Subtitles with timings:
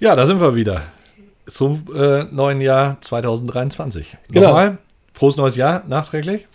[0.00, 0.84] Ja, da sind wir wieder.
[1.46, 4.16] Zum äh, neuen Jahr 2023.
[4.30, 4.46] Genau.
[4.46, 4.78] Nochmal,
[5.12, 6.46] frohes neues Jahr nachträglich.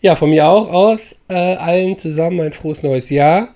[0.00, 1.14] Ja, von mir auch aus.
[1.28, 3.50] Äh, allen zusammen ein frohes neues Jahr.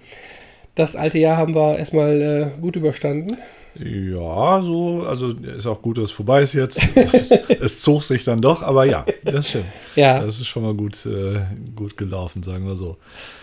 [0.77, 3.37] Das alte Jahr haben wir erstmal äh, gut überstanden.
[3.75, 6.79] Ja, so, also ist auch gut, dass es vorbei ist jetzt.
[6.95, 9.67] es, es zog sich dann doch, aber ja, das stimmt.
[9.97, 11.40] Ja, Das ist schon mal gut, äh,
[11.74, 12.97] gut gelaufen, sagen wir so.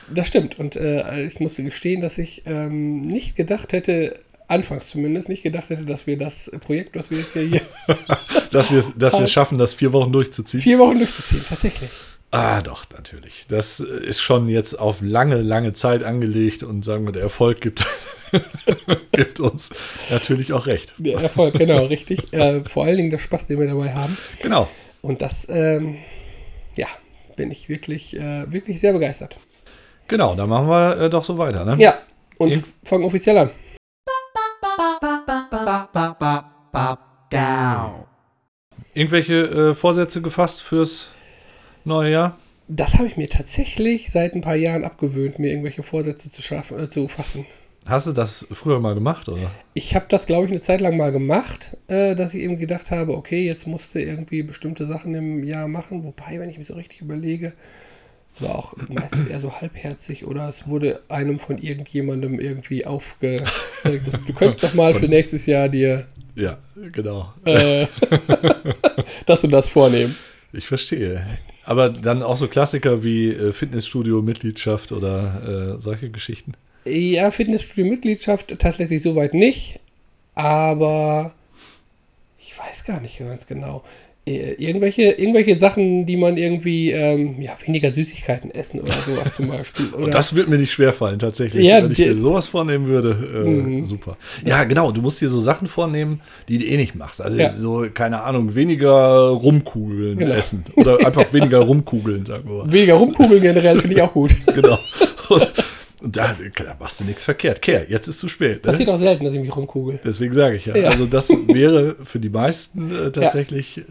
[0.09, 0.57] das stimmt.
[0.57, 5.69] Und äh, ich musste gestehen, dass ich ähm, nicht gedacht hätte, anfangs zumindest, nicht gedacht
[5.69, 7.61] hätte, dass wir das Projekt, was wir jetzt hier,
[8.51, 10.61] Dass wir dass wir es schaffen, das vier Wochen durchzuziehen.
[10.61, 11.89] vier Wochen durchzuziehen, tatsächlich.
[12.31, 13.45] Ah, doch, natürlich.
[13.47, 17.85] Das ist schon jetzt auf lange, lange Zeit angelegt und sagen wir, der Erfolg gibt,
[19.11, 19.69] gibt uns
[20.09, 20.95] natürlich auch recht.
[20.97, 22.33] Der Erfolg, genau, richtig.
[22.33, 24.17] Äh, vor allen Dingen der Spaß, den wir dabei haben.
[24.41, 24.67] Genau.
[25.01, 25.97] Und das, ähm,
[26.75, 26.87] ja,
[27.35, 29.37] bin ich wirklich, äh, wirklich sehr begeistert.
[30.07, 31.75] Genau, dann machen wir äh, doch so weiter, ne?
[31.77, 31.99] Ja,
[32.37, 33.51] und fangen offiziell an.
[37.29, 38.05] Down.
[38.93, 41.09] Irgendwelche äh, Vorsätze gefasst fürs
[41.83, 42.37] neue Jahr?
[42.67, 46.79] Das habe ich mir tatsächlich seit ein paar Jahren abgewöhnt, mir irgendwelche Vorsätze zu, schaffen,
[46.79, 47.45] äh, zu fassen.
[47.85, 49.51] Hast du das früher mal gemacht, oder?
[49.73, 52.91] Ich habe das, glaube ich, eine Zeit lang mal gemacht, äh, dass ich eben gedacht
[52.91, 56.05] habe, okay, jetzt musste irgendwie bestimmte Sachen im Jahr machen.
[56.05, 57.53] Wobei, wenn ich mich so richtig überlege,
[58.33, 63.37] es war auch meistens eher so halbherzig oder es wurde einem von irgendjemandem irgendwie aufge...
[63.83, 66.57] du könntest doch mal für nächstes Jahr dir Ja,
[66.91, 67.31] genau.
[67.45, 67.85] äh,
[69.27, 70.15] das und das vornehmen.
[70.51, 71.27] Ich verstehe.
[71.63, 76.53] Aber dann auch so Klassiker wie äh, Fitnessstudio-Mitgliedschaft oder äh, solche Geschichten.
[76.85, 79.79] Ja, Fitnessstudio-Mitgliedschaft tatsächlich soweit nicht,
[80.33, 81.35] aber
[82.39, 83.83] ich weiß gar nicht ganz genau.
[84.25, 89.49] Äh, Irgendwelche, irgendwelche Sachen, die man irgendwie, ähm, ja, weniger Süßigkeiten essen oder sowas zum
[89.49, 89.87] Beispiel.
[89.93, 91.65] Oder, Und das wird mir nicht schwerfallen, tatsächlich.
[91.65, 93.85] Ja, Wenn ich mir sowas vornehmen würde, äh, Mhm.
[93.85, 94.15] super.
[94.45, 97.21] Ja, genau, du musst dir so Sachen vornehmen, die du eh nicht machst.
[97.21, 97.51] Also Ja.
[97.51, 100.33] so, keine Ahnung, weniger Rumkugeln Genau.
[100.35, 100.63] essen.
[100.77, 102.71] Oder einfach weniger Rumkugeln, sagen wir mal.
[102.71, 104.33] weniger rumkugeln generell finde ich auch gut.
[104.55, 104.77] Genau.
[105.27, 105.51] Und,
[106.03, 107.61] und da, da machst du nichts verkehrt.
[107.61, 108.63] Kehr, jetzt ist zu spät.
[108.65, 108.71] Ne?
[108.71, 109.99] Passiert auch selten, dass ich mich rumkugel.
[110.03, 110.75] Deswegen sage ich ja.
[110.75, 110.89] Ja.
[110.89, 113.83] Also das wäre für die meisten äh, tatsächlich äh,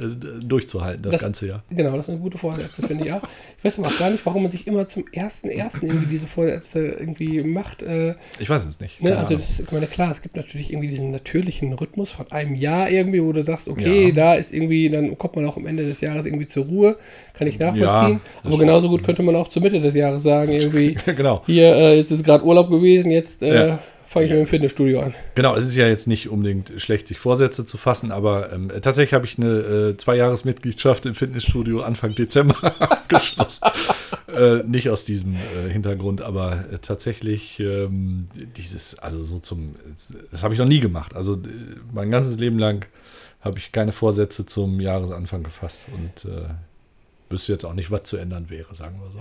[0.45, 1.62] durchzuhalten, das, Das- ganze Jahr.
[1.71, 3.23] Genau, das sind gute Vorsätze, finde ich auch.
[3.59, 6.27] Ich weiß aber auch gar nicht, warum man sich immer zum ersten ersten irgendwie diese
[6.27, 7.83] Vorsätze irgendwie macht.
[7.83, 9.03] Äh, Ich weiß es nicht.
[9.03, 12.55] Ne, also das, ich meine, klar, es gibt natürlich irgendwie diesen natürlichen Rhythmus von einem
[12.55, 14.15] Jahr irgendwie, wo du sagst, okay, Ja.
[14.15, 16.97] da ist irgendwie, dann kommt man auch am Ende des Jahres irgendwie zur Ruhe,
[17.34, 17.84] kann ich nachvollziehen.
[17.84, 21.43] Ja, Aber genauso gut könnte man auch zur Mitte des Jahres sagen, irgendwie, genau.
[21.47, 23.79] hier, äh, jetzt ist gerade Urlaub gewesen, jetzt äh, Ja.
[24.07, 25.15] fange ich mit dem Fitnessstudio an.
[25.35, 29.15] Genau, es ist ja jetzt nicht unbedingt schlecht, sich Vorsätze zu fassen, aber ähm, tatsächlich
[29.15, 29.49] habe ich eine
[29.93, 33.65] äh, Zweijahresmitgliedschaft im Fitnessstudio Anfang Dezember abgeschlossen.
[34.37, 38.27] äh, nicht aus diesem äh, Hintergrund, aber äh, tatsächlich ähm,
[38.57, 39.77] dieses, also so zum,
[40.31, 41.15] das habe ich noch nie gemacht.
[41.17, 41.39] Also
[41.93, 42.87] mein ganzes Leben lang
[43.41, 46.45] habe ich keine Vorsätze zum Jahresanfang gefasst und äh,
[47.29, 49.19] wüsste jetzt auch nicht, was zu ändern wäre, sagen wir so.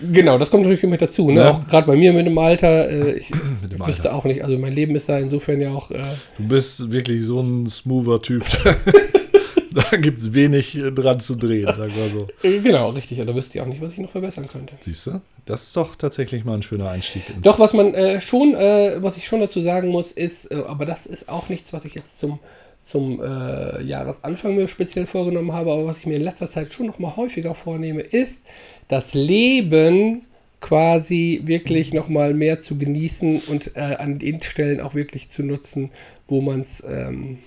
[0.00, 1.30] Genau, das kommt natürlich mit dazu.
[1.30, 1.40] Ne?
[1.40, 1.50] Ja.
[1.52, 4.14] Auch gerade bei mir mit dem Alter, äh, ich Mit dem wüsste Alter.
[4.16, 5.98] auch nicht, also mein Leben ist da insofern ja auch, äh,
[6.38, 8.44] Du bist wirklich so ein smoother Typ.
[9.90, 12.28] da gibt es wenig äh, dran zu drehen, sagen wir so.
[12.48, 14.74] äh, genau, richtig, und da wüsste ich auch nicht, was ich noch verbessern könnte.
[14.80, 15.20] Siehst du?
[15.46, 17.22] Das ist doch tatsächlich mal ein schöner Einstieg.
[17.28, 20.62] Ins Doch, was man äh, schon, äh, was ich schon dazu sagen muss, ist, äh,
[20.66, 22.38] aber das ist auch nichts, was ich jetzt zum,
[22.82, 26.86] zum äh, Jahresanfang mir speziell vorgenommen habe, aber was ich mir in letzter Zeit schon
[26.86, 28.42] noch mal häufiger vornehme, ist,
[28.88, 30.26] das Leben
[30.60, 35.42] quasi wirklich noch mal mehr zu genießen und äh, an den Stellen auch wirklich zu
[35.42, 35.90] nutzen,
[36.26, 37.38] wo man es, ähm,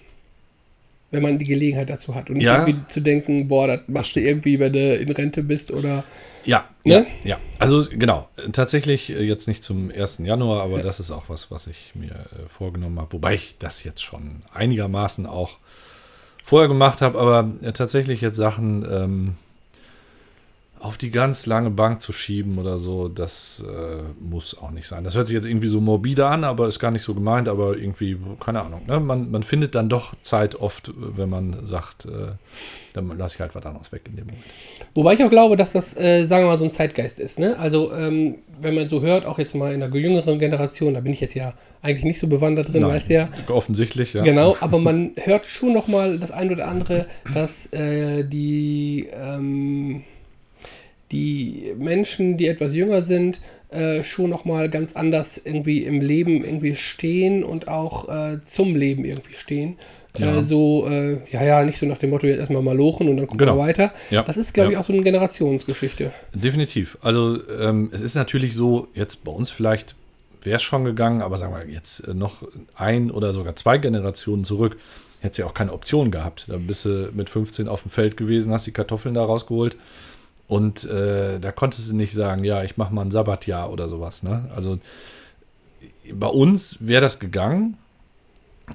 [1.10, 2.66] wenn man die Gelegenheit dazu hat und nicht Ja.
[2.68, 6.04] irgendwie zu denken, boah, das machst du irgendwie, wenn du in Rente bist oder
[6.46, 7.08] Ja, Ne?
[7.24, 7.38] ja, ja.
[7.60, 10.20] Also genau, tatsächlich äh, jetzt nicht zum 1.
[10.20, 13.14] Januar, aber das ist auch was, was ich mir äh, vorgenommen habe.
[13.14, 15.58] Wobei ich das jetzt schon einigermaßen auch
[16.44, 19.34] vorher gemacht habe, aber äh, tatsächlich jetzt Sachen ähm,
[20.80, 25.04] auf die ganz lange Bank zu schieben oder so, das äh, muss auch nicht sein.
[25.04, 27.78] Das hört sich jetzt irgendwie so morbide an, aber ist gar nicht so gemeint, aber
[27.78, 28.82] irgendwie, keine Ahnung.
[28.88, 29.00] Ne?
[29.00, 32.34] Man, man findet dann doch Zeit oft, wenn man sagt, äh,
[32.94, 34.44] dann lasse ich halt was anderes weg in dem Moment.
[34.94, 37.40] Wobei ich auch glaube, dass das, äh, sagen wir mal, so ein Zeitgeist ist.
[37.40, 37.58] Ne?
[37.58, 41.14] Also, ähm, wenn man so hört, auch jetzt mal in der jüngeren Generation, da bin
[41.14, 43.30] ich jetzt ja eigentlich nicht so bewandert drin, Nein, weißt du ja.
[43.48, 44.24] Offensichtlich, ja.
[44.24, 50.04] Genau, aber man hört schon noch mal das ein oder andere, dass äh, die, ähm,
[51.12, 53.40] die Menschen, die etwas jünger sind,
[53.70, 58.76] äh, schon noch mal ganz anders irgendwie im Leben irgendwie stehen und auch äh, zum
[58.76, 59.78] Leben irgendwie stehen.
[60.18, 60.40] Ja.
[60.40, 63.18] Äh, so, äh, ja, ja, nicht so nach dem Motto, jetzt erstmal mal lochen und
[63.18, 63.56] dann gucken Genau.
[63.58, 63.94] wir weiter.
[64.10, 64.24] Ja.
[64.24, 64.72] Das ist, glaube Ja.
[64.72, 66.12] ich, auch so eine Generationsgeschichte.
[66.34, 66.98] Definitiv.
[67.02, 69.96] Also ähm, es ist natürlich so, jetzt bei uns vielleicht
[70.44, 72.44] wäre es schon gegangen, aber sagen wir jetzt äh, noch
[72.76, 74.78] ein oder sogar zwei Generationen zurück,
[75.20, 76.46] hätte ja auch keine Option gehabt.
[76.48, 79.76] Da bist du mit 15 auf dem Feld gewesen, hast die Kartoffeln da rausgeholt
[80.48, 84.24] und äh, da konntest du nicht sagen, ja, ich mache mal ein Sabbatjahr oder sowas.
[84.24, 84.50] Ne?
[84.56, 84.80] Also
[86.14, 87.78] bei uns wäre das gegangen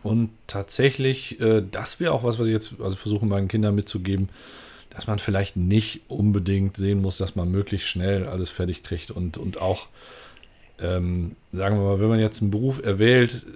[0.02, 4.28] und tatsächlich, äh, das wäre auch was, was ich jetzt also versuche meinen Kindern mitzugeben,
[4.90, 9.38] dass man vielleicht nicht unbedingt sehen muss, dass man möglichst schnell alles fertig kriegt und,
[9.38, 9.86] und auch,
[10.78, 13.46] ähm, sagen wir mal, wenn man jetzt einen Beruf erwählt,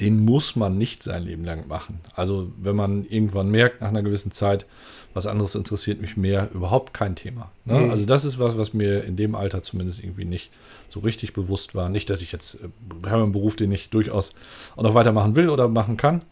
[0.00, 2.00] den muss man nicht sein Leben lang machen.
[2.14, 4.66] Also wenn man irgendwann merkt, nach einer gewissen Zeit,
[5.14, 7.50] was anderes interessiert mich mehr, überhaupt kein Thema.
[7.64, 7.80] Ne?
[7.80, 7.90] Mhm.
[7.90, 10.50] Also das ist was, was mir in dem Alter zumindest irgendwie nicht
[10.88, 11.88] so richtig bewusst war.
[11.88, 14.34] Nicht, dass ich jetzt, äh, habe einen Beruf, den ich durchaus
[14.76, 16.22] auch noch weitermachen will oder machen kann.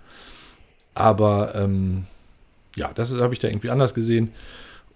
[0.94, 2.06] Aber ähm,
[2.76, 4.32] ja, das habe ich da irgendwie anders gesehen.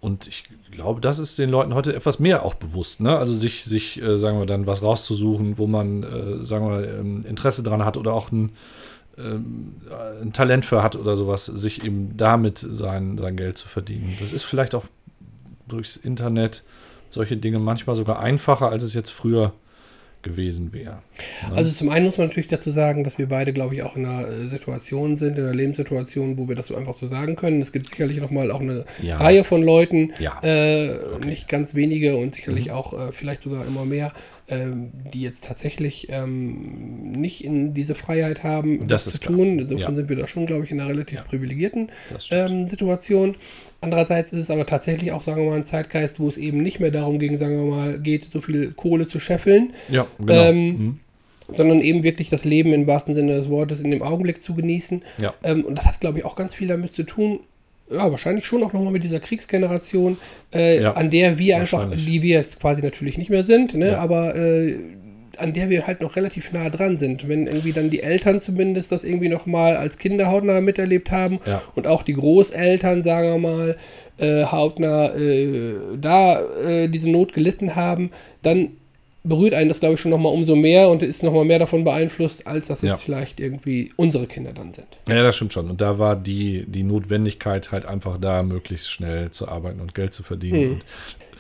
[0.01, 3.01] Und ich glaube, das ist den Leuten heute etwas mehr auch bewusst.
[3.01, 3.17] Ne?
[3.17, 7.25] Also sich, sich äh, sagen wir dann, was rauszusuchen, wo man, äh, sagen wir, ähm,
[7.25, 8.51] Interesse dran hat oder auch ein,
[9.17, 14.17] ein Talent für hat oder sowas, sich eben damit sein, sein Geld zu verdienen.
[14.21, 14.85] Das ist vielleicht auch
[15.69, 16.63] durchs Internet
[17.11, 19.53] solche Dinge manchmal sogar einfacher, als es jetzt früher
[20.23, 21.03] gewesen wäre.
[21.49, 21.57] Ne?
[21.57, 24.07] Also zum einen muss man natürlich dazu sagen, dass wir beide, glaube ich, auch in
[24.07, 27.61] einer äh, Situation sind, in einer Lebenssituation, wo wir das so einfach so sagen können.
[27.61, 29.17] Es gibt sicherlich nochmal auch eine ja.
[29.17, 30.39] Reihe von Leuten, ja.
[30.43, 31.27] äh, okay.
[31.27, 32.73] nicht ganz wenige und sicherlich mhm.
[32.73, 34.13] auch äh, vielleicht sogar immer mehr,
[34.49, 39.59] ähm, die jetzt tatsächlich ähm, nicht in diese Freiheit haben, das, das zu tun.
[39.59, 39.97] Insofern ja.
[39.97, 41.25] sind wir da schon, glaube ich, in einer relativ ja.
[41.25, 41.91] privilegierten
[42.31, 43.37] ähm, Situation.
[43.81, 46.81] Andererseits ist es aber tatsächlich auch, sagen wir mal, ein Zeitgeist, wo es eben nicht
[46.81, 49.73] mehr darum ging, sagen wir mal, geht, so viel Kohle zu scheffeln.
[49.89, 50.33] Ja, genau.
[50.33, 51.01] Ähm, mhm.
[51.53, 55.03] Sondern eben wirklich das Leben im wahrsten Sinne des Wortes in dem Augenblick zu genießen.
[55.19, 55.35] Ja.
[55.43, 57.41] Ähm, und das hat, glaube ich, auch ganz viel damit zu tun,
[57.93, 60.19] ja, wahrscheinlich schon auch nochmal mit dieser Kriegsgeneration,
[60.55, 63.93] äh, ja, an der wir einfach, die wir jetzt quasi natürlich nicht mehr sind, ne,
[63.93, 63.99] ja.
[63.99, 64.77] aber äh,
[65.39, 67.29] an der wir halt noch relativ nah dran sind.
[67.29, 71.63] Wenn irgendwie dann die Eltern zumindest das irgendwie nochmal als Kinder hautnah miterlebt haben ja.
[71.75, 73.77] und auch die Großeltern, sagen wir mal,
[74.19, 78.11] äh, hautnah äh, da äh, diese Not gelitten haben,
[78.43, 78.77] dann
[79.25, 82.47] berührt einen das, glaube ich, schon nochmal umso mehr und ist nochmal mehr davon beeinflusst,
[82.47, 82.97] als das jetzt ja.
[82.97, 84.89] vielleicht irgendwie unsere Kinder dann sind.
[85.09, 85.71] Ja, das stimmt schon.
[85.71, 90.13] Und da war die, die Notwendigkeit halt einfach da, möglichst schnell zu arbeiten und Geld
[90.13, 90.71] zu verdienen.
[90.71, 90.81] Mhm.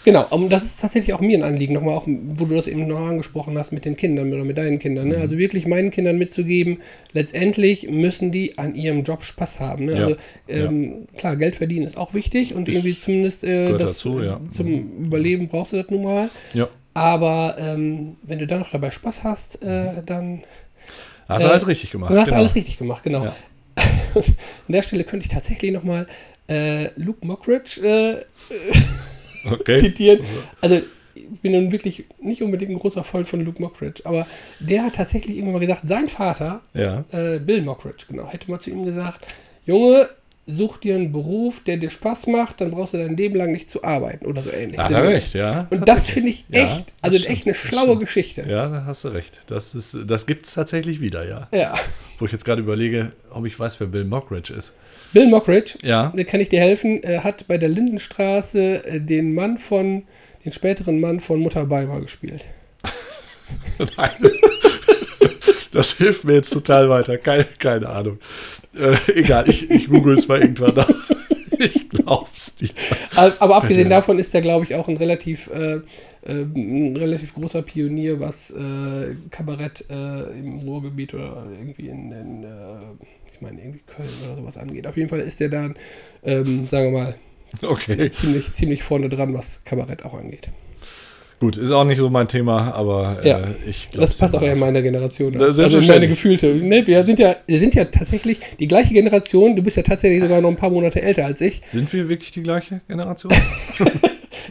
[0.04, 2.88] Genau, und das ist tatsächlich auch mir ein Anliegen, nochmal auch, wo du das eben
[2.88, 5.08] noch angesprochen hast mit den Kindern oder mit deinen Kindern.
[5.08, 5.16] Ne?
[5.16, 5.22] Mhm.
[5.22, 6.78] Also wirklich meinen Kindern mitzugeben,
[7.12, 9.84] letztendlich müssen die an ihrem Job Spaß haben.
[9.84, 9.92] Ne?
[9.92, 10.04] Ja.
[10.04, 10.16] Also
[10.48, 11.18] ähm, ja.
[11.18, 14.40] klar, Geld verdienen ist auch wichtig und ist irgendwie zumindest äh, das, dazu, ja.
[14.50, 15.06] zum mhm.
[15.06, 16.30] Überleben brauchst du das nun mal.
[16.52, 16.68] Ja.
[16.94, 20.44] Aber ähm, wenn du dann noch dabei Spaß hast, äh, dann.
[21.28, 22.10] Hast du äh, alles richtig gemacht.
[22.10, 22.42] Dann hast du genau.
[22.42, 23.24] alles richtig gemacht, genau.
[23.24, 23.36] Ja.
[24.14, 24.22] An
[24.68, 26.06] der Stelle könnte ich tatsächlich nochmal
[26.48, 28.24] äh, Luke Mockridge äh,
[29.50, 29.78] okay.
[29.78, 30.20] zitieren.
[30.60, 30.82] Also,
[31.14, 34.26] ich bin nun wirklich nicht unbedingt ein großer Freund von Luke Mockridge, aber
[34.60, 37.04] der hat tatsächlich irgendwann mal gesagt, sein Vater, ja.
[37.12, 39.26] äh, Bill Mockridge, genau, hätte mal zu ihm gesagt:
[39.64, 40.10] Junge,
[40.46, 43.70] such dir einen Beruf, der dir Spaß macht, dann brauchst du dein Leben lang nicht
[43.70, 44.76] zu arbeiten oder so ähnlich.
[44.76, 45.68] Da recht, ja.
[45.70, 48.44] Und das finde ich echt, ja, also stimmt, echt eine schlaue Geschichte.
[48.48, 49.40] Ja, da hast du recht.
[49.46, 51.48] Das, das gibt es tatsächlich wieder, ja.
[51.52, 51.74] Ja.
[52.18, 54.74] Wo ich jetzt gerade überlege, ob ich weiß, wer Bill Mockridge ist.
[55.12, 56.12] Bill Mockridge, ja.
[56.14, 60.04] da kann ich dir helfen, er hat bei der Lindenstraße äh, den Mann von,
[60.44, 62.44] den späteren Mann von Mutter Beimer gespielt.
[63.96, 64.10] Nein.
[65.72, 67.16] Das hilft mir jetzt total weiter.
[67.16, 68.18] Keine, keine Ahnung.
[68.74, 70.88] Äh, egal, ich, ich google es mal irgendwann nach.
[71.58, 72.74] ich glaub's nicht.
[73.14, 75.80] Aber abgesehen davon ist er, glaube ich, auch ein relativ, äh,
[76.24, 82.44] äh, ein relativ großer Pionier, was äh, Kabarett äh, im Ruhrgebiet oder irgendwie in, in
[82.44, 82.48] äh,
[83.32, 84.86] ich meine, irgendwie Köln oder sowas angeht.
[84.86, 85.76] Auf jeden Fall ist er dann,
[86.24, 87.14] ähm, sagen wir mal,
[87.62, 88.08] okay.
[88.10, 90.48] ziemlich, ziemlich vorne dran, was Kabarett auch angeht.
[91.42, 94.06] Gut, ist auch nicht so mein Thema, aber äh, ja, ich glaube.
[94.06, 95.32] Das passt auch eher in meiner Generation.
[95.32, 96.46] Das also in meine gefühlte.
[96.54, 99.56] Ne, wir, sind ja, wir sind ja tatsächlich die gleiche Generation.
[99.56, 101.60] Du bist ja tatsächlich sogar noch ein paar Monate älter als ich.
[101.72, 103.32] Sind wir wirklich die gleiche Generation?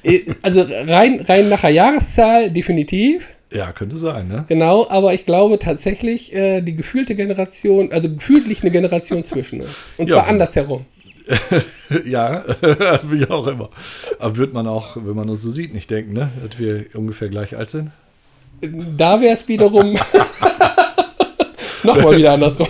[0.03, 3.29] Äh, also rein, rein nach der Jahreszahl definitiv.
[3.53, 4.43] Ja, könnte sein, ne?
[4.49, 9.61] Genau, aber ich glaube tatsächlich, äh, die gefühlte Generation, also gefühlt liegt eine Generation zwischen
[9.61, 9.71] uns.
[9.95, 10.85] Und ja, zwar andersherum.
[12.05, 12.43] ja,
[13.03, 13.69] wie auch immer.
[14.19, 16.31] Aber wird man auch, wenn man uns so sieht, nicht denken, ne?
[16.47, 17.91] dass wir ungefähr gleich alt sind?
[18.61, 19.93] Da wäre es wiederum
[21.83, 22.67] nochmal wieder andersrum.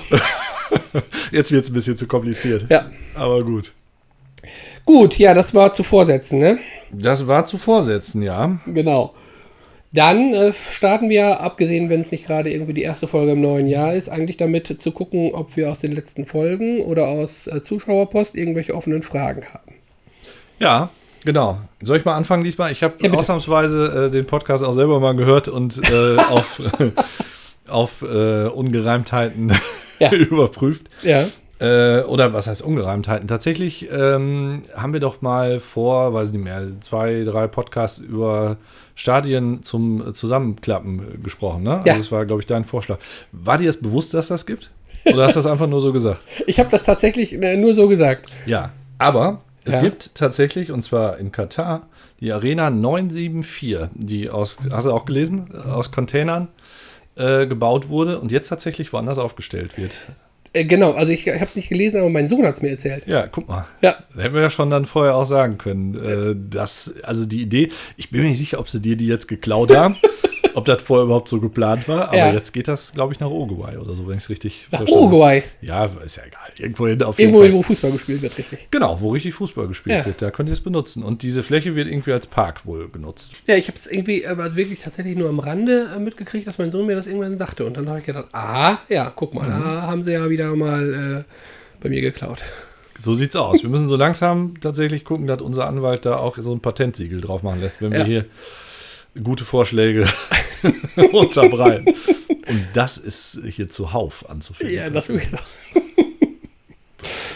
[1.32, 2.66] Jetzt wird es ein bisschen zu kompliziert.
[2.70, 2.90] Ja.
[3.16, 3.74] Aber gut.
[4.86, 6.60] Gut, ja, das war zu Vorsätzen, ne?
[6.92, 8.60] Das war zu Vorsätzen, ja.
[8.66, 9.14] Genau.
[9.94, 13.68] Dann äh, starten wir, abgesehen, wenn es nicht gerade irgendwie die erste Folge im neuen
[13.68, 17.62] Jahr ist, eigentlich damit zu gucken, ob wir aus den letzten Folgen oder aus äh,
[17.62, 19.74] Zuschauerpost irgendwelche offenen Fragen haben.
[20.60, 20.90] Ja,
[21.24, 21.60] Genau.
[21.84, 22.72] Soll ich mal anfangen diesmal?
[22.72, 26.62] Ich habe Ja, ausnahmsweise äh, den Podcast auch selber mal gehört und äh, auf,
[27.68, 29.54] auf äh, Ungereimtheiten
[30.00, 30.12] Ja.
[30.12, 30.88] überprüft.
[31.04, 31.28] Ja.
[31.60, 33.28] Äh, oder was heißt Ungereimtheiten?
[33.28, 38.58] Tatsächlich ähm, haben wir doch mal vor, weiß nicht mehr, zwei, drei Podcasts über
[39.02, 41.64] Stadien zum Zusammenklappen gesprochen.
[41.64, 41.82] Ne?
[41.86, 41.94] Ja.
[41.94, 43.00] Also das war, glaube ich, dein Vorschlag.
[43.32, 44.70] War dir das bewusst, dass das gibt?
[45.06, 46.22] Oder hast du das einfach nur so gesagt?
[46.46, 48.28] Ich habe das tatsächlich äh, nur so gesagt.
[48.46, 49.82] Ja, aber es Ja.
[49.82, 51.88] gibt tatsächlich, und zwar in Katar,
[52.20, 56.50] die Arena 974, die aus, hast du auch gelesen, aus Containern
[57.16, 59.92] äh, gebaut wurde und jetzt tatsächlich woanders aufgestellt wird.
[60.54, 62.70] Äh, genau, also ich, ich habe es nicht gelesen, aber mein Sohn hat es mir
[62.70, 63.08] erzählt.
[63.08, 63.66] Ja, guck mal.
[63.82, 63.96] Ja.
[64.14, 65.96] Das hätten wir ja schon dann vorher auch sagen können.
[65.96, 69.28] Äh, dass, also die Idee, ich bin mir nicht sicher, ob sie dir die jetzt
[69.28, 69.96] geklaut haben,
[70.56, 72.34] ob das vorher überhaupt so geplant war, aber Ja.
[72.34, 75.06] jetzt geht das, glaube ich, nach Uruguay oder so, wenn ich es richtig Nach verstanden.
[75.06, 75.44] Uruguay.
[75.62, 76.42] Ja, ist ja egal.
[76.58, 78.68] Irgendwo hin auf jeden Irgendwo, wo Fußball gespielt wird, richtig.
[78.72, 80.06] Genau, wo richtig Fußball gespielt Ja.
[80.06, 80.22] wird.
[80.22, 81.04] Da könnt ihr es benutzen.
[81.04, 83.34] Und diese Fläche wird irgendwie als Park wohl genutzt.
[83.48, 86.72] Ja, ich habe es irgendwie aber wirklich tatsächlich nur am Rande äh, mitgekriegt, dass mein
[86.72, 87.66] Sohn mir das irgendwann sagte.
[87.66, 91.26] Und dann habe ich gedacht, ah, ja, guck mal, da haben sie ja wieder mal
[91.28, 91.34] äh,
[91.84, 92.44] bei mir geklaut.
[93.00, 93.64] So sieht's aus.
[93.64, 97.42] Wir müssen so langsam tatsächlich gucken, dass unser Anwalt da auch so ein Patentsiegel drauf
[97.42, 98.06] machen lässt, wenn wir Ja.
[98.06, 98.26] hier
[99.24, 100.08] gute Vorschläge
[101.12, 101.94] unterbreiten.
[102.48, 104.76] Und das ist hier zuhauf anzufinden.
[104.76, 105.32] Ja, das wirklich.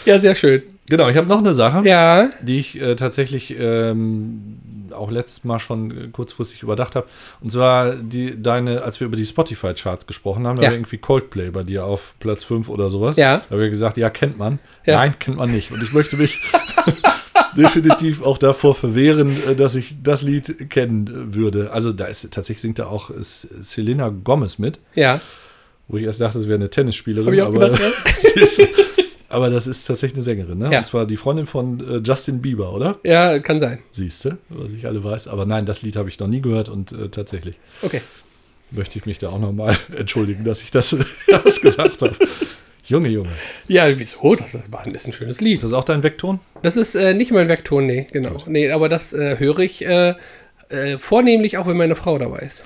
[0.04, 0.62] ja, sehr schön.
[0.88, 4.58] Genau, ich habe noch eine Sache, Ja, die ich äh, tatsächlich ähm,
[4.92, 7.08] auch letztes Mal schon äh, kurzfristig überdacht habe.
[7.40, 10.68] Und zwar die, deine, als wir über die Spotify-Charts gesprochen haben, da Ja.
[10.68, 13.16] war irgendwie Coldplay bei dir auf Platz 5 oder sowas.
[13.16, 13.38] Ja.
[13.38, 14.60] Da haben wir gesagt, ja, kennt man.
[14.84, 14.98] Ja.
[14.98, 15.72] Nein, kennt man nicht.
[15.72, 16.40] Und ich möchte mich
[17.56, 21.72] definitiv auch davor verwehren, äh, dass ich das Lied kennen äh, würde.
[21.72, 25.20] Also da ist tatsächlich singt da auch Selena Gomez mit, ja.
[25.88, 27.40] wo ich erst dachte, es wäre eine Tennisspielerin.
[27.40, 27.82] Aber, gedacht,
[28.20, 28.60] sie ist,
[29.28, 30.72] aber das ist tatsächlich eine Sängerin, ne?
[30.72, 30.78] Ja.
[30.78, 32.98] Und zwar die Freundin von äh, Justin Bieber, oder?
[33.04, 33.80] Ja, kann sein.
[33.92, 35.28] Siehst du, was ich alle weiß.
[35.28, 38.00] Aber nein, das Lied habe ich noch nie gehört und äh, tatsächlich Okay.
[38.70, 40.96] möchte ich mich da auch nochmal entschuldigen, dass ich das,
[41.26, 42.14] das gesagt habe.
[42.88, 43.30] Junge, Junge.
[43.66, 44.36] Ja, wieso?
[44.36, 45.56] Das ist, Mann, ist ein schönes Lied.
[45.56, 46.38] Ist das auch dein Vekton?
[46.62, 48.42] Das ist äh, nicht mein Vektor, nee, genau.
[48.46, 50.14] Nee, aber das äh, höre ich äh,
[50.68, 52.62] äh, vornehmlich auch, wenn meine Frau dabei ist.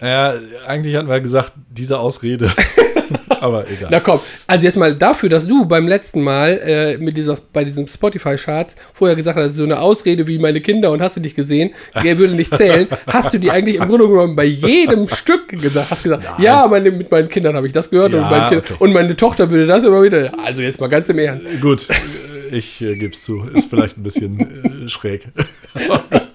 [0.00, 0.34] Ja,
[0.66, 2.52] eigentlich hatten wir gesagt, diese Ausrede.
[3.40, 3.88] Aber egal.
[3.90, 7.64] Na komm, also jetzt mal dafür, dass du beim letzten Mal äh, mit dieser, bei
[7.64, 11.36] diesem Spotify-Charts vorher gesagt hast, so eine Ausrede wie meine Kinder und hast du nicht
[11.36, 11.70] gesehen,
[12.02, 15.90] der würde nicht zählen, hast du die eigentlich im Grunde genommen bei jedem Stück gesagt.
[15.90, 18.64] Hast gesagt, ja, meine, mit meinen Kindern habe ich das gehört Ja, und, mein kind,
[18.64, 18.74] okay.
[18.78, 20.32] und meine Tochter würde das immer wieder.
[20.44, 21.46] Also jetzt mal ganz im Ernst.
[21.60, 23.44] Gut, äh, ich äh, gebe es zu.
[23.54, 25.28] Ist vielleicht ein bisschen äh, schräg.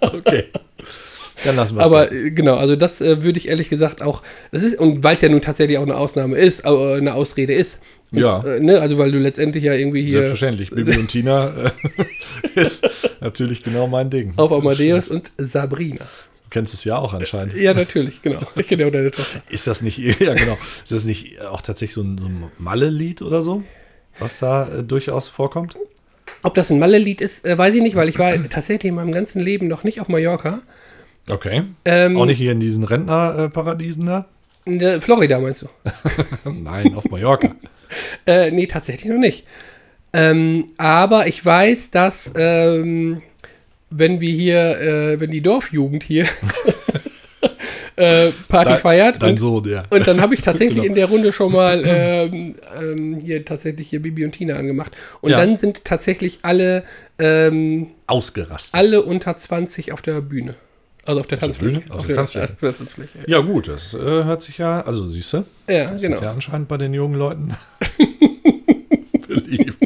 [0.01, 0.45] okay.
[1.43, 1.85] Dann lassen wir es.
[1.85, 5.15] Aber äh, genau, also das äh, würde ich ehrlich gesagt auch, das ist, und weil
[5.15, 7.79] es ja nun tatsächlich auch eine Ausnahme ist, äh, eine Ausrede ist.
[8.11, 8.43] Und, Ja.
[8.43, 10.69] Äh, ne, also weil du letztendlich ja irgendwie hier Selbstverständlich.
[10.71, 11.71] Bibi und Tina äh,
[12.59, 12.89] ist
[13.21, 14.33] natürlich genau mein Ding.
[14.37, 16.05] auf Amadeus und Sabrina.
[16.45, 17.55] Du kennst es ja auch anscheinend.
[17.55, 18.39] Ja, natürlich, genau.
[18.55, 19.41] Ich kenne ja auch deine Tochter.
[19.49, 23.21] Ist das nicht, ja genau, ist das nicht auch tatsächlich so ein, so ein Malle-Lied
[23.21, 23.63] oder so,
[24.19, 25.75] was da äh, durchaus vorkommt?
[26.43, 29.41] Ob das ein Malle-Lied ist, weiß ich nicht, weil ich war tatsächlich in meinem ganzen
[29.41, 30.61] Leben noch nicht auf Mallorca.
[31.29, 31.63] Okay.
[31.85, 34.25] Ähm, Auch nicht hier in diesen Rentnerparadiesen da?
[34.65, 35.67] In der Florida meinst du?
[36.49, 37.55] Nein, auf Mallorca.
[38.25, 39.45] Äh, nee, tatsächlich noch nicht.
[40.11, 43.21] Ähm, aber ich weiß, dass ähm,
[43.89, 46.25] wenn wir hier, äh, wenn die Dorfjugend hier
[47.95, 49.83] äh, Party Dein- feiert Dein und, Sohn, ja.
[49.89, 50.87] und dann habe ich tatsächlich Genau.
[50.87, 54.91] in der Runde schon mal ähm, ähm, hier tatsächlich hier Bibi und Tina angemacht.
[55.21, 55.37] Und Ja.
[55.37, 56.83] dann sind tatsächlich alle,
[57.19, 58.73] ähm, Ausgerastet.
[58.73, 60.55] alle unter 20 auf der Bühne.
[61.07, 61.79] Also auf der Tanzfläche.
[61.79, 61.95] Bühne?
[61.95, 62.53] Auf der Tanzfläche.
[62.61, 63.19] auf Tanzfläche.
[63.27, 65.37] Ja, gut, das äh, hört sich ja, also siehst du,
[65.69, 66.17] Ja, das genau.
[66.17, 67.55] sind ja anscheinend bei den jungen Leuten
[69.27, 69.77] beliebt.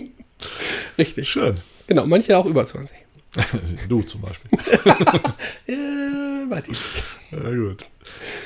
[0.97, 1.29] Richtig.
[1.29, 1.57] Schön.
[1.87, 2.97] Genau, manche auch über 20.
[3.87, 4.51] Du zum Beispiel.
[5.67, 6.81] Ich nicht.
[7.31, 7.85] Ja, gut.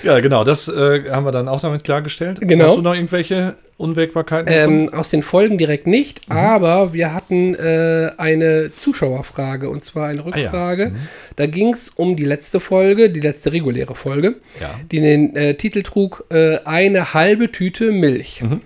[0.04, 2.40] Ja, genau, das äh, haben wir dann auch damit klargestellt.
[2.42, 2.66] Genau.
[2.66, 4.52] Hast du noch irgendwelche Unwägbarkeiten?
[4.54, 6.38] Ähm, aus den Folgen direkt nicht, Mhm.
[6.38, 10.32] aber wir hatten äh, eine Zuschauerfrage und zwar eine Ah ja.
[10.44, 10.92] Rückfrage.
[11.36, 14.80] Da ging es um die letzte Folge, die letzte reguläre Folge, Ja.
[14.92, 18.42] die den äh, Titel trug äh, Eine halbe Tüte Milch.
[18.44, 18.62] Mhm.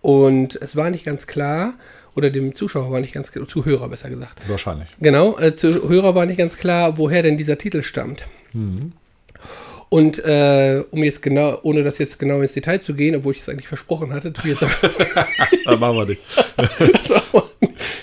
[0.00, 1.74] Und es war nicht ganz klar,
[2.14, 4.38] oder dem Zuschauer war nicht ganz klar, Zuhörer besser gesagt.
[4.46, 4.88] Wahrscheinlich.
[5.00, 8.26] Genau, äh, Zuhörer war nicht ganz klar, woher denn dieser Titel stammt.
[8.52, 8.92] Mhm.
[9.94, 13.42] Und äh, um jetzt genau, ohne das jetzt genau ins Detail zu gehen, obwohl ich
[13.42, 15.26] es eigentlich versprochen hatte, tue ich jetzt aber
[15.64, 16.22] Da machen wir nicht.
[17.06, 17.42] so,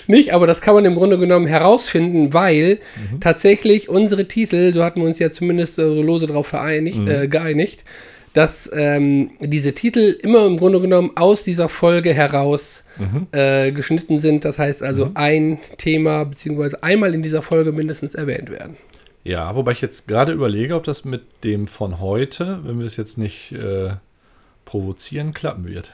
[0.06, 2.78] nicht, aber das kann man im Grunde genommen herausfinden, weil
[3.20, 7.28] tatsächlich unsere Titel, so hatten wir uns ja zumindest äh, so lose darauf vereinigt, äh,
[7.28, 7.84] geeinigt,
[8.32, 13.26] dass ähm, diese Titel immer im Grunde genommen aus dieser Folge heraus Mhm.
[13.32, 14.44] äh, geschnitten sind.
[14.44, 18.76] Das heißt also ein Thema beziehungsweise einmal in dieser Folge mindestens erwähnt werden.
[19.24, 22.96] Ja, wobei ich jetzt gerade überlege, ob das mit dem von heute, wenn wir es
[22.96, 23.94] jetzt nicht äh,
[24.64, 25.92] provozieren, klappen wird.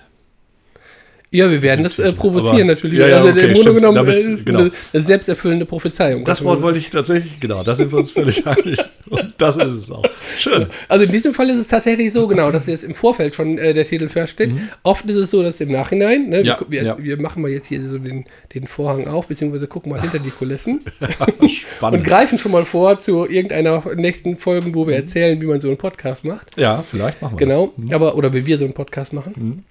[1.31, 2.99] Ja, wir werden das äh, provozieren Aber- natürlich.
[2.99, 4.61] Ja, ja, also okay, im Grunde genommen äh, ist genau.
[4.61, 6.25] eine, eine selbsterfüllende Prophezeiung.
[6.25, 8.79] Das Wort wollte ich tatsächlich, genau, da sind wir uns völlig einig.
[9.11, 10.05] Und das ist es auch.
[10.39, 10.69] Schön.
[10.89, 13.75] Also in diesem Fall ist es tatsächlich so, genau, dass jetzt im Vorfeld schon äh,
[13.75, 14.53] der Titel feststeht.
[14.85, 16.45] Oft ist es so, dass im Nachhinein, ne, Mhm.
[16.47, 20.01] Ja, wir, wir, machen mal jetzt hier so den, den Vorhang auf, beziehungsweise gucken mal
[20.01, 20.81] hinter die Kulissen
[21.41, 22.05] und Spannend.
[22.05, 25.01] greifen schon mal vor zu irgendeiner nächsten Folge, wo wir Mhm.
[25.01, 26.57] erzählen, wie man so einen Podcast macht.
[26.57, 29.65] Ja, vielleicht machen wir Genau, aber oder wie wir so einen Podcast machen.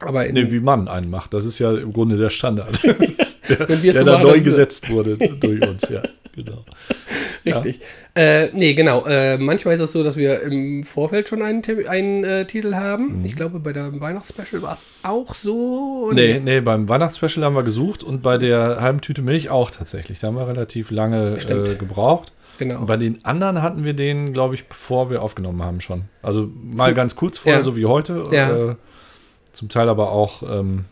[0.00, 0.28] Aber das.
[0.32, 0.34] Mhm.
[0.34, 1.32] Nee, wie man einen macht.
[1.34, 2.82] Das ist ja im Grunde der Standard.
[3.48, 6.02] der der da neu gesetzt wurde durch uns, ja.
[6.34, 6.64] Genau.
[7.46, 7.80] Richtig.
[8.14, 9.06] Äh, nee, genau.
[9.06, 13.24] Äh, manchmal ist es so, dass wir im Vorfeld schon einen, einen äh, Titel haben.
[13.24, 16.08] Ich glaube, bei der Weihnachtsspecial war es auch so.
[16.10, 16.14] Mhm.
[16.14, 20.18] Nee, nee, beim Weihnachtsspecial haben wir gesucht und bei der halben Tüte Milch auch tatsächlich.
[20.18, 22.32] Da haben wir relativ lange äh, gebraucht.
[22.58, 22.80] Genau.
[22.80, 26.02] Und bei den anderen hatten wir den, glaube ich, bevor wir aufgenommen haben schon.
[26.22, 27.64] Also mal So- ganz kurz vorher, Ja.
[27.64, 28.24] so wie heute.
[28.32, 28.76] Ja.
[29.56, 30.84] Äh, zum Teil aber auch ähm,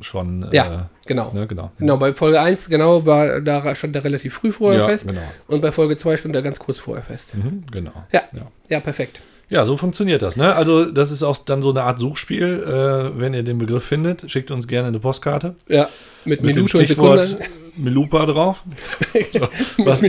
[0.00, 0.48] schon.
[0.52, 1.30] Ja, genau.
[1.30, 1.70] Äh, ne, genau.
[1.78, 5.06] Genau, bei Folge 1, genau, war, da stand er relativ früh vorher ja, fest.
[5.06, 5.20] genau.
[5.48, 7.34] Und bei Folge 2 stand er ganz kurz vorher fest.
[7.34, 7.92] Mhm, genau.
[8.12, 8.46] Ja, Ja.
[8.68, 9.20] ja, perfekt.
[9.48, 10.38] Ja, so funktioniert das.
[10.38, 10.54] Ne?
[10.54, 12.62] Also das ist auch dann so eine Art Suchspiel.
[12.62, 15.56] Äh, wenn ihr den Begriff findet, schickt uns gerne eine Postkarte.
[15.68, 15.90] Ja,
[16.24, 17.50] mit, Mit Minute dem und Stichwort Sekunde.
[17.76, 18.62] Melupa drauf.
[19.78, 20.00] was,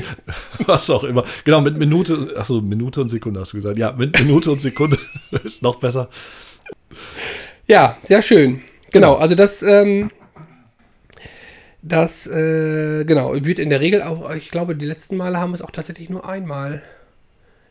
[0.66, 1.26] was auch immer.
[1.44, 3.78] Genau, mit Minute, achso, Minute und Sekunde hast du gesagt.
[3.78, 4.98] Ja, mit Minute und Sekunde
[5.44, 6.08] ist noch besser.
[7.74, 8.62] Ja, sehr schön.
[8.92, 10.12] Genau, also das, ähm,
[11.82, 15.56] das, äh, genau, wird in der Regel auch, ich glaube, die letzten Male haben wir
[15.56, 16.84] es auch tatsächlich nur einmal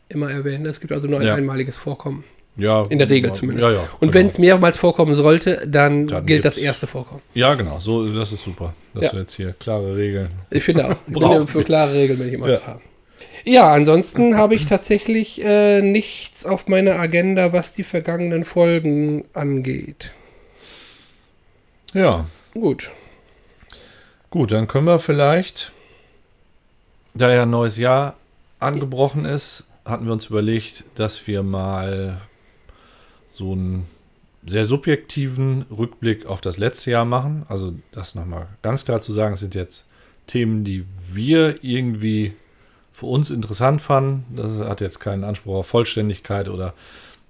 [0.09, 0.65] immer erwähnt.
[0.65, 1.35] Es gibt also nur ein Ja.
[1.35, 2.25] einmaliges Vorkommen.
[2.57, 3.65] Ja, In der Regel zumindest.
[3.65, 4.13] Ja, ja, Und genau.
[4.13, 7.21] wenn es mehrmals vorkommen sollte, dann, Dann gilt das erste Vorkommen.
[7.33, 8.73] Ja, genau, so, das ist super.
[8.93, 10.29] Dass wir jetzt hier klare Regeln.
[10.51, 10.97] Ich finde auch.
[11.07, 12.59] Ich bin für klare Regeln bin ich immer Ja.
[12.59, 12.81] zu haben.
[13.45, 20.11] Ja, ansonsten habe ich tatsächlich äh, nichts auf meiner Agenda, was die vergangenen Folgen angeht.
[21.93, 22.91] Ja, Gut.
[24.29, 25.71] gut, dann können wir vielleicht,
[27.13, 28.15] da ja ein neues Jahr
[28.59, 32.21] angebrochen ist, hatten wir uns überlegt, dass wir mal
[33.29, 33.87] so einen
[34.45, 37.45] sehr subjektiven Rückblick auf das letzte Jahr machen.
[37.49, 39.89] Also das nochmal ganz klar zu sagen, es sind jetzt
[40.27, 42.33] Themen, die wir irgendwie
[42.93, 44.23] für uns interessant fanden.
[44.35, 46.73] Das hat jetzt keinen Anspruch auf Vollständigkeit oder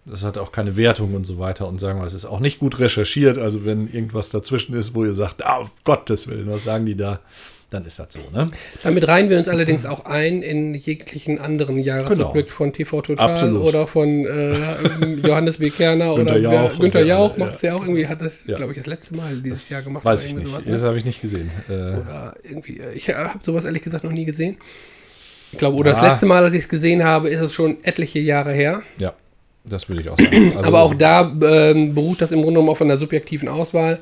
[0.06, 1.68] das hat auch keine Wertung und so weiter.
[1.68, 3.38] Und sagen wir, es ist auch nicht gut recherchiert.
[3.38, 6.96] Also wenn irgendwas dazwischen ist, wo ihr sagt, ah, um Gottes Willen, was sagen die
[6.96, 7.22] da,
[7.70, 8.46] dann ist das so, ne?
[8.84, 13.64] Damit reihen wir uns allerdings auch ein in jeglichen anderen Jahresrückblick von TV Total Absolut.
[13.64, 15.72] oder von äh, Johannes B.
[15.72, 17.46] Kerner oder Jauch wer, Günther Jauch ja.
[17.46, 18.58] macht es ja auch irgendwie, hat das, Ja.
[18.58, 20.06] glaube ich, das letzte Mal dieses Jahr gemacht.
[20.06, 20.48] Weiß ich nicht.
[20.48, 20.72] sowas, ne?
[20.72, 21.50] Das habe ich nicht gesehen.
[21.68, 24.58] Äh, Oder irgendwie, ich habe sowas ehrlich gesagt noch nie gesehen.
[25.54, 26.10] Ich glaube, oder das Ja.
[26.10, 28.82] letzte Mal, als ich es gesehen habe, ist es schon etliche Jahre her.
[29.00, 29.14] ja,
[29.66, 30.54] das würde ich auch sagen.
[30.58, 34.00] Also, Aber auch da ähm, beruht das im Grunde genommen auf einer subjektiven Auswahl.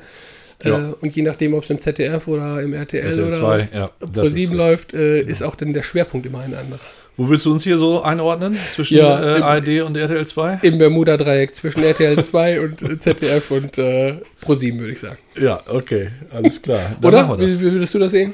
[0.64, 0.78] Ja.
[0.90, 3.90] Äh, und je nachdem, ob es im ZDF oder im RTL, RTL oder 2, ja,
[4.00, 4.52] das Pro7 richtig.
[4.52, 6.80] läuft, äh, ist auch dann der Schwerpunkt immer ein anderer.
[7.16, 8.56] Wo willst du uns hier so einordnen?
[8.72, 10.60] Zwischen Ja, äh, im- ARD und RTL 2?
[10.62, 15.18] Im Bermuda-Dreieck zwischen RTL 2 und äh, ZDF und äh, Pro7, würde ich sagen.
[15.38, 16.96] Ja, okay, alles klar.
[17.00, 17.36] Dann oder?
[17.38, 17.58] das.
[17.58, 18.32] Wie, wie würdest du das sehen?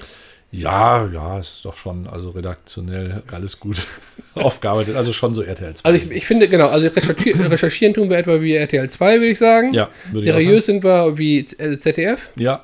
[0.50, 3.82] Ja, ja, ist doch schon, also redaktionell alles gut
[4.34, 4.96] aufgearbeitet.
[4.96, 5.87] Also schon so RTL 2.
[5.88, 9.26] Also ich, ich finde, genau, also recherchieren, recherchieren tun wir etwa wie RTL 2, würde
[9.26, 9.74] ich sagen.
[9.74, 12.24] ja, würde Seriös sind wir wie äh, ZDF.
[12.30, 12.40] sagen.
[12.40, 12.62] Ja,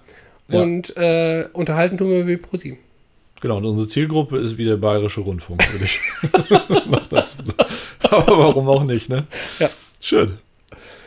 [0.48, 0.60] ja.
[0.60, 2.78] Und äh, unterhalten tun wir wie ProSieben.
[3.40, 3.58] genau.
[3.58, 6.00] Und unsere Zielgruppe ist wie der Bayerische Rundfunk, würde ich
[7.10, 7.54] sagen.
[8.00, 9.26] Aber warum auch nicht, ne?
[9.58, 9.68] Ja.
[10.00, 10.38] Schön.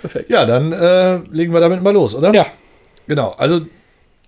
[0.01, 0.29] Perfekt.
[0.29, 2.31] Ja, dann äh, legen wir damit mal los, oder?
[2.33, 2.45] Ja.
[3.07, 3.61] Genau, also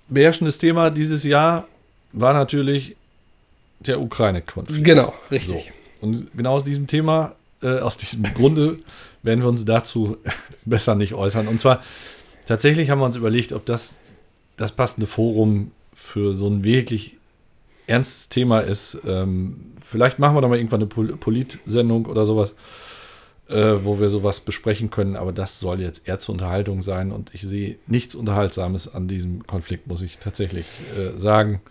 [0.07, 1.67] beherrschendes Thema dieses Jahr
[2.11, 2.95] war natürlich
[3.79, 4.83] der Ukraine-Konflikt.
[4.83, 5.35] Genau, So.
[5.35, 5.71] richtig.
[6.01, 8.79] Und genau aus diesem Thema, äh, aus diesem Grunde
[9.23, 10.17] werden wir uns dazu
[10.65, 11.47] besser nicht äußern.
[11.47, 11.83] Und zwar
[12.45, 13.97] tatsächlich haben wir uns überlegt, ob das
[14.57, 17.17] das passende Forum für so ein wirklich
[17.87, 18.99] ernstes Thema ist.
[19.05, 22.53] Ähm, vielleicht machen wir da mal irgendwann eine Pol Polit-Sendung oder sowas,
[23.49, 25.15] äh, wo wir sowas besprechen können.
[25.15, 27.11] Aber das soll jetzt eher zur Unterhaltung sein.
[27.11, 31.61] Und ich sehe nichts Unterhaltsames an diesem Konflikt, muss ich tatsächlich äh, sagen.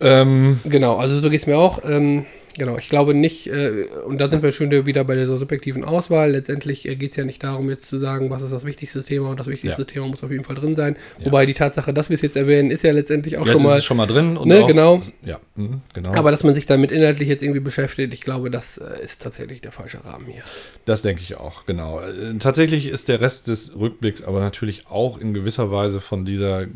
[0.00, 1.80] Ähm, Genau, also so geht es mir auch.
[1.84, 2.24] Ähm,
[2.58, 6.32] Genau, ich glaube nicht, äh, und da sind wir schon wieder bei dieser subjektiven Auswahl.
[6.32, 9.28] Letztendlich äh, geht es ja nicht darum, jetzt zu sagen, was ist das wichtigste Thema
[9.30, 9.86] und das wichtigste Ja.
[9.86, 10.96] Thema muss auf jeden Fall drin sein.
[11.18, 11.26] Ja.
[11.26, 13.66] Wobei die Tatsache, dass wir es jetzt erwähnen, ist ja letztendlich auch Jetzt schon ist
[13.66, 13.78] mal.
[13.78, 14.36] es schon mal drin.
[14.36, 15.02] Und Ne, auch, genau.
[15.24, 16.12] Ja, mhm, genau.
[16.14, 19.60] Aber dass man sich damit inhaltlich jetzt irgendwie beschäftigt, ich glaube, das äh, ist tatsächlich
[19.60, 20.42] der falsche Rahmen hier.
[20.84, 22.00] Das denke ich auch, genau.
[22.00, 26.62] Äh, Tatsächlich ist der Rest des Rückblicks aber natürlich auch in gewisser Weise von dieser,
[26.62, 26.66] äh,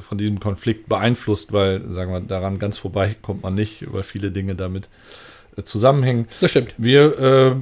[0.00, 4.30] von diesem Konflikt beeinflusst, weil, sagen wir, daran ganz vorbei kommt man nicht, weil viele
[4.30, 4.88] Dinge damit
[5.56, 6.28] äh, zusammenhängen.
[6.40, 6.74] Das stimmt.
[6.78, 7.54] Wir äh,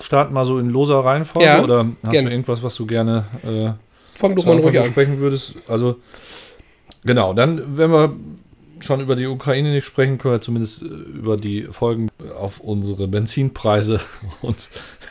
[0.00, 2.28] starten mal so in loser Reihenfolge Ja, oder hast gerne.
[2.28, 3.72] du irgendwas, was du gerne äh,
[4.18, 4.84] Fang zu mal ruhig an.
[4.84, 5.54] besprechen würdest?
[5.68, 5.96] Also,
[7.04, 8.14] genau, dann, wenn wir
[8.80, 13.08] schon über die Ukraine nicht sprechen, können wir zumindest äh, über die Folgen auf unsere
[13.08, 14.00] Benzinpreise
[14.42, 14.56] und,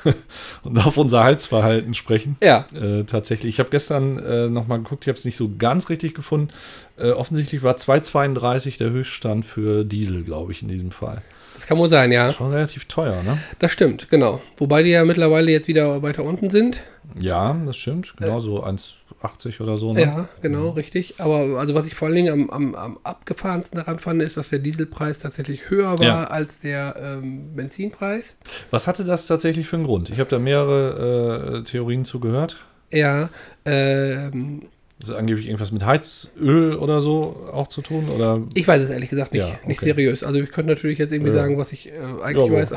[0.63, 2.38] und auf unser Heizverhalten sprechen.
[2.42, 5.89] Ja, Äh, tatsächlich, ich habe gestern äh, nochmal geguckt, ich habe es nicht so ganz
[5.89, 6.50] richtig gefunden.
[6.98, 11.22] Äh, offensichtlich war 2,32 der Höchststand für Diesel, glaube ich, in diesem Fall.
[11.63, 12.30] Das kann wohl sein, ja.
[12.30, 13.38] Schon relativ teuer, ne?
[13.60, 14.41] Das stimmt, genau.
[14.58, 16.82] Wobei die ja mittlerweile jetzt wieder weiter unten sind.
[17.17, 18.13] Ja, das stimmt.
[18.17, 19.93] Genau so 1,80 oder so.
[19.93, 20.02] Ne?
[20.02, 21.21] Ja, genau, richtig.
[21.21, 24.49] Aber also was ich vor allen Dingen am, am, am abgefahrensten daran fand, ist, dass
[24.49, 26.23] der Dieselpreis tatsächlich höher war Ja.
[26.26, 28.36] als der ähm, Benzinpreis.
[28.69, 30.10] Was hatte das tatsächlich für einen Grund?
[30.10, 32.58] Ich habe da mehrere äh, Theorien zugehört.
[32.91, 33.30] Ja,
[33.63, 34.63] ähm,
[35.04, 38.08] Das ist angeblich irgendwas mit Heizöl oder so auch zu tun?
[38.08, 39.88] Oder ich weiß es ehrlich gesagt nicht, Ja, nicht okay.
[39.88, 40.24] seriös.
[40.24, 41.39] Also ich könnte natürlich jetzt irgendwie Ja.
[41.39, 41.92] sagen, was ich äh,
[42.24, 42.74] eigentlich Ja, weiß.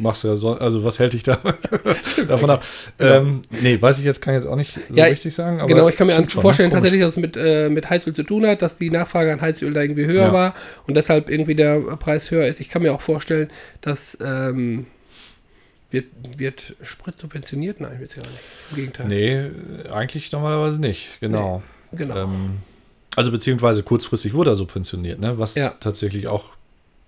[0.00, 1.38] machst du ja so, also was hält dich da
[2.26, 2.64] davon ab?
[2.98, 5.06] Ähm, nee, weiß ich jetzt, kann ich jetzt auch nicht so Genau.
[5.08, 5.64] Richtig sagen.
[5.68, 6.30] Genau, ich kann mir schon, ne?
[6.30, 6.82] vorstellen Komisch.
[6.82, 9.72] tatsächlich, dass es mit, äh, mit Heizöl zu tun hat, dass die Nachfrage an Heizöl
[9.72, 10.56] da irgendwie höher war
[10.88, 12.60] und deshalb irgendwie der Preis höher ist.
[12.60, 13.50] Ich kann mir auch vorstellen,
[13.82, 14.86] dass ähm,
[15.92, 16.06] wird,
[16.38, 17.80] wird Sprit subventioniert?
[17.80, 18.40] Nein, wird es ja nicht.
[18.70, 19.06] Im Gegenteil.
[19.08, 21.62] Nee, eigentlich normalerweise nicht, genau.
[21.92, 22.16] Genau.
[22.16, 22.58] Ähm,
[23.16, 25.38] also beziehungsweise kurzfristig wurde er subventioniert, ne?
[25.38, 25.74] was Ja.
[25.80, 26.54] tatsächlich auch,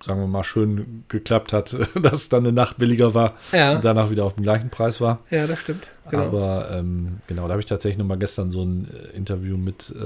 [0.03, 4.11] sagen wir mal, schön geklappt hat, dass dann eine Nacht billiger war ja, und danach
[4.11, 5.19] wieder auf dem gleichen Preis war.
[5.31, 5.87] ja, das stimmt.
[6.09, 6.23] Genau.
[6.23, 9.91] Aber ähm, genau, da habe ich tatsächlich noch mal gestern so ein äh, Interview mit,
[9.95, 10.01] äh,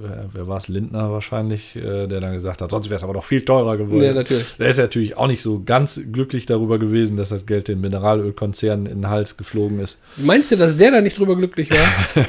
[0.00, 3.14] wer, wer war es, Lindner wahrscheinlich, äh, der dann gesagt hat, sonst wäre es aber
[3.14, 4.02] doch viel teurer geworden.
[4.02, 4.46] ja, natürlich.
[4.58, 8.86] Der ist natürlich auch nicht so ganz glücklich darüber gewesen, dass das Geld den Mineralölkonzernen
[8.86, 10.00] in den Hals geflogen ist.
[10.16, 12.22] Meinst du, dass der da nicht drüber glücklich war?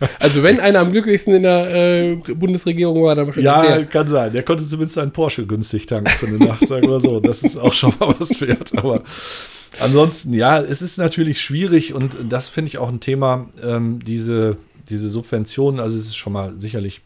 [0.20, 3.84] also wenn einer am glücklichsten in der äh, Bundesregierung war, dann wahrscheinlich Ja, der.
[3.86, 4.32] kann sein.
[4.32, 7.18] Der konnte zumindest einen Porsche günstig tanken für eine Nacht, sagen wir so.
[7.18, 8.70] Das ist auch schon mal was wert.
[8.76, 9.02] Aber
[9.80, 14.56] ansonsten, ja, es ist natürlich schwierig und das finde ich auch ein Thema, ähm, diese,
[14.88, 15.80] diese Subventionen.
[15.80, 17.00] Also es ist schon mal sicherlich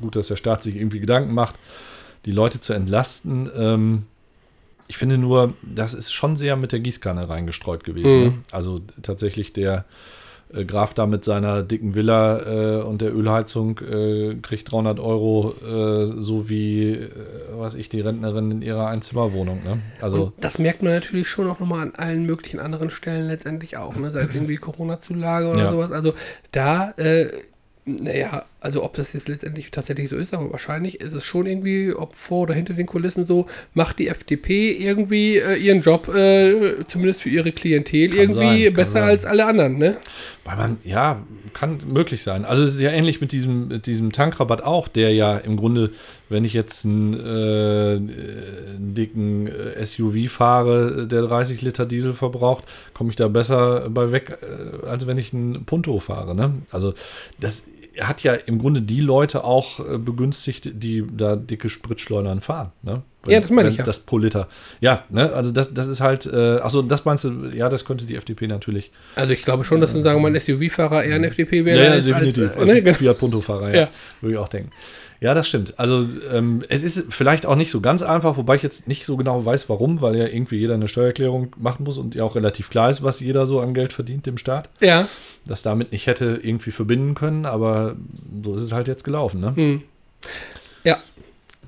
[0.00, 1.56] gut, dass der Staat sich irgendwie Gedanken macht,
[2.24, 3.50] die Leute zu entlasten.
[3.54, 4.02] Ähm,
[4.88, 8.18] ich finde nur, das ist schon sehr mit der Gießkanne reingestreut gewesen.
[8.18, 8.24] Mhm.
[8.24, 8.34] Ne?
[8.52, 9.84] Also tatsächlich der
[10.52, 15.54] äh, Graf da mit seiner dicken Villa äh, und der Ölheizung äh, kriegt 300 Euro,
[15.62, 17.08] äh, so wie, äh,
[17.56, 19.62] was ich, die Rentnerin in ihrer Einzimmerwohnung.
[19.64, 19.80] Ne?
[20.00, 23.76] Also, Und das merkt man natürlich schon auch nochmal an allen möglichen anderen Stellen letztendlich
[23.76, 24.10] auch, ne?
[24.10, 25.72] sei es irgendwie Corona-Zulage oder Ja.
[25.72, 25.92] sowas.
[25.92, 26.14] Also
[26.52, 27.28] da, äh,
[27.84, 31.92] naja, also ob das jetzt letztendlich tatsächlich so ist, aber wahrscheinlich ist es schon irgendwie,
[31.92, 36.84] ob vor oder hinter den Kulissen so, macht die FDP irgendwie äh, ihren Job, äh,
[36.86, 39.04] zumindest für ihre Klientel, Kann irgendwie sein, besser sein.
[39.04, 39.96] als alle anderen, ne?
[40.46, 41.20] weil man, ja,
[41.52, 42.44] kann möglich sein.
[42.44, 45.90] Also es ist ja ähnlich mit diesem, mit diesem Tankrabatt auch, der ja im Grunde,
[46.28, 52.64] wenn ich jetzt einen, äh, einen dicken äh, SUV fahre, der 30 Liter Diesel verbraucht,
[52.94, 56.36] komme ich da besser bei weg, äh, als wenn ich einen Punto fahre.
[56.36, 56.52] Ne?
[56.70, 56.94] Also
[57.40, 57.64] das
[58.00, 62.72] hat ja im Grunde die Leute auch äh, begünstigt, die da dicke Spritschleudern fahren.
[62.82, 63.02] Ne?
[63.24, 63.84] Wenn- Ja, das meine ich ja.
[63.84, 64.48] Das pro Liter.
[64.80, 65.32] Ja, ne?
[65.32, 68.46] also das, das ist halt, äh, achso, das meinst du, ja, das könnte die FDP
[68.46, 68.90] natürlich.
[69.14, 71.78] Also ich glaube schon, dass dann sagen wir mal ein SUV-Fahrer eher ein FDP wäre.
[71.78, 72.42] Ja, ja, als- definitiv.
[72.50, 72.82] Als, Als, äh, ne?
[72.82, 72.96] genau.
[72.96, 73.80] Fiat Punto-Fahrer, ja.
[73.82, 73.88] Ja.
[74.20, 74.70] Würde ich auch denken.
[75.20, 75.78] Ja, das stimmt.
[75.78, 79.16] Also ähm, es ist vielleicht auch nicht so ganz einfach, wobei ich jetzt nicht so
[79.16, 82.68] genau weiß, warum, weil ja irgendwie jeder eine Steuererklärung machen muss und ja auch relativ
[82.70, 84.68] klar ist, was jeder so an Geld verdient dem Staat.
[84.80, 85.08] Ja,
[85.46, 87.96] Das damit nicht hätte irgendwie verbinden können, aber
[88.42, 89.56] so ist es halt jetzt gelaufen, ne?
[89.56, 89.82] Hm.
[90.84, 90.98] Ja,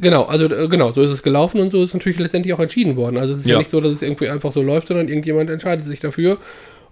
[0.01, 2.61] genau, also äh, genau, so ist es gelaufen und so ist es natürlich letztendlich auch
[2.61, 3.17] entschieden worden.
[3.17, 3.53] Also es ist ja.
[3.55, 3.59] Ja.
[3.59, 6.39] nicht so, dass es irgendwie einfach so läuft, sondern irgendjemand entscheidet sich dafür.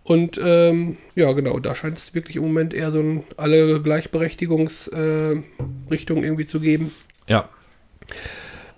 [0.07, 6.23] Und ähm, ja, genau, da scheint es wirklich im Moment eher so ein alle Gleichberechtigungsrichtungen
[6.23, 6.95] äh, irgendwie zu geben.
[7.27, 7.49] Ja.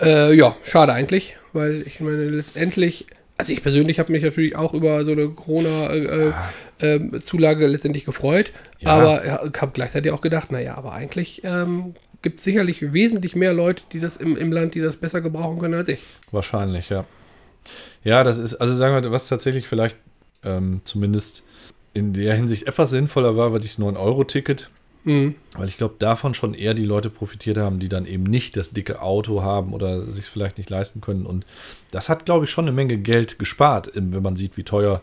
[0.00, 4.72] Äh, ja, schade eigentlich, weil ich meine, letztendlich, also ich persönlich habe mich natürlich auch
[4.72, 6.34] über so eine Corona-Zulage
[6.80, 8.92] äh, ähm, Zulage letztendlich gefreut, Ja.
[8.92, 13.52] aber ja, habe gleichzeitig auch gedacht, naja, aber eigentlich ähm, gibt es sicherlich wesentlich mehr
[13.52, 16.00] Leute, die das im, im Land, die das besser gebrauchen können als ich.
[16.30, 17.04] Wahrscheinlich, ja.
[18.02, 19.98] Ja, das ist, also sagen wir, was tatsächlich vielleicht
[20.44, 21.42] ähm, zumindest
[21.94, 24.70] in der Hinsicht etwas sinnvoller war, war dieses 9-Euro-Ticket.
[25.04, 25.36] Mhm.
[25.56, 28.70] Weil ich glaube, davon schon eher die Leute profitiert haben, die dann eben nicht das
[28.70, 31.24] dicke Auto haben oder sich vielleicht nicht leisten können.
[31.24, 31.46] Und
[31.90, 35.00] das hat, glaube ich, schon eine Menge Geld gespart, wenn man sieht, wie teuer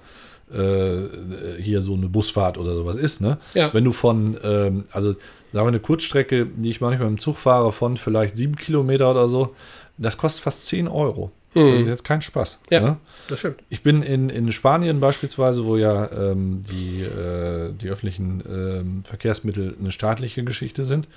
[0.52, 3.22] äh, hier so eine Busfahrt oder sowas ist.
[3.22, 3.40] Ne?
[3.56, 3.74] Ja.
[3.74, 5.14] Wenn du von, ähm, also
[5.52, 9.28] sagen wir eine Kurzstrecke, die ich manchmal im Zug fahre, von vielleicht sieben Kilometer oder
[9.28, 9.56] so,
[9.98, 11.32] das kostet fast 10 Euro.
[11.56, 11.72] Mhm.
[11.72, 12.62] Das ist jetzt kein Spaß.
[12.70, 12.82] Ja.
[12.82, 12.98] Ne?
[13.28, 13.64] Das stimmt.
[13.70, 19.76] Ich bin in, in Spanien beispielsweise, wo ja ähm, die, äh, die öffentlichen ähm, Verkehrsmittel
[19.80, 21.08] eine staatliche Geschichte sind,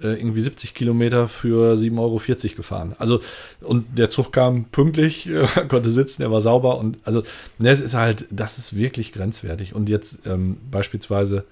[0.00, 2.20] äh, irgendwie 70 Kilometer für 7,40 Euro
[2.56, 2.94] gefahren.
[2.98, 3.20] Also,
[3.60, 7.22] und der Zug kam pünktlich, äh, konnte sitzen, er war sauber und also,
[7.58, 9.74] ne, es ist halt, das ist wirklich grenzwertig.
[9.74, 11.44] Und jetzt ähm, beispielsweise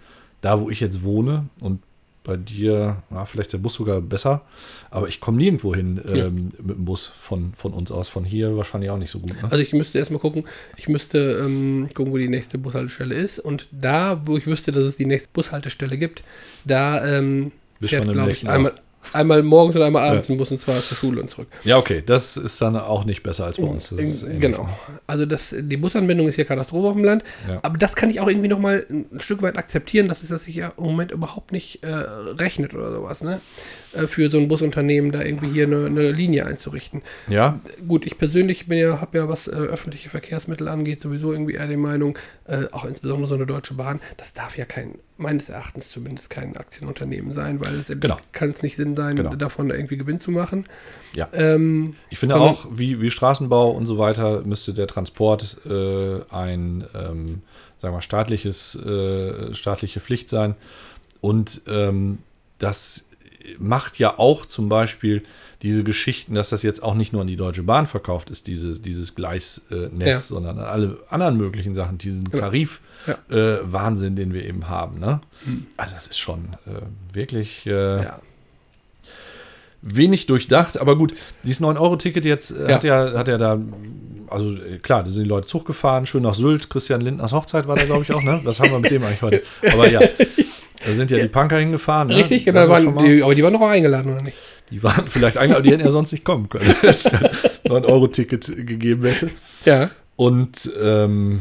[0.42, 1.80] da, wo ich jetzt wohne und
[2.26, 4.42] bei dir, ja, vielleicht ist der Bus sogar besser,
[4.90, 6.26] aber ich komme nirgendwo hin Ja.
[6.26, 8.08] ähm, mit dem Bus von, von uns aus.
[8.08, 9.30] Von hier wahrscheinlich auch nicht so gut.
[9.40, 9.44] Ne?
[9.44, 10.44] Also ich müsste erstmal gucken,
[10.76, 13.38] ich müsste ähm, gucken, wo die nächste Bushaltestelle ist.
[13.38, 16.24] Und da, wo ich wüsste, dass es die nächste Bushaltestelle gibt,
[16.64, 18.74] da ähm, fährt, glaube ich, einmal,
[19.12, 20.34] einmal morgens und einmal abends Ja.
[20.36, 21.48] und zwar zur Schule und zurück.
[21.64, 23.94] Ja, okay, das ist dann auch nicht besser als bei uns.
[24.38, 24.68] Genau.
[25.06, 27.24] Also das, die Busanbindung ist hier Katastrophe auf dem Land.
[27.48, 27.60] Ja.
[27.62, 30.56] Aber das kann ich auch irgendwie nochmal ein Stück weit akzeptieren, dass es das sich
[30.56, 33.40] ja im Moment überhaupt nicht äh, rechnet oder sowas, ne?
[33.96, 37.02] Äh, für so ein Busunternehmen da irgendwie hier eine, eine Linie einzurichten.
[37.28, 41.54] Ja, Gut, ich persönlich bin ja, habe ja, was äh, öffentliche Verkehrsmittel angeht, sowieso irgendwie
[41.54, 45.48] eher die Meinung, äh, auch insbesondere so eine Deutsche Bahn, das darf ja kein, meines
[45.48, 48.18] Erachtens zumindest kein Aktienunternehmen sein, weil es Genau.
[48.32, 49.34] kann es nicht Sinn sein, Genau.
[49.34, 50.66] davon irgendwie Gewinn zu machen.
[51.14, 51.28] ja.
[51.32, 56.84] Ähm, Ich finde auch, wie, wie Straßenbau und so weiter, müsste der Transport äh, ein,
[56.94, 57.42] ähm,
[57.78, 60.54] sagen wir, staatliches, äh, staatliche Pflicht sein.
[61.20, 62.18] Und ähm,
[62.58, 63.05] das
[63.58, 65.22] macht ja auch zum Beispiel
[65.62, 68.78] diese Geschichten, dass das jetzt auch nicht nur an die Deutsche Bahn verkauft ist, diese,
[68.78, 69.70] dieses Gleisnetz,
[70.02, 70.18] äh, Ja.
[70.18, 72.42] sondern an alle anderen möglichen Sachen, diesen Genau.
[72.42, 72.80] Tarif.
[73.06, 73.14] Ja.
[73.30, 73.60] Äh,
[74.14, 74.98] den wir eben haben.
[74.98, 75.20] Ne?
[75.76, 76.80] Also das ist schon äh,
[77.14, 78.18] wirklich äh, ja.
[79.82, 82.74] wenig durchdacht, aber gut, dieses 9-Euro-Ticket jetzt äh, Ja.
[82.74, 83.58] hat ja, hat ja da,
[84.28, 87.68] also äh, klar, da sind die Leute Zug gefahren, schön nach Sylt, Christian Lindners Hochzeit
[87.68, 88.40] war da, glaube ich, auch, ne?
[88.44, 89.42] Was haben wir mit dem eigentlich heute?
[89.72, 90.00] Aber ja,
[90.86, 92.08] da sind ja die Punker hingefahren.
[92.08, 92.16] Ne?
[92.16, 94.36] Richtig, genau, waren, die, aber die waren doch auch eingeladen, oder nicht?
[94.70, 97.20] die waren vielleicht eingeladen, die hätten ja sonst nicht kommen können, wenn es ein
[97.66, 99.30] 9-Euro-Ticket gegeben hätte.
[99.64, 99.90] Ja.
[100.16, 101.40] Und ähm,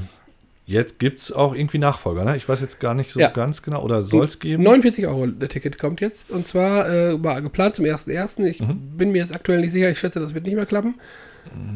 [0.67, 2.37] jetzt gibt es auch irgendwie Nachfolger, ne?
[2.37, 3.29] Ich weiß jetzt gar nicht so Ja.
[3.29, 4.63] ganz genau, oder soll es geben?
[4.63, 8.43] 49 Euro Ticket kommt jetzt und zwar äh, war geplant zum 1.1.
[8.45, 8.79] Ich Mhm.
[8.97, 10.95] bin mir jetzt aktuell nicht sicher, ich schätze, das wird nicht mehr klappen.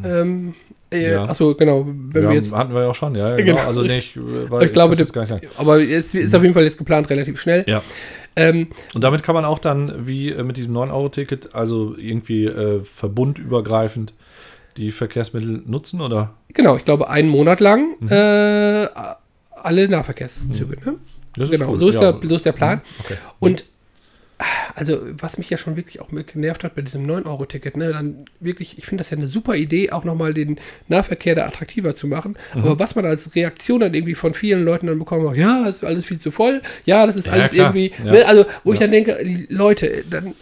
[0.03, 0.53] Ähm,
[0.91, 1.23] äh, Ja.
[1.23, 3.53] Achso, genau, wenn wir wir jetzt hatten wir ja auch schon, ja, ja genau.
[3.57, 3.67] Genau.
[3.67, 5.47] Also nee, ich, äh, weil Ich glaube, jetzt gar nicht sagen.
[5.57, 7.63] Aber es ist auf jeden Fall jetzt geplant relativ schnell.
[7.67, 7.81] Ja.
[8.35, 12.81] Ähm, Und damit kann man auch dann, wie äh, mit diesem 9-Euro-Ticket, also irgendwie äh,
[12.83, 14.13] verbundübergreifend
[14.77, 16.33] die Verkehrsmittel nutzen, oder?
[16.53, 18.07] genau, ich glaube einen Monat lang Mhm.
[18.11, 18.87] äh,
[19.61, 20.77] alle Nahverkehrszüge.
[20.85, 20.95] Ne?
[21.35, 22.11] Das Genau, cool, so, ist ja.
[22.13, 22.81] der, so ist der Plan.
[22.99, 23.15] Okay.
[23.39, 23.65] Und
[24.75, 28.77] also, was mich ja schon wirklich auch genervt hat bei diesem 9-Euro-Ticket, ne, dann wirklich,
[28.77, 32.37] ich finde das ja eine super Idee, auch nochmal den Nahverkehr da attraktiver zu machen.
[32.53, 32.61] Mhm.
[32.61, 35.77] Aber was man als Reaktion dann irgendwie von vielen Leuten dann bekommen hat, ja, das
[35.77, 38.11] ist alles viel zu voll, ja, das ist Ja, alles klar, irgendwie, ja.
[38.11, 40.35] ne, also, wo ich dann denke, die Leute, dann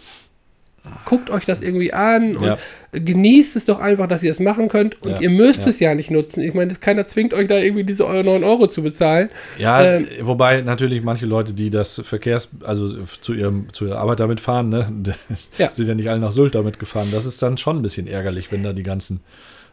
[1.04, 2.58] guckt euch das irgendwie an und Ja.
[2.92, 5.68] genießt es doch einfach, dass ihr es machen könnt und Ja, ihr müsst ja.
[5.68, 6.40] es ja nicht nutzen.
[6.42, 9.28] Ich meine, keiner zwingt euch da irgendwie diese 9 Euro zu bezahlen.
[9.58, 14.20] Ja, Ähm, wobei natürlich manche Leute, die das Verkehrs, also zu, ihrem, zu ihrer Arbeit
[14.20, 14.92] damit fahren, ne,
[15.72, 17.08] sind ja nicht alle nach Sylt damit gefahren.
[17.12, 19.20] Das ist dann schon ein bisschen ärgerlich, wenn da die ganzen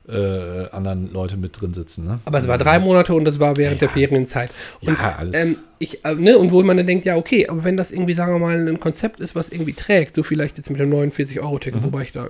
[0.08, 2.06] äh, anderen Leute mit drin sitzen.
[2.06, 2.20] Ne?
[2.26, 4.52] Aber es war drei Monate und das war während der Ferienzeit.
[4.82, 5.36] Und, Ja, alles.
[5.36, 8.14] Ähm, ich, äh, ne, und wo man dann denkt, ja, okay, aber wenn das irgendwie,
[8.14, 11.84] sagen wir mal, ein Konzept ist, was irgendwie trägt, so vielleicht jetzt mit dem 49-Euro-Ticket,
[11.84, 12.28] wobei ich da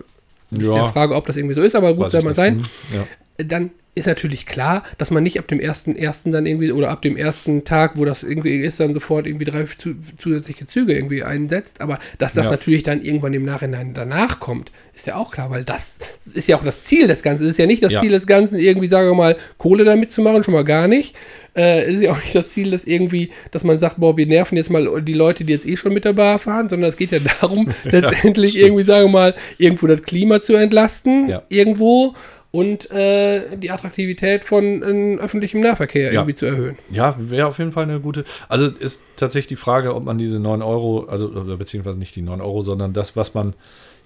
[0.51, 0.61] Mhm.
[0.61, 0.88] Ja.
[0.89, 2.57] frage, ob das irgendwie so ist, aber gut, Weiß soll mal sein.
[2.59, 3.45] Hm, Ja.
[3.45, 7.01] Dann ist natürlich klar, dass man nicht ab dem ersten, ersten dann irgendwie oder ab
[7.01, 11.23] dem ersten Tag, wo das irgendwie ist, dann sofort irgendwie drei zu, zusätzliche Züge irgendwie
[11.23, 11.81] einsetzt.
[11.81, 12.51] Aber dass das Ja.
[12.51, 15.97] natürlich dann irgendwann im Nachhinein danach kommt, ist ja auch klar, weil das
[16.34, 17.45] ist ja auch das Ziel des Ganzen.
[17.45, 18.01] Es ist ja nicht das Ja.
[18.01, 21.15] Ziel des Ganzen, irgendwie, sagen wir mal, Kohle damit zu machen, schon mal gar nicht.
[21.55, 24.25] Äh, es ist ja auch nicht das Ziel, dass irgendwie, dass man sagt, boah, wir
[24.25, 26.97] nerven jetzt mal die Leute, die jetzt eh schon mit der Bahn fahren, sondern es
[26.97, 28.65] geht ja darum, letztendlich stimmt.
[28.65, 31.43] irgendwie, sagen wir mal, irgendwo das Klima zu entlasten, Ja.
[31.47, 32.13] irgendwo
[32.55, 36.21] und äh, die Attraktivität von äh, öffentlichem Nahverkehr Ja.
[36.21, 36.77] irgendwie zu erhöhen.
[36.89, 38.23] Ja, wäre auf jeden Fall eine gute.
[38.47, 42.39] Also ist tatsächlich die Frage, ob man diese 9 Euro, also beziehungsweise nicht die 9
[42.41, 43.53] Euro, sondern das, was man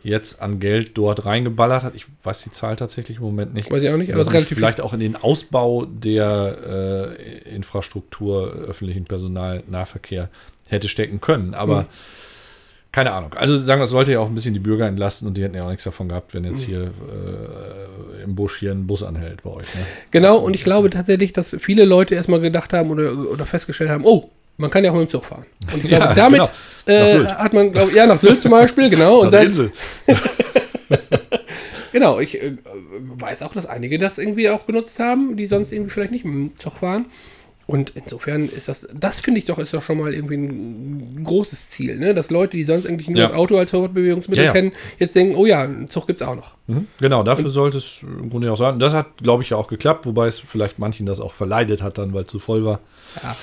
[0.02, 1.94] jetzt an Geld dort reingeballert hat.
[1.94, 3.70] Ich weiß die Zahl tatsächlich im Moment nicht.
[3.72, 8.52] Weiß ich auch nicht, aber es relativ vielleicht auch in den Ausbau der äh, Infrastruktur,
[8.54, 10.30] öffentlichen Personalnahverkehr
[10.70, 11.54] hätte stecken können.
[11.54, 11.88] Aber Mhm.
[12.92, 13.34] Keine Ahnung.
[13.36, 15.56] Also sagen wir, es sollte ja auch ein bisschen die Bürger entlasten und die hätten
[15.56, 16.50] ja auch nichts davon gehabt, wenn Mhm.
[16.50, 19.76] jetzt hier äh, im Busch hier ein Bus anhält bei euch.
[19.76, 19.82] Ne?
[20.12, 24.06] Genau, und ich glaube tatsächlich, dass viele Leute erstmal gedacht haben oder, oder festgestellt haben,
[24.06, 25.46] oh, man kann ja auch mit dem Zug fahren.
[25.72, 26.42] Und ich glaube, Ja, damit,
[26.86, 26.98] genau.
[27.00, 29.20] äh, hat man, glaube ja, nach Sylt zum Beispiel, genau.
[29.22, 29.72] Und Das dann, Insel.
[31.92, 32.54] genau, ich äh,
[33.00, 36.56] weiß auch, dass einige das irgendwie auch genutzt haben, die sonst irgendwie vielleicht nicht im
[36.58, 37.06] Zug waren.
[37.70, 41.70] Und insofern ist das, das finde ich doch, ist doch schon mal irgendwie ein großes
[41.70, 42.16] Ziel, ne?
[42.16, 43.28] Dass Leute, die sonst eigentlich nur Ja.
[43.28, 46.36] das Auto als Fortbewegungsmittel Ja, kennen, jetzt denken, oh ja, einen Zug gibt es auch
[46.36, 46.56] noch.
[46.66, 48.80] Mhm, Genau, dafür sollte es im Grunde auch sein.
[48.80, 52.00] Das hat, glaube ich, ja auch geklappt, wobei es vielleicht manchen das auch verleidet hat
[52.00, 52.80] dann, weil es zu voll war.
[53.22, 53.36] Ja,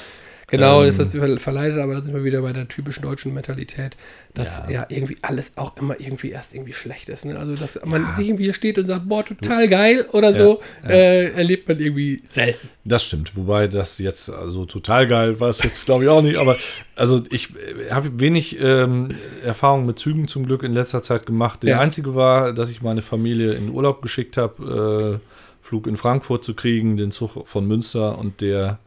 [0.46, 0.96] genau, Ähm.
[0.96, 3.96] das ist ver- verleidet, aber da sind wir wieder bei der typischen deutschen Mentalität,
[4.34, 4.86] dass ja, Ja.
[4.88, 7.24] irgendwie alles auch immer irgendwie erst irgendwie schlecht ist.
[7.24, 7.38] Ne?
[7.38, 10.90] Also, dass man sich irgendwie hier steht und sagt, boah, total geil oder so, ja.
[10.90, 12.68] Äh, erlebt man irgendwie selten.
[12.84, 16.36] Das stimmt, wobei das jetzt also total geil war es jetzt, glaube ich, auch nicht.
[16.36, 16.56] Aber
[16.96, 19.08] also ich äh, habe wenig ähm,
[19.42, 21.62] Erfahrung mit Zügen zum Glück in letzter Zeit gemacht.
[21.62, 25.26] Der einzige war, dass ich meine Familie in Urlaub geschickt habe, äh,
[25.66, 28.78] Flug in Frankfurt zu kriegen, den Zug von Münster und der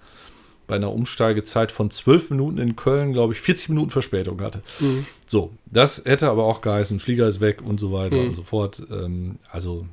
[0.69, 4.61] bei einer Umsteigezeit von 12 Minuten in Köln, glaube ich, 40 Minuten Verspätung hatte.
[4.79, 5.05] Mhm.
[5.27, 8.27] So, das hätte aber auch geheißen, Flieger ist weg und so weiter Mhm.
[8.29, 8.81] und so fort.
[8.91, 9.85] Ähm, also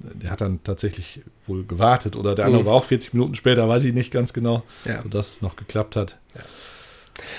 [0.00, 2.66] der hat dann tatsächlich wohl gewartet oder der andere Mhm.
[2.66, 5.02] war auch 40 Minuten später, weiß ich nicht ganz genau, Ja.
[5.02, 6.18] sodass es noch geklappt hat.
[6.34, 6.42] Ja.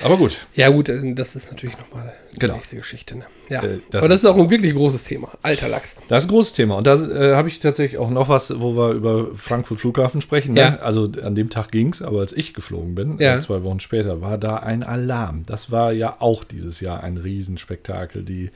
[0.04, 2.56] Aber gut, Ja, gut, äh, das ist natürlich nochmal die Genau.
[2.56, 3.18] nächste Geschichte.
[3.18, 3.26] Ne?
[3.50, 3.62] Ja.
[3.64, 5.30] Äh, das aber das ist auch ein wirklich großes Thema.
[5.42, 5.96] Alter Lachs.
[6.08, 6.76] das ist ein großes Thema.
[6.78, 10.54] Und da äh, habe ich tatsächlich auch noch was, wo wir über Frankfurt Flughafen sprechen.
[10.54, 10.62] Ne?
[10.62, 10.76] Ja.
[10.78, 13.36] Also an dem Tag ging es, aber als ich geflogen bin, Ja.
[13.36, 15.44] äh, zwei Wochen später, war da ein Alarm.
[15.46, 18.52] Das war ja auch dieses Jahr ein Riesenspektakel, die,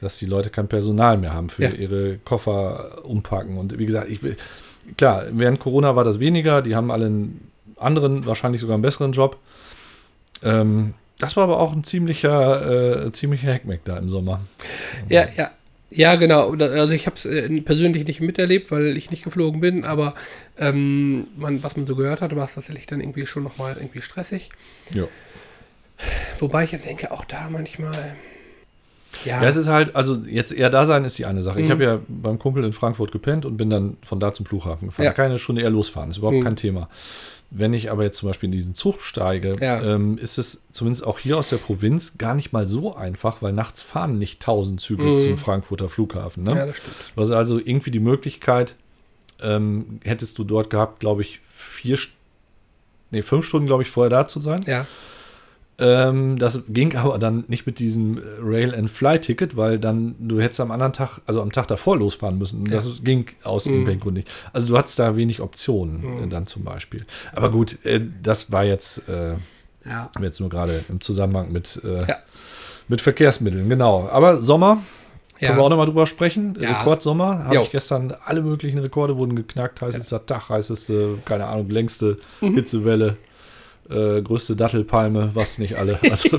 [0.00, 1.70] dass die Leute kein Personal mehr haben für Ja.
[1.70, 3.56] ihre Koffer umpacken.
[3.56, 4.20] Und wie gesagt, ich
[4.96, 9.12] klar, während Corona war das weniger, die haben alle einen anderen, wahrscheinlich sogar einen besseren
[9.12, 9.36] Job.
[10.42, 14.40] Ähm, das war aber auch ein ziemlicher, äh, ziemlicher Hackmeck da im Sommer.
[15.08, 15.50] Ja, ja.
[15.88, 16.50] Ja, genau.
[16.54, 20.14] Also ich habe es äh, persönlich nicht miterlebt, weil ich nicht geflogen bin, aber
[20.58, 24.02] ähm, man, was man so gehört hat, war es tatsächlich dann irgendwie schon nochmal irgendwie
[24.02, 24.50] stressig.
[24.92, 25.04] Ja.
[26.40, 28.16] Wobei ich denke, auch da manchmal.
[29.24, 31.60] Ja, Ja, es ist halt, also jetzt eher da sein ist die eine Sache.
[31.60, 31.70] Ich Mhm.
[31.70, 35.04] habe ja beim Kumpel in Frankfurt gepennt und bin dann von da zum Flughafen gefahren.
[35.04, 35.10] Ja.
[35.12, 36.44] Da kann ich Stunde eher losfahren, ist überhaupt Mhm.
[36.44, 36.90] kein Thema.
[37.58, 39.82] Wenn ich aber jetzt zum Beispiel in diesen Zug steige, Ja.
[39.82, 43.52] ähm, ist es zumindest auch hier aus der Provinz gar nicht mal so einfach, weil
[43.54, 45.18] nachts fahren nicht tausend Züge Mhm.
[45.18, 46.44] zum Frankfurter Flughafen.
[46.44, 46.54] Ne?
[46.54, 46.96] ja, das stimmt.
[47.14, 48.76] Du hast also irgendwie die Möglichkeit,
[49.40, 51.98] ähm, hättest du dort gehabt, glaube ich, vier,
[53.10, 54.60] nee, fünf Stunden, glaube ich, vorher da zu sein.
[54.66, 54.86] Ja,
[55.78, 60.70] Ähm, das ging aber dann nicht mit diesem äh, Rail-and-Fly-Ticket, weil dann du hättest am
[60.70, 62.64] anderen Tag, also am Tag davor losfahren müssen.
[62.64, 63.72] Das ging aus Mhm.
[63.72, 64.28] irgendeinem Grund nicht.
[64.54, 66.24] Also du hattest da wenig Optionen Mhm.
[66.24, 67.04] äh, dann zum Beispiel.
[67.34, 69.34] Aber gut, äh, das war jetzt, äh,
[69.84, 70.10] ja.
[70.22, 72.16] jetzt nur gerade im Zusammenhang mit, äh, Ja.
[72.88, 74.08] mit Verkehrsmitteln, genau.
[74.10, 74.82] Aber Sommer,
[75.38, 76.56] können wir auch Ja, nochmal drüber sprechen.
[76.58, 76.78] Ja.
[76.78, 79.82] Rekordsommer, habe ich gestern, alle möglichen Rekorde wurden geknackt.
[79.82, 82.54] Heißester Tag, heißeste, keine Ahnung, längste Mhm.
[82.54, 83.18] Hitzewelle,
[83.90, 85.98] äh, größte Dattelpalme, was nicht alle.
[86.10, 86.38] Also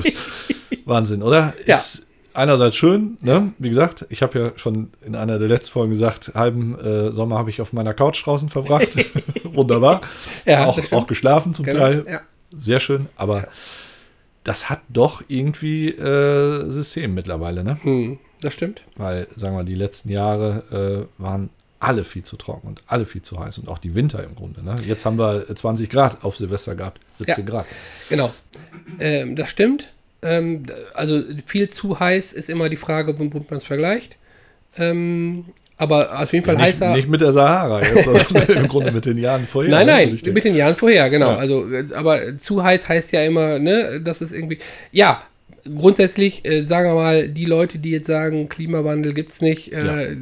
[0.86, 1.54] Wahnsinn, oder?
[1.66, 1.76] Ja.
[1.78, 3.54] Ist einerseits schön, ne?
[3.58, 7.38] Wie gesagt, ich habe ja schon in einer der letzten Folgen gesagt, halben äh, Sommer
[7.38, 8.90] habe ich auf meiner Couch draußen verbracht.
[9.44, 10.02] Wunderbar.
[10.46, 11.80] ja auch, auch geschlafen zum Genau.
[11.80, 12.06] Teil.
[12.10, 12.22] Ja.
[12.58, 13.48] Sehr schön, aber
[14.44, 17.78] das hat doch irgendwie äh, System mittlerweile, ne?
[17.82, 18.84] Hm, das stimmt.
[18.96, 23.06] Weil, sagen wir mal, die letzten Jahre äh, waren alle viel zu trocken und alle
[23.06, 24.64] viel zu heiß und auch die Winter im Grunde.
[24.64, 24.78] Ne?
[24.86, 27.68] Jetzt haben wir äh, 20 Grad auf Silvester gehabt, 17 Grad.
[28.10, 28.34] Genau.
[29.00, 29.90] Ähm, das stimmt.
[30.22, 30.64] Ähm,
[30.94, 34.16] also viel zu heiß ist immer die Frage, womit man es vergleicht.
[34.78, 35.46] Ähm,
[35.78, 36.96] aber auf jeden Fall nicht, heißer.
[36.96, 39.70] nicht mit der Sahara jetzt, sondern im Grunde mit den Jahren vorher.
[39.70, 41.32] Nein, ne, nein, mit den Jahren vorher, genau.
[41.32, 41.38] Ja.
[41.38, 44.58] Also, äh, aber zu heiß heißt ja immer, ne, das ist irgendwie.
[44.92, 45.22] Ja,
[45.64, 50.18] grundsätzlich, äh, sagen wir mal, die Leute, die jetzt sagen, Klimawandel gibt's nicht, äh, die,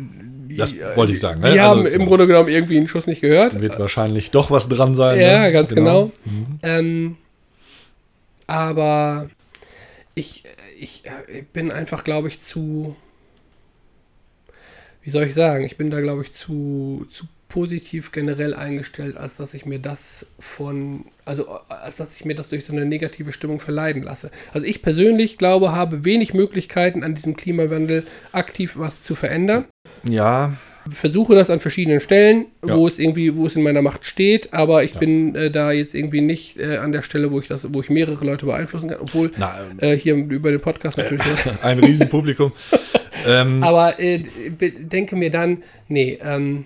[0.50, 1.62] Das wollte ich sagen, Die ne?
[1.62, 2.06] haben Also, im genau.
[2.06, 3.60] Grunde genommen irgendwie einen Schuss nicht gehört.
[3.62, 5.20] Wird wahrscheinlich doch was dran sein.
[5.20, 5.52] Ja, ne?
[5.52, 6.12] ganz genau.
[6.26, 6.60] Mhm.
[6.64, 7.18] Ähm,
[8.48, 9.30] aber
[10.14, 10.44] ich,
[10.80, 12.96] ich, äh, bin einfach, glaube ich, zu.
[15.04, 15.66] Wie soll ich sagen?
[15.66, 20.28] Ich bin da, glaube ich, zu, zu positiv generell eingestellt, als dass ich mir das
[20.40, 21.06] von.
[21.24, 24.30] Also, äh, als dass ich mir das durch so eine negative Stimmung verleiden lasse.
[24.54, 29.64] Also, ich persönlich glaube, habe wenig Möglichkeiten, an diesem Klimawandel aktiv was zu verändern
[30.04, 30.52] Ja,
[30.90, 32.76] versuche das an verschiedenen Stellen, Ja.
[32.76, 35.00] wo es irgendwie, wo es in meiner Macht steht, aber ich Ja.
[35.00, 37.90] bin äh, da jetzt irgendwie nicht äh, an der Stelle, wo ich das, wo ich
[37.90, 41.24] mehrere Leute beeinflussen kann, obwohl na, ähm, äh, hier über den Podcast natürlich.
[41.64, 42.52] ein Riesenpublikum.
[43.26, 44.20] ähm, aber äh,
[44.60, 46.66] denke mir dann, nee, ähm,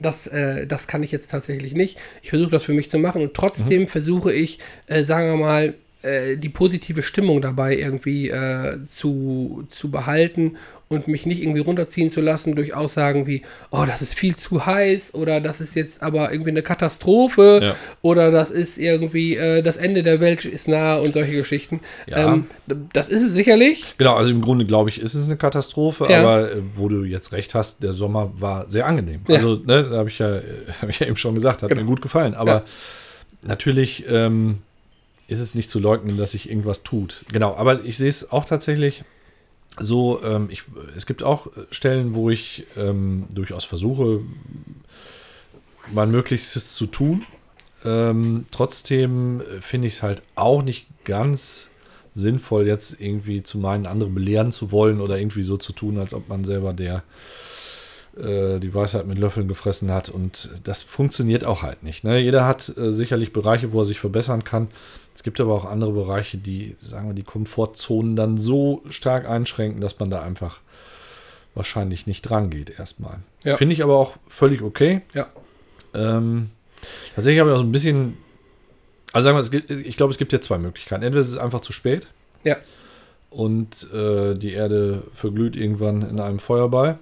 [0.00, 1.98] das, äh, das kann ich jetzt tatsächlich nicht.
[2.22, 3.86] Ich versuche das für mich zu machen und trotzdem Mhm.
[3.88, 9.90] versuche ich, äh, sagen wir mal, äh, die positive Stimmung dabei irgendwie äh, zu, zu
[9.90, 10.56] behalten
[10.88, 14.66] und mich nicht irgendwie runterziehen zu lassen durch Aussagen wie, oh, das ist viel zu
[14.66, 17.76] heiß oder das ist jetzt aber irgendwie eine Katastrophe Ja.
[18.02, 21.80] oder das ist irgendwie, äh, das Ende der Welt ist nah und solche Geschichten.
[22.06, 22.34] Ja.
[22.34, 22.44] Ähm,
[22.92, 23.94] das ist es sicherlich.
[23.96, 26.20] Genau, also im Grunde glaube ich, ist es eine Katastrophe, Ja.
[26.20, 29.22] aber äh, wo du jetzt recht hast, der Sommer war sehr angenehm.
[29.26, 30.42] Also, ne, da habe ich, ja, äh,
[30.82, 31.80] hab ich ja eben schon gesagt, hat Genau.
[31.80, 32.34] mir gut gefallen.
[32.34, 32.64] Aber
[33.42, 34.58] natürlich ähm,
[35.26, 37.24] ist es nicht zu leugnen, dass sich irgendwas tut.
[37.32, 39.04] Genau, aber ich sehe es auch tatsächlich
[39.78, 40.62] so, ähm, ich,
[40.96, 44.20] es gibt auch Stellen, wo ich ähm, durchaus versuche,
[45.92, 47.24] mein Möglichstes zu tun.
[47.84, 51.70] Ähm, trotzdem finde ich es halt auch nicht ganz
[52.14, 56.14] sinnvoll, jetzt irgendwie zu meinen, andere belehren zu wollen oder irgendwie so zu tun, als
[56.14, 57.02] ob man selber der
[58.16, 60.08] äh, die Weisheit mit Löffeln gefressen hat.
[60.08, 62.04] Und das funktioniert auch halt nicht.
[62.04, 62.20] Ne?
[62.20, 64.68] Jeder hat äh, sicherlich Bereiche, wo er sich verbessern kann.
[65.14, 69.80] Es gibt aber auch andere Bereiche, die, sagen wir, die Komfortzonen dann so stark einschränken,
[69.80, 70.60] dass man da einfach
[71.54, 73.18] wahrscheinlich nicht dran geht erstmal.
[73.44, 73.56] Ja.
[73.56, 75.02] Finde ich aber auch völlig okay.
[75.14, 75.28] Ja.
[75.94, 76.50] Ähm,
[77.14, 78.16] tatsächlich habe ich auch so ein bisschen,
[79.12, 81.04] also sagen wir, gibt, ich glaube, es gibt jetzt zwei Möglichkeiten.
[81.04, 82.08] Entweder es ist einfach zu spät
[82.42, 82.56] Ja.
[83.30, 86.98] und äh, die Erde verglüht irgendwann in einem Feuerball.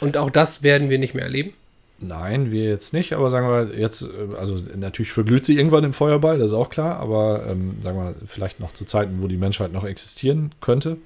[0.00, 1.52] Und auch das werden wir nicht mehr erleben.
[2.00, 5.92] Nein, wir jetzt nicht, aber sagen wir jetzt, äh, also natürlich verglüht sie irgendwann im
[5.92, 9.36] Feuerball, das ist auch klar, aber ähm, sagen wir vielleicht noch zu Zeiten, wo die
[9.36, 10.96] Menschheit noch existieren könnte.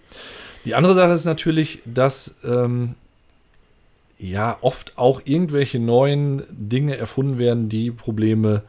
[0.66, 2.94] Die andere Sache ist natürlich, dass ähm,
[4.18, 8.62] ja oft auch irgendwelche neuen Dinge erfunden werden, die Probleme,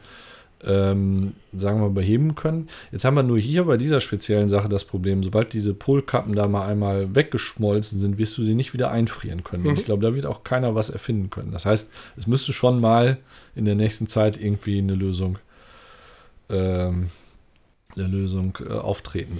[0.66, 2.68] ähm, sagen wir beheben können.
[2.92, 6.48] Jetzt haben wir nur hier bei dieser speziellen Sache das Problem, sobald diese Polkappen da
[6.48, 9.66] mal einmal weggeschmolzen sind, wirst du die nicht wieder einfrieren können.
[9.66, 9.78] Und Mhm.
[9.78, 11.52] ich glaube, da wird auch keiner was erfinden können.
[11.52, 13.18] Das heißt, es müsste schon mal
[13.54, 15.38] in der nächsten Zeit irgendwie eine Lösung,
[16.48, 17.10] ähm,
[17.96, 19.38] eine Lösung äh, auftreten.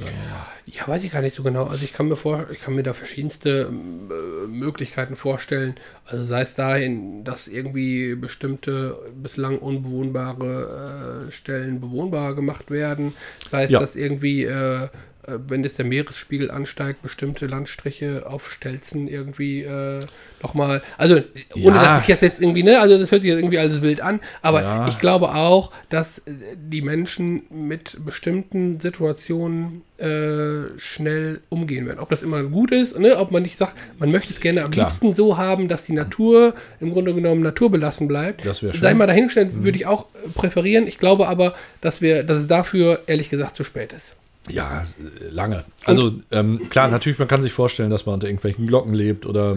[0.67, 1.65] Ja, weiß ich gar nicht so genau.
[1.65, 5.75] Also ich kann mir vor, ich kann mir da verschiedenste äh, Möglichkeiten vorstellen.
[6.07, 13.15] Also sei es dahin, dass irgendwie bestimmte bislang unbewohnbare äh, Stellen bewohnbar gemacht werden.
[13.49, 13.81] Sei es, Ja.
[13.81, 14.89] dass irgendwie, äh,
[15.27, 20.01] wenn jetzt der Meeresspiegel ansteigt, bestimmte Landstriche auf Stelzen irgendwie äh,
[20.43, 20.83] nochmal.
[20.99, 21.23] Also
[21.55, 21.83] ohne Ja.
[21.83, 24.21] dass ich das jetzt irgendwie, ne, also das hört sich jetzt irgendwie alles wild an,
[24.43, 24.89] aber Ja.
[24.89, 32.01] ich glaube auch, dass äh, die Menschen mit bestimmten Situationen äh, schnell umgehen werden.
[32.01, 33.17] Ob das immer gut ist, ne?
[33.17, 34.87] ob man nicht sagt, man möchte es gerne am Klar.
[34.89, 38.45] liebsten so haben, dass die Natur im Grunde genommen naturbelassen bleibt.
[38.45, 38.83] Das wäre schön.
[38.83, 40.87] Sei mal dahingestellt, würde ich auch äh, präferieren.
[40.87, 44.15] Ich glaube aber, dass wir, dass es dafür ehrlich gesagt zu spät ist.
[44.49, 44.85] Ja,
[45.31, 45.65] lange.
[45.85, 49.57] Also ähm, klar, natürlich, man kann sich vorstellen, dass man unter irgendwelchen Glocken lebt oder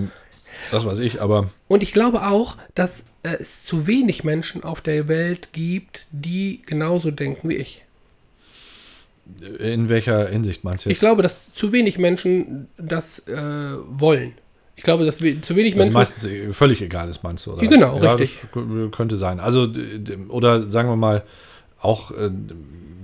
[0.72, 5.08] was weiß ich, aber Und ich glaube auch, dass es zu wenig Menschen auf der
[5.08, 7.84] Welt gibt, die genauso denken wie ich.
[9.60, 11.00] in welcher Hinsicht meinst du Ich jetzt?
[11.02, 13.36] glaube, dass zu wenig Menschen das äh,
[13.90, 14.34] wollen.
[14.78, 15.94] Ich glaube, dass wir, zu wenig Also Menschen.
[15.96, 17.54] meistens äh, völlig egal ist, meinst du?
[17.54, 17.68] Oder?
[17.68, 18.48] Genau, ja, richtig.
[18.54, 19.40] Das könnte sein.
[19.40, 19.68] Also,
[20.30, 21.24] oder sagen wir mal,
[21.82, 22.30] auch äh,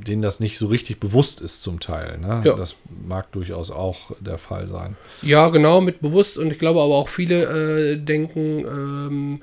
[0.08, 2.18] denen das nicht so richtig bewusst ist zum Teil.
[2.18, 2.42] Ne?
[2.44, 2.56] Ja.
[2.56, 2.76] Das
[3.06, 4.96] mag durchaus auch der Fall sein.
[5.22, 6.38] Ja, genau, mit bewusst.
[6.38, 9.42] Und ich glaube aber auch viele äh, denken, ähm,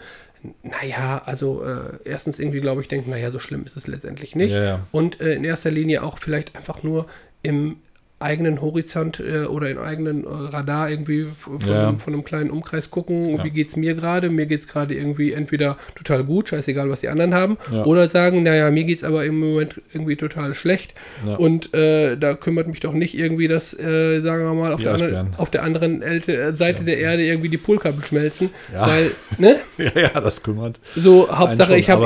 [0.62, 4.52] naja, also äh, erstens irgendwie, glaube ich, denken, naja, so schlimm ist es letztendlich nicht.
[4.52, 4.86] Ja, ja.
[4.90, 7.06] Und äh, in erster Linie auch vielleicht einfach nur
[7.42, 7.78] im
[8.20, 11.88] eigenen Horizont äh, oder im eigenen äh, Radar irgendwie von, Ja.
[11.88, 13.44] einem, von einem kleinen Umkreis gucken, Ja.
[13.44, 14.28] wie geht's mir gerade?
[14.28, 17.84] Mir geht's gerade irgendwie entweder total gut, scheißegal, was die anderen haben, Ja.
[17.84, 20.92] oder sagen, naja, mir geht's aber im Moment irgendwie total schlecht
[21.38, 24.92] und äh, da kümmert mich doch nicht irgendwie, dass, äh, sagen wir mal, auf, der
[24.92, 28.86] anderen, auf der anderen Elte, äh, Seite der Erde irgendwie die Polkappen schmelzen, Ja.
[28.86, 30.78] weil, ne, ja, ja, das kümmert.
[30.94, 32.04] so Hauptsache schon, ich habe,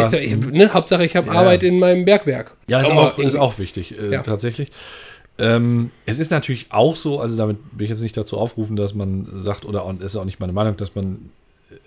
[0.52, 1.30] ne, Hauptsache ich habe.
[1.32, 2.52] Arbeit in meinem Bergwerk.
[2.68, 4.70] Ja, ist Aber auch, ist auch wichtig, äh, tatsächlich.
[5.36, 8.94] Ähm, es ist natürlich auch so, also damit will ich jetzt nicht dazu aufrufen, dass
[8.94, 11.30] man sagt, oder und es ist auch nicht meine Meinung, dass man,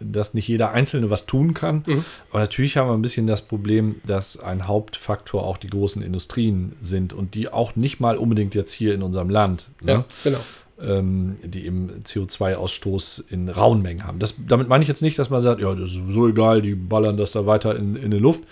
[0.02, 1.84] dass nicht jeder Einzelne was tun kann.
[1.86, 2.06] Mhm.
[2.30, 6.74] Aber natürlich haben wir ein bisschen das Problem, dass ein Hauptfaktor auch die großen Industrien
[6.82, 9.92] sind und die auch nicht mal unbedingt jetzt hier in unserem Land, ne?
[9.92, 10.40] Ja, genau.
[10.82, 14.20] ähm, die eben CO2-Ausstoß in rauen Mengen haben.
[14.20, 16.76] Das, damit meine ich jetzt nicht, dass man sagt, ja, das ist sowieso egal, die
[16.76, 18.44] ballern das da weiter in, in die Luft.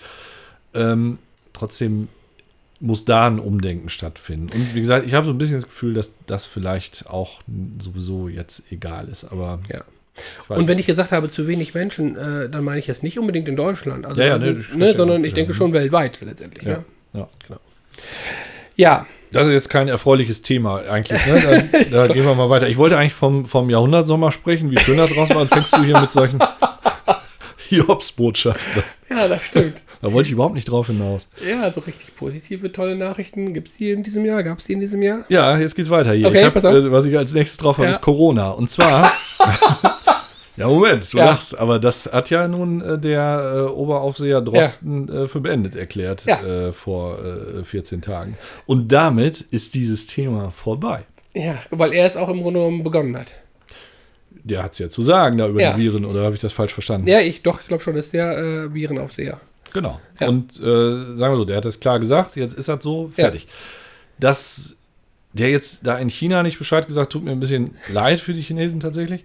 [0.72, 1.18] Ähm,
[1.52, 2.08] trotzdem
[2.80, 4.48] muss da ein Umdenken stattfinden.
[4.52, 7.40] Und wie gesagt, ich habe so ein bisschen das Gefühl, dass das vielleicht auch
[7.78, 9.24] sowieso jetzt egal ist.
[9.24, 9.84] Aber Ja.
[10.48, 13.48] Und wenn ich gesagt habe, zu wenig Menschen, äh, dann meine ich jetzt nicht unbedingt
[13.48, 16.64] in Deutschland, also, Ja, ja, also, ne, ich verstehe, sondern ich denke schon weltweit letztendlich.
[16.64, 17.28] ja, Ja, ja.
[17.46, 17.60] genau.
[18.76, 21.26] ja Das ist jetzt kein erfreuliches Thema eigentlich.
[21.26, 21.68] Ne?
[21.90, 22.68] Da, da gehen wir mal weiter.
[22.68, 25.42] Ich wollte eigentlich vom, vom Jahrhundertsommer sprechen, wie schön das draußen war.
[25.42, 26.38] Und fängst du hier mit solchen.
[27.70, 28.60] Jobs-Botschaft.
[29.10, 29.82] Ja, das stimmt.
[30.02, 31.26] Da wollte ich überhaupt nicht drauf hinaus.
[31.44, 34.42] Ja, so richtig positive, tolle Nachrichten gibt es die in diesem Jahr.
[34.42, 35.24] Gab es die in diesem Jahr?
[35.30, 36.26] Ja, jetzt geht's weiter hier.
[36.28, 36.74] Okay, ich hab, pass auf.
[36.74, 37.90] äh, was ich als nächstes drauf habe, Ja.
[37.92, 38.50] ist Corona.
[38.50, 39.10] Und zwar.
[40.56, 41.24] ja, Moment, du Ja.
[41.26, 46.24] lachst, aber das hat ja nun äh, der äh, Oberaufseher Drosten äh, für beendet erklärt
[46.26, 46.42] Ja.
[46.42, 48.36] äh, vor äh, 14 Tagen.
[48.66, 51.04] Und damit ist dieses Thema vorbei.
[51.34, 53.28] Ja, weil er es auch im Grunde genommen begonnen hat.
[54.48, 55.72] Der hat es ja zu sagen da über Ja.
[55.72, 57.08] die Viren, oder habe ich das falsch verstanden?
[57.08, 59.40] Ja, ich doch, ich glaube schon, ist der äh, Virenaufseher.
[59.72, 60.00] Genau.
[60.20, 60.28] Ja.
[60.28, 60.60] Und äh,
[61.16, 63.48] sagen wir so, der hat das klar gesagt, jetzt ist das so, fertig.
[64.20, 64.76] Dass
[65.32, 68.40] der jetzt da in China nicht Bescheid gesagt, tut mir ein bisschen leid für die
[68.40, 69.24] Chinesen tatsächlich.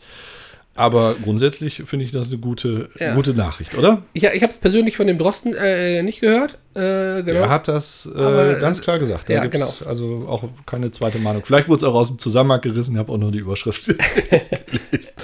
[0.73, 3.13] Aber grundsätzlich finde ich das eine gute, Ja.
[3.13, 4.03] gute Nachricht, oder?
[4.13, 6.57] Ich, ich habe es persönlich von dem Drosten äh, nicht gehört.
[6.73, 7.41] Äh, genau.
[7.41, 9.29] Er hat das äh, Aber, ganz klar gesagt.
[9.29, 11.43] Da ja, gibt's also auch keine zweite Meinung.
[11.43, 13.93] Vielleicht wurde es auch aus dem Zusammenhang gerissen, ich habe auch nur die Überschrift.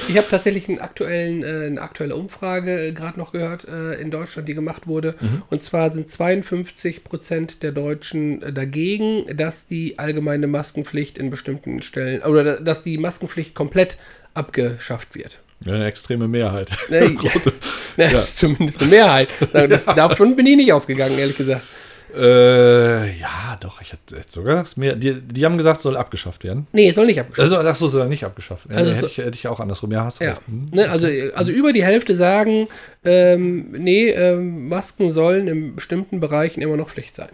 [0.10, 4.10] Ich habe tatsächlich einen aktuellen, äh, eine aktuelle Umfrage äh, gerade noch gehört äh, in
[4.10, 5.16] Deutschland, die gemacht wurde.
[5.20, 5.42] Mhm.
[5.50, 11.82] Und zwar sind 52 Prozent der Deutschen äh, dagegen, dass die allgemeine Maskenpflicht in bestimmten
[11.82, 13.98] Stellen oder da- dass die Maskenpflicht komplett
[14.38, 15.38] abgeschafft wird.
[15.66, 16.70] ja, eine extreme Mehrheit.
[16.90, 17.16] Ne,
[17.98, 19.30] ja, ist zumindest eine Mehrheit.
[19.52, 21.64] Das, davon bin ich nicht ausgegangen, ehrlich gesagt.
[22.16, 24.96] äh, ja, doch, ich hätte sogar mehr.
[24.96, 26.68] Die, die haben gesagt, soll abgeschafft werden.
[26.72, 28.80] Nee, es soll nicht abgeschafft Also, ach so, soll nicht abgeschafft werden.
[28.80, 29.92] Also hätte, ich, hätte ich auch andersrum.
[29.92, 30.42] Ja, hast Ja, recht.
[30.48, 30.66] Hm.
[30.72, 32.68] ne, also, also über die Hälfte sagen,
[33.04, 37.30] ähm, nee, ähm, Masken sollen in bestimmten Bereichen immer noch Pflicht sein.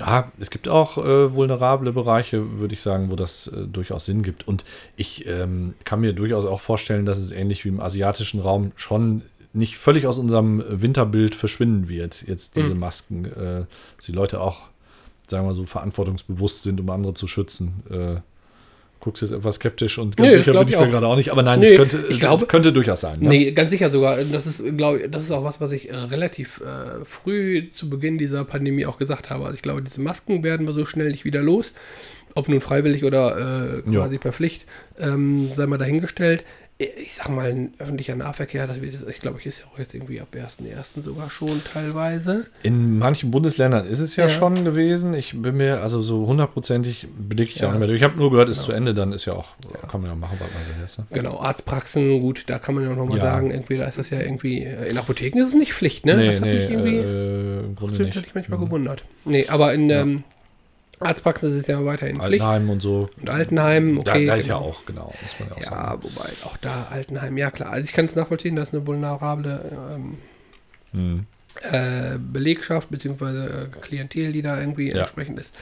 [0.00, 4.22] Ja, es gibt auch äh, vulnerable Bereiche, würde ich sagen, wo das äh, durchaus Sinn
[4.22, 4.48] gibt.
[4.48, 4.64] Und
[4.96, 9.22] ich ähm, kann mir durchaus auch vorstellen, dass es ähnlich wie im asiatischen Raum schon
[9.52, 12.80] nicht völlig aus unserem Winterbild verschwinden wird, jetzt diese Mhm.
[12.80, 13.24] Masken.
[13.26, 13.64] Äh,
[13.96, 14.60] dass die Leute auch,
[15.28, 17.82] sagen wir mal so, verantwortungsbewusst sind, um andere zu schützen.
[19.00, 21.30] Guckst jetzt etwas skeptisch und ganz Nö, sicher bin ich mir gerade auch nicht.
[21.32, 23.18] Aber nein, Nö, es könnte, ich glaube- könnte durchaus sein.
[23.20, 23.28] Ne?
[23.30, 24.22] Nee, ganz sicher sogar.
[24.24, 28.18] Das ist, glaube das ist auch was, was ich äh, relativ äh, früh zu Beginn
[28.18, 29.44] dieser Pandemie auch gesagt habe.
[29.44, 31.72] Also ich glaube, diese Masken werden wir so schnell nicht wieder los.
[32.34, 34.00] Ob nun freiwillig oder äh, Ja.
[34.02, 34.66] quasi per Pflicht,
[35.00, 36.44] ähm, sei mal dahingestellt.
[36.82, 39.92] Ich sag mal, ein öffentlicher Nahverkehr, das wird, ich glaube, ich ist ja auch jetzt
[39.92, 41.02] irgendwie ab 1.1.
[41.02, 42.46] sogar schon teilweise.
[42.62, 44.30] In manchen Bundesländern ist es ja, Ja.
[44.30, 45.12] schon gewesen.
[45.12, 47.66] Ich bin mir, also so hundertprozentig blicke ich Ja.
[47.68, 47.98] auch nicht mehr durch.
[47.98, 48.66] Ich habe nur gehört, ist Genau.
[48.68, 49.88] zu Ende, dann ist ja auch, Ja.
[49.88, 50.74] kann man ja machen, was man will.
[50.80, 51.06] Ne?
[51.10, 53.24] Genau, Arztpraxen, gut, da kann man ja noch mal Ja.
[53.24, 56.16] sagen, irgendwie, da ist das ja irgendwie, äh, in Apotheken ist es nicht Pflicht, ne?
[56.16, 58.16] Nee, das hat nee, mich irgendwie, äh, im Grunde das nicht.
[58.16, 58.64] hätte ich manchmal Mhm.
[58.64, 59.04] gewundert.
[59.26, 60.24] Nee, aber in ähm,
[61.00, 62.42] Arztpraxen ist ja weiterhin Pflicht.
[62.42, 63.08] Altenheim und so.
[63.18, 64.26] Und Altenheim, okay.
[64.26, 64.68] da, da ist ja genau.
[64.68, 66.02] auch, genau, muss man ja auch Ja, sagen.
[66.02, 67.70] wobei auch da Altenheim, ja klar.
[67.70, 70.18] Also ich kann es nachvollziehen, dass eine vulnerable ähm,
[70.92, 71.26] Hm.
[71.70, 73.24] äh, Belegschaft bzw.
[73.24, 75.00] Äh, Klientel, die da irgendwie Ja.
[75.00, 75.54] entsprechend ist.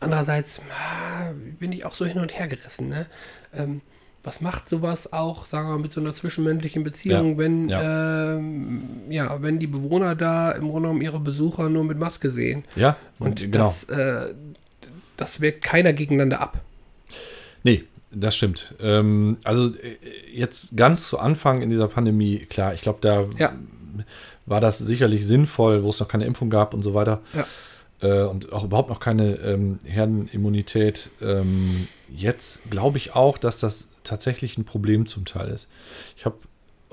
[0.00, 1.30] Andererseits ah,
[1.60, 2.88] bin ich auch so hin und her gerissen.
[2.88, 3.06] Ne?
[3.54, 3.82] Ähm,
[4.24, 8.34] was macht sowas auch, sagen wir mal, mit so einer zwischenmenschlichen Beziehung, Ja, wenn ja.
[8.36, 12.64] Ähm, ja, wenn die Bewohner da im Grunde genommen ihre Besucher nur mit Maske sehen
[12.76, 13.58] Ja, und genau.
[13.64, 14.32] das, äh,
[15.22, 16.60] das wirkt keiner gegeneinander ab.
[17.62, 18.74] Nee, das stimmt.
[18.80, 19.96] Ähm, also äh,
[20.32, 23.52] jetzt ganz zu Anfang in dieser Pandemie, klar, ich glaube, da Ja.
[24.46, 27.20] war das sicherlich sinnvoll, wo es noch keine Impfung gab und so weiter.
[27.34, 27.46] Ja.
[28.02, 31.10] Äh, und auch überhaupt noch keine ähm, Herdenimmunität.
[31.20, 35.70] Ähm, jetzt glaube ich auch, dass das tatsächlich ein Problem zum Teil ist.
[36.16, 36.36] Ich habe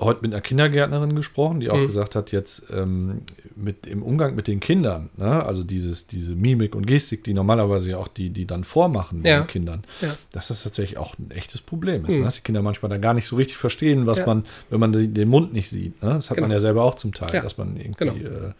[0.00, 1.86] heute mit einer Kindergärtnerin gesprochen, die auch Mhm.
[1.86, 3.20] gesagt hat, jetzt ähm,
[3.54, 7.90] mit im Umgang mit den Kindern, ne, also dieses, diese Mimik und Gestik, die normalerweise
[7.90, 9.40] ja auch die, die dann vormachen Ja.
[9.42, 10.16] den Kindern, Ja.
[10.32, 12.12] dass das tatsächlich auch ein echtes Problem ist.
[12.12, 12.18] Mhm.
[12.20, 12.24] Ne?
[12.24, 14.26] Dass die Kinder manchmal dann gar nicht so richtig verstehen, was Ja.
[14.26, 16.02] man, wenn man den Mund nicht sieht.
[16.02, 16.14] Ne?
[16.14, 16.54] Das hat man Genau.
[16.54, 18.14] ja selber auch zum Teil, dass man irgendwie Genau.
[18.14, 18.52] äh,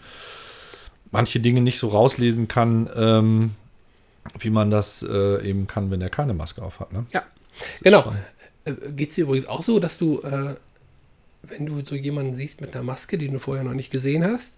[1.11, 3.51] manche Dinge nicht so rauslesen kann, ähm,
[4.39, 6.93] wie man das äh, eben kann, wenn er keine Maske auf hat.
[6.93, 7.07] Ne?
[7.13, 7.23] Ja,
[7.83, 8.13] genau.
[8.67, 10.55] Äh, Geht es dir übrigens auch so, dass du, äh,
[11.43, 14.53] wenn du so jemanden siehst mit einer Maske, die du vorher noch nicht gesehen hast,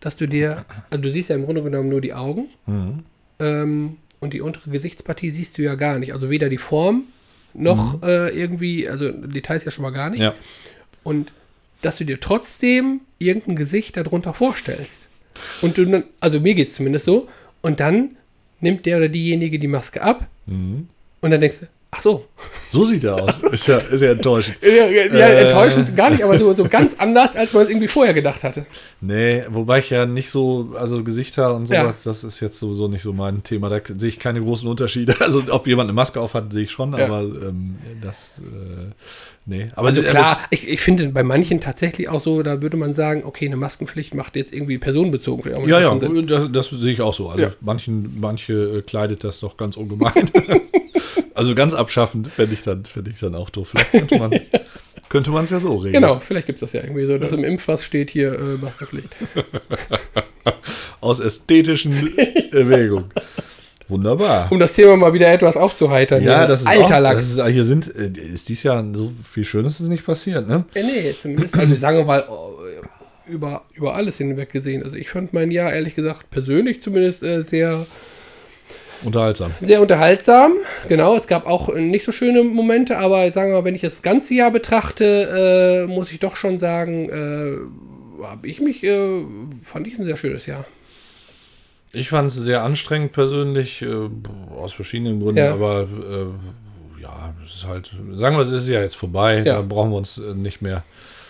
[0.00, 3.04] dass du dir, also du siehst ja im Grunde genommen nur die Augen Mhm.
[3.40, 6.12] ähm, und die untere Gesichtspartie siehst du ja gar nicht.
[6.12, 7.04] Also weder die Form
[7.54, 10.18] noch äh, irgendwie, also Details ja schon mal gar nicht.
[10.20, 10.24] Mhm.
[10.24, 10.34] Ja.
[11.04, 11.32] Und
[11.82, 15.02] dass du dir trotzdem irgendein Gesicht darunter vorstellst.
[15.62, 17.28] Und du dann, also mir geht es zumindest so,
[17.62, 18.16] und dann
[18.60, 20.88] nimmt der oder diejenige die Maske ab Mhm.
[21.20, 22.26] und dann denkst du, ach so,
[22.68, 23.32] So sieht er aus.
[23.50, 24.56] ist, ja, ist ja enttäuschend.
[24.62, 25.42] Ja, ja, ja Äh.
[25.46, 28.66] enttäuschend gar nicht, aber so, so ganz anders, als man es irgendwie vorher gedacht hatte.
[29.00, 31.82] Nee, wobei ich ja nicht so, also Gesichter und Ja.
[31.82, 33.68] sowas, das ist jetzt sowieso nicht so mein Thema.
[33.70, 35.14] Da sehe ich keine großen Unterschiede.
[35.20, 37.06] Also ob jemand eine Maske auf hat, sehe ich schon, Ja.
[37.06, 38.92] aber ähm, das, äh,
[39.46, 39.68] nee.
[39.74, 43.22] Aber Also klar, ich, ich finde bei manchen tatsächlich auch so, da würde man sagen,
[43.24, 45.66] okay, eine Maskenpflicht macht jetzt irgendwie personenbezogen.
[45.66, 47.30] Ja, ja, das, das sehe ich auch so.
[47.30, 47.50] Also Ja.
[47.62, 50.30] manchen, manche äh, kleidet das doch ganz ungemein.
[51.38, 53.68] also ganz abschaffend fände ich, dann, fänd ich dann auch doof.
[53.68, 54.40] Vielleicht könnte man
[55.08, 56.02] könnte man es ja so regeln.
[56.02, 59.08] Genau, vielleicht gibt es das ja irgendwie so, dass im Impfpass steht hier äh, Maskenpflicht.
[61.00, 62.18] Aus ästhetischen
[62.52, 63.10] Erwägungen.
[63.86, 64.52] Wunderbar.
[64.52, 66.22] Um das Thema mal wieder etwas aufzuheitern.
[66.22, 67.36] Ja, das ist Alter auch, Lachs.
[67.36, 70.64] das ist, hier sind, äh, ist dies Jahr so viel Schönes ist nicht passiert, ne?
[70.74, 72.58] Ja, nee, zumindest, also sagen wir mal, oh,
[73.26, 74.82] über, über alles hinweg gesehen.
[74.82, 77.86] Also ich fand mein Jahr, ehrlich gesagt, persönlich zumindest äh, sehr,
[79.04, 79.52] Unterhaltsam.
[79.60, 80.52] sehr unterhaltsam.
[80.88, 83.80] Genau, es gab auch äh, nicht so schöne Momente, aber sagen wir mal, wenn ich
[83.82, 89.22] das ganze Jahr betrachte, äh, muss ich doch schon sagen, äh, habe ich mich, äh,
[89.62, 90.64] fand ich ein sehr schönes Jahr.
[91.92, 93.86] Ich fand es sehr anstrengend persönlich, äh,
[94.56, 95.52] aus verschiedenen Gründen, Ja.
[95.54, 99.54] aber äh, ja, es ist halt, sagen wir, es ist ja jetzt vorbei, Ja.
[99.56, 100.82] da brauchen wir uns nicht mehr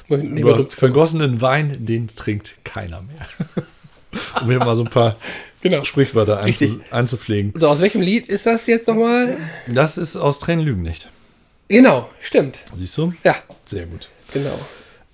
[0.08, 3.26] Nicht über vergossenen Wein, den trinkt keiner mehr.
[4.40, 5.16] um hier mal so ein paar
[5.60, 5.82] Genau.
[5.84, 7.52] Sprichwörter einzu, einzupflegen.
[7.56, 9.36] So, aus welchem Lied ist das jetzt nochmal?
[9.66, 11.08] Das ist aus Tränen lügen nicht.
[11.66, 12.62] Genau, stimmt.
[12.76, 13.12] Siehst du?
[13.24, 13.34] Ja,
[13.64, 14.08] Sehr gut.
[14.32, 14.58] genau.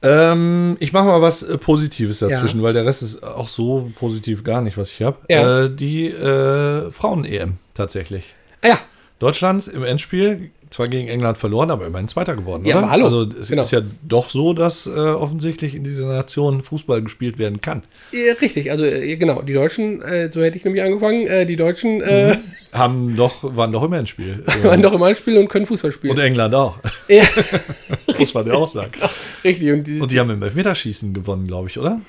[0.03, 2.64] Ähm, ich mache mal was äh, Positives dazwischen, Ja.
[2.64, 5.16] weil der Rest ist auch so positiv gar nicht, was ich habe.
[5.30, 5.64] Ja.
[5.64, 8.34] Äh, die äh, Frauen-EM tatsächlich.
[8.61, 8.78] Ah ja,
[9.18, 12.83] Deutschland im Endspiel zwar gegen England verloren, aber immerhin Zweiter geworden, Ja, oder?
[12.85, 13.05] aber hallo.
[13.07, 13.62] Also es Genau.
[13.62, 17.83] ist ja doch so, dass äh, offensichtlich in dieser Nation Fußball gespielt werden kann.
[18.12, 21.57] Ja, richtig, also äh, genau, die Deutschen, äh, so hätte ich nämlich angefangen, äh, die
[21.57, 22.37] Deutschen äh,
[22.72, 24.45] Haben doch, waren doch im Endspiel.
[24.62, 26.12] waren doch im Anspiel und können Fußball spielen.
[26.14, 26.79] Und England auch.
[27.09, 27.22] ja,
[28.18, 28.93] Muss man ja auch sagen.
[29.45, 32.01] richtig, und, die, Und die haben im Elfmeterschießen gewonnen, glaube ich, oder?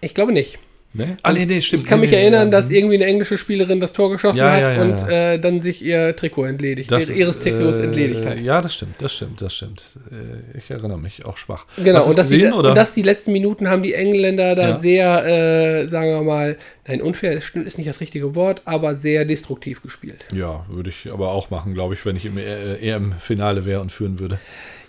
[0.00, 0.58] ich glaube nicht.
[0.94, 1.16] Ne?
[1.22, 2.60] Ah, nee, nee, Ich kann mich Nee, nee, erinnern, ja.
[2.60, 5.08] dass irgendwie eine englische Spielerin das Tor geschossen Ja, hat ja, ja, und.
[5.08, 8.40] Äh, dann sich ihr Trikot entledigt, Das, ihre- ihres Trikots äh, entledigt hat.
[8.42, 9.82] Ja, das stimmt, das stimmt, das stimmt.
[10.10, 11.64] Äh, Ich erinnere mich, auch schwach.
[11.82, 15.24] Genau, und das, gesehen, die, und das die letzten Minuten haben die Engländer da sehr,
[15.24, 19.24] äh, sagen wir mal, nein, unfair ist, stimmt, ist nicht das richtige Wort, aber sehr
[19.24, 20.26] destruktiv gespielt.
[20.34, 23.92] ja, würde ich aber auch machen, glaube ich, wenn ich im äh, EM-Finale wäre und
[23.92, 24.38] führen würde.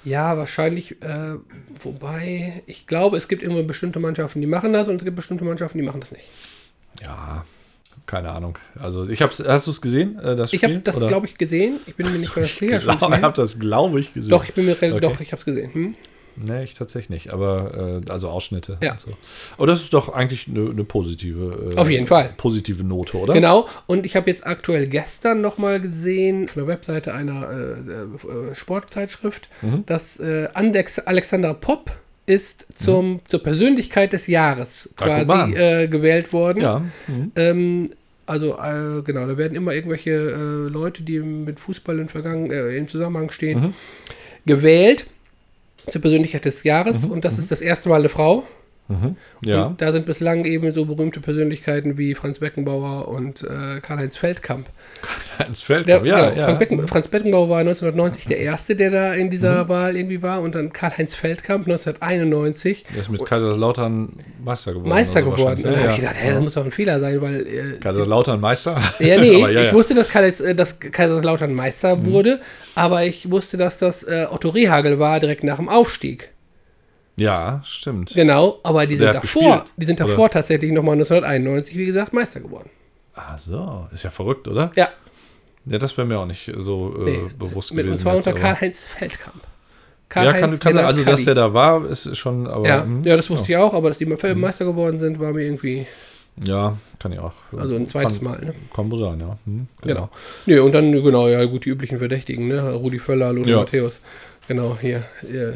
[0.06, 1.36] Ja, wahrscheinlich, äh,
[1.82, 5.46] wobei, ich glaube, es gibt immer bestimmte Mannschaften, die machen das und es gibt bestimmte
[5.46, 6.26] Mannschaften, die machen das nicht.
[7.02, 7.46] Ja,
[8.06, 8.58] keine Ahnung.
[8.80, 11.80] Also ich hab's, hast du es gesehen, äh, das Ich habe das, glaube ich, gesehen.
[11.86, 12.78] Ich bin mir nicht mehr sicher.
[12.78, 14.32] Ich glaube, ich habe das, glaube ich, gesehen.
[14.32, 15.00] Doch, ich bin mir Okay.
[15.00, 15.74] doch, ich habe es gesehen.
[15.74, 15.96] Hm?
[16.36, 18.78] Nee, ich tatsächlich nicht, aber äh, also Ausschnitte.
[18.82, 18.92] Ja.
[18.94, 19.12] Und so.
[19.58, 22.34] Aber das ist doch eigentlich eine, eine positive, äh, Auf jeden Fall.
[22.38, 23.34] positive Note, oder?
[23.34, 28.56] Genau, und ich habe jetzt aktuell gestern nochmal gesehen, von der Webseite einer äh, äh,
[28.56, 29.84] Sportzeitschrift, Mhm.
[29.86, 31.92] dass äh, Andex Alexander Popp
[32.26, 36.62] ist zum, zur Persönlichkeit des Jahres Ah, quasi äh, gewählt worden.
[36.62, 36.80] Ja.
[37.08, 37.32] Mhm.
[37.36, 37.90] Ähm,
[38.26, 42.78] also, äh, genau, da werden immer irgendwelche äh, Leute, die mit Fußball in Vergangen, äh,
[42.78, 43.74] im Zusammenhang stehen, Mhm.
[44.46, 45.06] gewählt
[45.88, 47.06] zur Persönlichkeit des Jahres.
[47.06, 48.44] Und das ist das erste Mal eine Frau.
[48.90, 49.16] Mhm.
[49.46, 49.68] Ja.
[49.68, 54.68] Und da sind bislang eben so berühmte Persönlichkeiten wie Franz Beckenbauer und äh, Karl-Heinz Feldkamp.
[55.48, 56.04] ins Feld Der.
[56.06, 56.46] Ja, genau, ja.
[56.46, 60.42] Franz, Becken, Franz Beckenbauer war 1990 der Erste, der da in dieser Wahl irgendwie war.
[60.42, 64.10] Und dann Karl-Heinz Feldkamp 1991 Der ist mit Kaiserslautern
[64.44, 64.90] Meister geworden.
[64.90, 65.58] Meister also geworden.
[65.58, 67.48] Und dann habe Ja, ich gedacht, hä, das muss doch ein Fehler sein, weil.
[67.48, 68.82] Äh, Kaiserslautern Meister?
[69.00, 72.40] Ja, nee, ich wusste, dass, Karl, äh, dass Kaiserslautern Meister wurde,
[72.76, 76.30] aber ich wusste, dass das äh, Otto Rehagel war direkt nach dem Aufstieg.
[77.16, 78.14] Ja, stimmt.
[78.14, 80.10] Genau, aber die sind davor, gespielt, die sind oder?
[80.10, 82.70] davor tatsächlich nochmal 1991, wie gesagt, Meister geworden.
[83.16, 84.72] Ach so, ist ja verrückt, oder?
[84.76, 84.90] Ja,
[85.66, 87.94] Ja, das wäre mir auch nicht so äh, nee, bewusst mit, gewesen.
[87.94, 89.44] Und zwar unter Karl-Heinz Feldkamp.
[90.16, 93.30] Ja, kann, kann, also dass der da war, ist schon, aber Ja, hm, ja, das
[93.32, 95.88] wusste ich auch, aber dass die mal Meister geworden sind, war mir irgendwie,
[96.44, 97.34] ja, kann ich auch.
[97.56, 98.54] also ein zweites kann, Mal, ne?
[98.76, 99.38] Kann wohl sein, ja.
[99.46, 100.10] Hm, Genau.
[100.46, 102.74] Nee, und dann, genau, ja, gut, die üblichen Verdächtigen, ne?
[102.74, 103.60] Rudi Völler, Lothar Ja.
[103.60, 104.02] Matthäus.
[104.48, 105.04] Genau, hier.
[105.32, 105.54] Ja,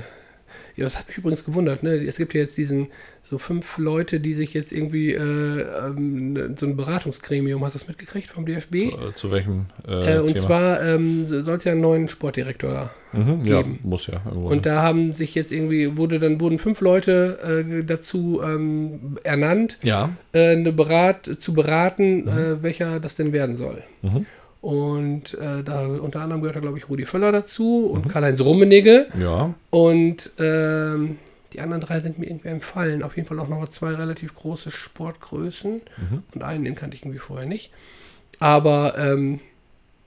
[0.77, 1.95] ja, das hat mich übrigens gewundert, ne?
[1.95, 2.87] Es gibt ja jetzt diesen,
[3.29, 7.87] so fünf Leute, die sich jetzt irgendwie, äh, ähm, so ein Beratungsgremium, hast du das
[7.87, 8.75] mitgekriegt vom DFB?
[8.75, 10.47] Äh, zu welchem äh, Äh, und Thema?
[10.47, 13.79] zwar ähm, soll es ja einen neuen Sportdirektor mhm, ja, geben.
[13.83, 14.21] muss ja.
[14.25, 19.17] Irgendwo, Und da haben sich jetzt irgendwie, wurde dann wurden fünf Leute äh, dazu ähm,
[19.23, 20.11] ernannt, ja.
[20.31, 23.83] äh, eine Berat, zu beraten, äh, welcher das denn werden soll.
[24.03, 24.25] Mhm.
[24.61, 27.91] Und äh, da unter anderem gehört da, glaube ich, Rudi Völler dazu Mhm.
[27.95, 29.07] und Karl-Heinz Rummenigge.
[29.17, 29.53] Ja.
[29.69, 31.17] Und ähm,
[31.53, 33.03] die anderen drei sind mir irgendwie empfallen.
[33.03, 35.73] Auf jeden Fall auch noch zwei relativ große Sportgrößen.
[35.97, 36.23] Mhm.
[36.33, 37.71] Und einen, den kannte ich irgendwie vorher nicht.
[38.39, 39.39] Aber ähm,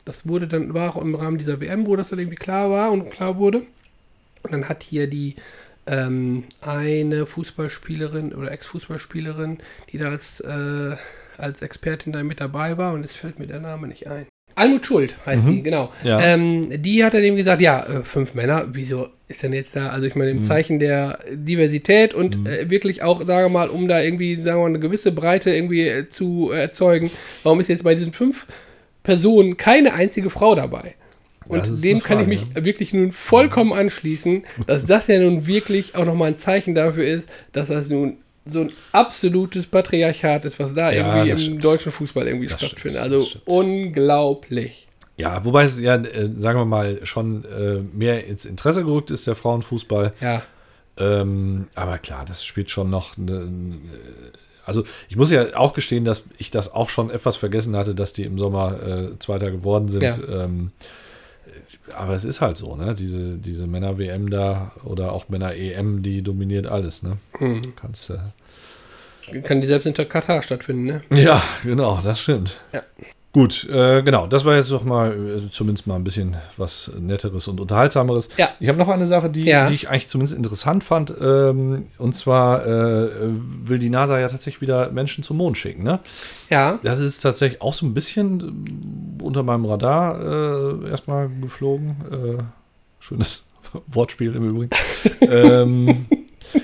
[0.04, 2.90] das wurde dann, war auch im Rahmen dieser WM, wo das dann irgendwie klar war
[2.92, 3.62] und klar wurde.
[4.42, 5.36] Und dann hat hier die
[5.86, 9.58] ähm, eine Fußballspielerin oder Ex-Fußballspielerin,
[9.92, 10.96] die da als, äh,
[11.38, 14.26] als Expertin da mit dabei war, und es fällt mir der Name nicht ein.
[14.60, 15.92] Almut Schuld heißt die, genau.
[16.04, 16.20] Ja.
[16.20, 19.88] Ähm, die hat dann eben gesagt, ja, äh, fünf Männer, wieso ist denn jetzt da,
[19.88, 23.88] also ich meine, im Zeichen der Diversität und äh, wirklich auch, sagen wir mal, um
[23.88, 27.10] da irgendwie, sagen wir mal, eine gewisse Breite irgendwie äh, zu erzeugen,
[27.42, 28.46] warum ist jetzt bei diesen fünf
[29.02, 30.94] Personen keine einzige Frau dabei?
[31.48, 36.04] Und dem kann ich mich wirklich nun vollkommen anschließen, dass das ja nun wirklich auch
[36.04, 38.18] nochmal ein Zeichen dafür ist, dass das nun
[38.50, 41.64] so ein absolutes Patriarchat ist, was da Ja, irgendwie im stimmt.
[41.64, 43.00] deutschen Fußball irgendwie Das stattfindet.
[43.02, 43.46] stimmt, also stimmt.
[43.46, 44.86] unglaublich.
[45.16, 49.26] Ja, wobei es ja, äh, sagen wir mal, schon äh, mehr ins Interesse gerückt ist,
[49.26, 50.12] der Frauenfußball.
[50.20, 50.42] Ja,
[50.96, 53.48] Ähm, aber klar, das spielt schon noch eine.
[54.66, 58.12] Also, ich muss ja auch gestehen, dass ich das auch schon etwas vergessen hatte, dass
[58.12, 60.02] die im Sommer äh, Zweiter geworden sind.
[60.02, 60.16] Ja.
[60.44, 60.72] Ähm,
[61.96, 62.94] aber es ist halt so, ne?
[62.94, 67.16] Diese, diese Männer-WM da oder auch Männer-EM, die dominiert alles, ne?
[67.38, 67.60] hm.
[67.76, 68.14] Kannst du.
[69.44, 71.02] Kann die selbst in Katar stattfinden, ne?
[71.12, 72.60] Ja, genau, das stimmt.
[72.72, 72.82] Ja.
[73.32, 77.46] Gut, äh, genau, das war jetzt doch mal äh, zumindest mal ein bisschen was Netteres
[77.46, 78.28] und Unterhaltsameres.
[78.36, 78.48] Ja.
[78.58, 79.66] Ich habe noch eine Sache, die, Ja.
[79.66, 81.14] die ich eigentlich zumindest interessant fand.
[81.20, 83.08] Ähm, und zwar äh,
[83.62, 85.84] will die NASA ja tatsächlich wieder Menschen zum Mond schicken.
[85.84, 86.00] Ne?
[86.48, 91.96] Ja, Das ist tatsächlich auch so ein bisschen äh, unter meinem Radar äh, erstmal geflogen.
[92.10, 92.42] Äh,
[92.98, 93.46] schönes
[93.86, 94.70] Wortspiel im Übrigen.
[95.20, 96.06] ähm,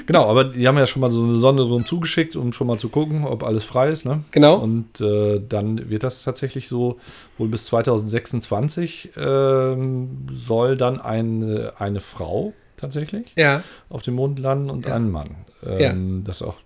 [0.06, 2.78] genau, aber die haben ja schon mal so eine Sonde drum zugeschickt, um schon mal
[2.78, 4.04] zu gucken, ob alles frei ist.
[4.04, 4.22] Ne?
[4.30, 4.56] genau.
[4.58, 6.98] Und äh, dann wird das tatsächlich so,
[7.38, 14.70] wohl bis 2026 ähm, soll dann eine, eine Frau tatsächlich ja, auf dem Mond landen
[14.70, 14.94] und Ja.
[14.94, 15.36] ein Mann.
[15.64, 16.56] Ähm, Das ist auch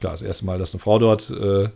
[0.00, 1.68] klar, das erste Mal, dass eine Frau dort äh,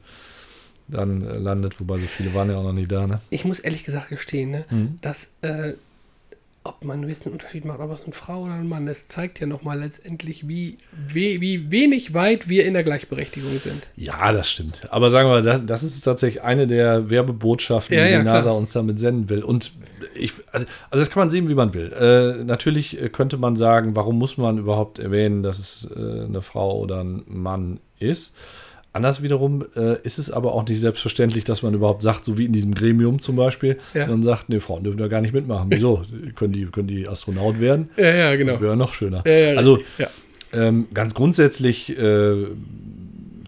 [0.88, 3.07] dann äh, landet, wobei so viele waren ja auch noch nie da.
[3.07, 3.20] Ne?
[3.30, 4.99] ich muss ehrlich gesagt gestehen, ne, Mhm.
[5.03, 5.74] dass, äh,
[6.69, 9.47] ob man einen Unterschied macht, ob es eine Frau oder ein Mann, das zeigt ja
[9.47, 13.87] nochmal letztendlich, wie, wie, wie wenig weit wir in der Gleichberechtigung sind.
[13.97, 14.87] Ja, das stimmt.
[14.91, 18.49] Aber sagen wir, das, das ist tatsächlich eine der Werbebotschaften, Ja, die ja, die NASA
[18.51, 18.57] klar.
[18.57, 19.43] uns damit senden will.
[19.43, 19.73] Und
[20.14, 21.93] ich, also das kann man sehen, wie man will.
[21.93, 26.43] Äh, natürlich äh, könnte man sagen, warum muss man überhaupt erwähnen, dass es äh, eine
[26.43, 28.35] Frau oder ein Mann ist.
[28.97, 32.47] Anders wiederum äh, ist es aber auch nicht selbstverständlich, dass man überhaupt sagt, so wie
[32.47, 34.07] in diesem Gremium zum Beispiel, Ja.
[34.07, 35.66] man sagt, nee, Frauen dürfen da gar nicht mitmachen.
[35.70, 36.03] Wieso?
[36.34, 37.90] können, die, können die Astronaut werden?
[37.99, 38.59] Ja, ja, genau.
[38.61, 39.22] Wäre noch schöner.
[39.26, 39.78] Ja, ja, also
[40.53, 42.47] ähm, ganz grundsätzlich äh,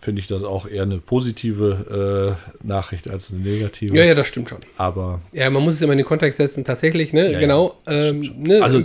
[0.02, 3.96] finde ich das auch eher eine positive äh, Nachricht als eine negative.
[3.96, 4.58] ja, ja, das stimmt schon.
[4.76, 7.32] Aber Ja, man muss es immer in den Kontext setzen, tatsächlich, ne?
[7.32, 7.76] Ja, genau.
[7.86, 8.62] Ähm, ne?
[8.62, 8.82] also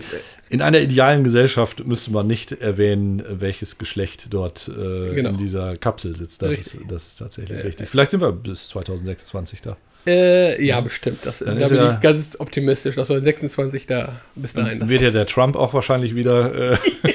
[0.49, 5.29] in einer idealen Gesellschaft müsste man nicht erwähnen, welches Geschlecht dort äh, Genau.
[5.31, 6.41] in dieser Kapsel sitzt.
[6.41, 6.81] Das, Richtig.
[6.81, 7.89] ist, das ist tatsächlich Ja, richtig.
[7.89, 9.77] Vielleicht sind wir bis 2026 da.
[10.05, 11.19] Äh, ja, bestimmt.
[11.23, 14.87] Das, da bin ja- ich ganz optimistisch, dass wir 26 da bis dahin.
[14.89, 16.77] Wird ja der Trump auch wahrscheinlich wieder äh,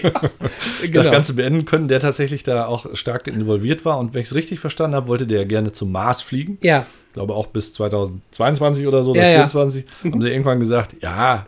[0.82, 0.93] genau.
[0.95, 3.99] das Ganze beenden können, der tatsächlich da auch stark involviert war.
[3.99, 6.59] Und wenn ich es richtig verstanden habe, wollte der gerne zum Mars fliegen.
[6.62, 9.47] Ja, ich glaube auch bis 2022 oder so, Ja, oder ja.
[9.47, 11.47] 2024, haben sie irgendwann gesagt, ja,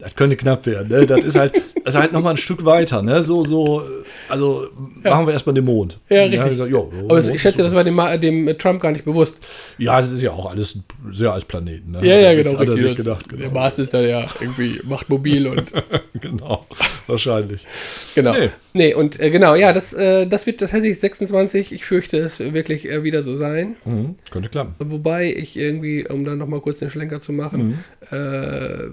[0.00, 0.88] das könnte knapp werden.
[0.88, 1.06] Ne?
[1.06, 3.02] Das ist halt, das ist halt nochmal ein Stück weiter.
[3.02, 3.22] Ne?
[3.22, 3.82] So, so,
[4.28, 4.68] also
[5.02, 5.98] machen wir erstmal den Mond.
[6.08, 6.40] Ja, dann richtig.
[6.40, 8.92] haben sie gesagt, jo, aber es, Mond ich schätze, das war dem, dem Trump gar
[8.92, 9.36] nicht bewusst.
[9.78, 10.78] Ja, das ist ja auch alles
[11.12, 11.92] sehr als Planeten.
[11.92, 12.06] Ne?
[12.06, 12.58] Ja, ja, genau.
[12.58, 12.96] Sich richtig.
[12.96, 13.50] gedacht, Der genau.
[13.52, 15.70] Mars ist da ja irgendwie macht mobil und
[16.20, 16.66] genau,
[17.06, 17.66] wahrscheinlich.
[18.14, 18.32] genau.
[18.32, 18.50] Nee.
[18.72, 21.72] Nee, und äh, genau, ja, das, äh, das wird tatsächlich 26.
[21.72, 23.76] Ich fürchte es wirklich äh, wieder so sein.
[23.84, 24.74] Mhm, könnte klappen.
[24.78, 28.86] Wobei ich irgendwie, um dann nochmal kurz den Schlenker zu machen, äh,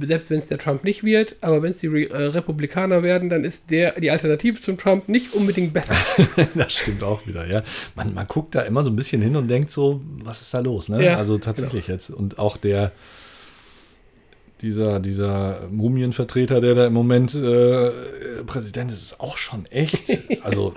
[0.00, 3.28] selbst wenn es der Trump nicht wird, aber wenn es die Re äh, Republikaner werden,
[3.28, 5.96] dann ist der die Alternative zum Trump nicht unbedingt besser.
[6.54, 7.62] das stimmt auch wieder, ja.
[7.94, 10.60] Man, man guckt da immer so ein bisschen hin und denkt so, was ist da
[10.60, 11.04] los, ne?
[11.04, 12.10] Ja, also tatsächlich jetzt.
[12.10, 12.92] Und auch der,
[14.62, 17.90] dieser, dieser Mumienvertreter, der da im Moment äh,
[18.46, 20.18] Präsident ist, ist auch schon echt.
[20.42, 20.74] Also,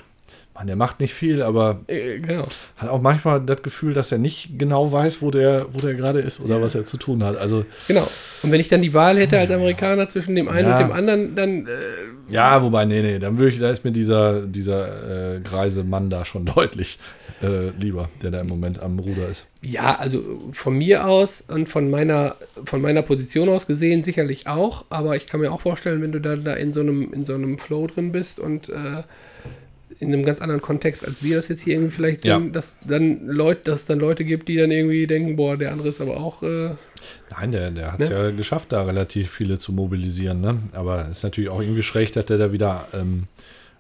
[0.58, 2.48] man, der macht nicht viel, aber äh, genau.
[2.78, 6.20] hat auch manchmal das Gefühl, dass er nicht genau weiß, wo der, wo der gerade
[6.20, 7.38] ist oder was er zu tun hat.
[7.38, 8.08] Also, Genau.
[8.44, 10.78] Und wenn ich dann die Wahl hätte als Amerikaner zwischen dem einen Ja.
[10.80, 11.70] und dem anderen, dann äh,
[12.30, 16.10] ja, wobei, nee, nee, dann würde ich, da ist mir dieser, dieser äh, greise Mann
[16.10, 16.98] da schon deutlich
[17.42, 19.46] äh, lieber, der da im Moment am Ruder ist.
[19.62, 22.36] ja, also von mir aus und von meiner
[22.66, 26.20] von meiner Position aus gesehen sicherlich auch, aber ich kann mir auch vorstellen, wenn du
[26.20, 28.74] da, da in so einem in so einem Flow drin bist und äh,
[30.00, 32.38] in einem ganz anderen Kontext, als wir das jetzt hier irgendwie vielleicht Ja.
[32.40, 35.72] sind, dass dann Leute, dass es dann Leute gibt, die dann irgendwie denken, boah, der
[35.72, 36.70] andere ist aber auch äh,
[37.30, 38.16] Nein, der, der hat es Ne?
[38.16, 40.42] ja geschafft, da relativ viele zu mobilisieren.
[40.42, 40.60] Ne?
[40.74, 43.28] Aber es ist natürlich auch irgendwie schräg, dass der da wieder ähm,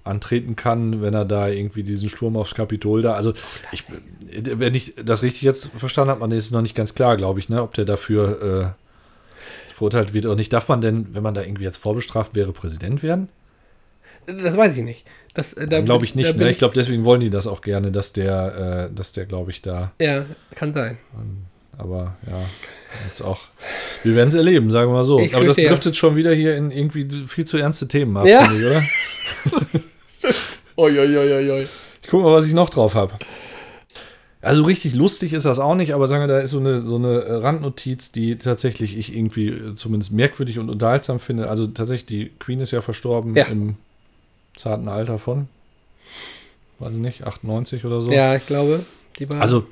[0.03, 3.13] antreten kann, wenn er da irgendwie diesen Sturm aufs Kapitol da.
[3.13, 3.33] Also,
[3.71, 3.83] ich,
[4.31, 7.49] wenn ich das richtig jetzt verstanden habe, man ist noch nicht ganz klar, glaube ich,
[7.49, 10.53] ne, ob der dafür äh, verurteilt wird oder nicht.
[10.53, 13.29] Darf man denn, wenn man da irgendwie jetzt vorbestraft wäre, Präsident werden?
[14.27, 15.05] Das weiß ich nicht.
[15.33, 16.35] Das äh, da Glaube ich nicht.
[16.37, 16.49] Ne?
[16.49, 19.61] Ich glaube, deswegen wollen die das auch gerne, dass der, äh, dass der, glaube ich,
[19.61, 19.91] da.
[19.99, 20.25] ja,
[20.55, 20.97] kann sein.
[21.77, 22.39] Aber ja,
[23.07, 23.39] jetzt auch.
[24.03, 25.19] Wir werden es erleben, sagen wir mal so.
[25.19, 25.69] Ich Aber das fürchte, ja.
[25.69, 28.45] trifft jetzt schon wieder hier in irgendwie viel zu ernste Themen ab, Ja.
[28.45, 28.83] finde ich, oder?
[30.77, 31.67] Oi, oi, oi, oi, oi.
[32.03, 33.13] Ich gucke mal, was ich noch drauf habe.
[34.41, 36.95] Also richtig lustig ist das auch nicht, aber sagen wir, da ist so eine, so
[36.95, 41.49] eine Randnotiz, die tatsächlich ich irgendwie äh, zumindest merkwürdig und unterhaltsam finde.
[41.49, 43.45] Also tatsächlich, die Queen ist ja verstorben Ja.
[43.45, 43.75] im
[44.57, 45.47] zarten Alter von,
[46.79, 48.11] weiß ich nicht, 98 oder so.
[48.11, 48.83] Ja, ich glaube,
[49.19, 49.39] die war.
[49.41, 49.65] Also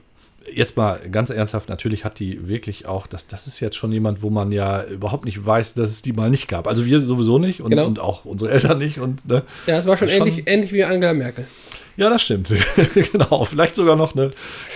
[0.53, 4.21] jetzt mal ganz ernsthaft, natürlich hat die wirklich auch, das, das ist jetzt schon jemand,
[4.21, 6.67] wo man ja überhaupt nicht weiß, dass es die mal nicht gab.
[6.67, 7.87] Also wir sowieso nicht und, Genau.
[7.87, 8.99] und auch unsere Eltern nicht.
[8.99, 9.43] Und, ne?
[9.65, 11.47] ja, es war schon, schon- ähnlich, ähnlich wie Angela Merkel.
[11.97, 12.51] Ja, das stimmt.
[13.11, 14.31] genau, vielleicht sogar noch eine,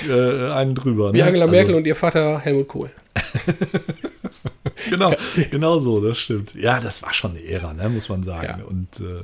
[0.10, 1.14] äh, einen drüber.
[1.14, 1.26] Wie ne?
[1.26, 2.90] Angela Also- Merkel und ihr Vater Helmut Kohl.
[4.90, 5.14] genau,
[5.52, 6.56] genau so, das stimmt.
[6.56, 8.60] Ja, das war schon eine Ära, ne, muss man sagen.
[8.60, 8.66] Ja.
[8.66, 9.22] Und äh,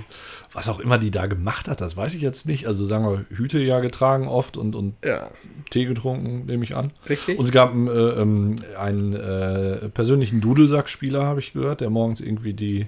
[0.55, 2.65] was auch immer die da gemacht hat, das weiß ich jetzt nicht.
[2.65, 5.29] Also sagen wir, Hüte ja getragen oft und, und Ja,
[5.69, 6.93] Tee getrunken, nehme ich an.
[7.09, 7.37] richtig.
[7.37, 12.21] Und es gab einen, äh, ähm, einen äh, persönlichen Dudelsack-Spieler, habe ich gehört, der morgens
[12.21, 12.87] irgendwie die,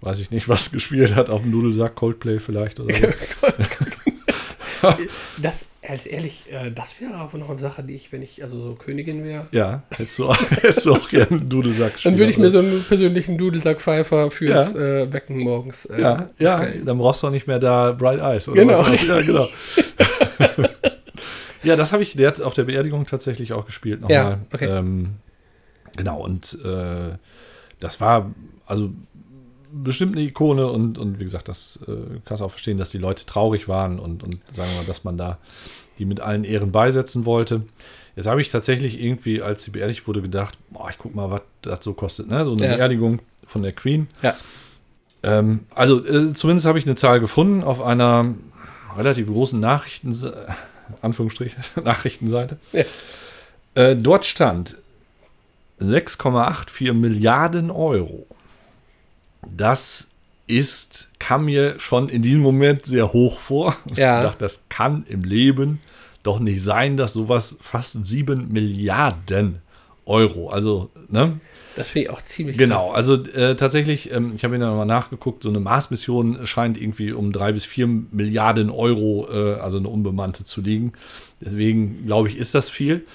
[0.00, 3.06] weiß ich nicht, was gespielt hat auf dem Dudelsack, Coldplay vielleicht oder so.
[5.42, 5.70] Das,
[6.06, 9.24] ehrlich, äh, das wäre aber noch eine Sache, die ich, wenn ich also so Königin
[9.24, 12.50] wäre, ja, hättest du auch, hättest du auch gerne einen Dudelsack dann würde ich mir
[12.50, 14.78] so einen persönlichen Dudelsack-Pfeifer fürs Ja.
[15.02, 18.48] äh, Wecken morgens äh, Ja, ja, dann brauchst du auch nicht mehr da Bright Eyes.
[18.48, 18.78] Oder Genau.
[18.80, 19.46] Was ja, genau.
[21.62, 24.16] ja, das habe ich der hat auf der Beerdigung tatsächlich auch gespielt nochmal.
[24.16, 24.66] Ja, okay.
[24.66, 25.14] ähm,
[25.96, 27.16] genau, und äh,
[27.80, 28.30] das war
[28.66, 28.90] also
[29.72, 31.92] bestimmt eine Ikone und, und wie gesagt, das äh,
[32.24, 35.04] kannst du auch verstehen, dass die Leute traurig waren und, und sagen wir mal, dass
[35.04, 35.38] man da
[35.98, 37.62] die mit allen Ehren beisetzen wollte.
[38.16, 41.42] Jetzt habe ich tatsächlich irgendwie, als sie beerdigt wurde, gedacht, boah, ich guck mal, was
[41.62, 42.44] das so kostet, ne?
[42.44, 42.76] So eine Ja.
[42.76, 44.08] Beerdigung von der Queen.
[44.22, 44.36] Ja.
[45.22, 48.34] Ähm, also äh, zumindest habe ich eine Zahl gefunden auf einer
[48.96, 50.14] relativ großen Nachrichten
[51.02, 52.58] Anführungsstrich Nachrichtenseite.
[52.72, 52.84] Ja.
[53.74, 54.76] Äh, dort stand
[55.80, 58.26] 6,84 Milliarden Euro.
[59.48, 60.08] Das
[60.46, 63.76] ist, kam mir schon in diesem Moment sehr hoch vor.
[63.96, 64.18] Ja.
[64.20, 65.80] Ich dachte, das kann im Leben
[66.22, 69.60] doch nicht sein, dass sowas fast 7 Milliarden
[70.04, 71.40] Euro, also, ne?
[71.76, 73.08] Das finde ich auch ziemlich Genau, krass.
[73.08, 77.32] also äh, tatsächlich, ähm, ich habe mir mal nachgeguckt, so eine Mars-Mission scheint irgendwie um
[77.32, 80.92] drei bis vier Milliarden Euro, äh, also eine unbemannte zu liegen.
[81.40, 83.06] Deswegen glaube ich, ist das viel.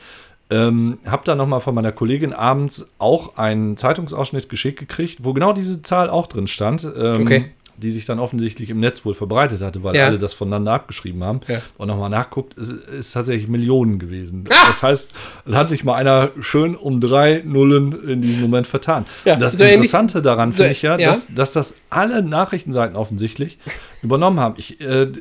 [0.50, 5.52] Ähm, habe dann nochmal von meiner Kollegin abends auch einen Zeitungsausschnitt geschickt gekriegt, wo genau
[5.52, 7.52] diese Zahl auch drin stand, ähm, Okay.
[7.76, 10.06] die sich dann offensichtlich im Netz wohl verbreitet hatte, weil Ja.
[10.08, 11.42] alle das voneinander abgeschrieben haben.
[11.50, 11.62] Ja.
[11.78, 14.46] Und nochmal nachguckt, es ist tatsächlich Millionen gewesen.
[14.50, 14.68] Ah!
[14.68, 15.14] Das heißt,
[15.46, 19.06] es hat sich mal einer schön um drei Nullen in diesem Moment vertan.
[19.26, 21.10] Ja, das so Interessante daran so- finde ich ja, ja.
[21.10, 23.60] Dass, dass das alle Nachrichtenseiten offensichtlich
[24.02, 24.56] übernommen haben.
[24.58, 25.12] Ich, äh,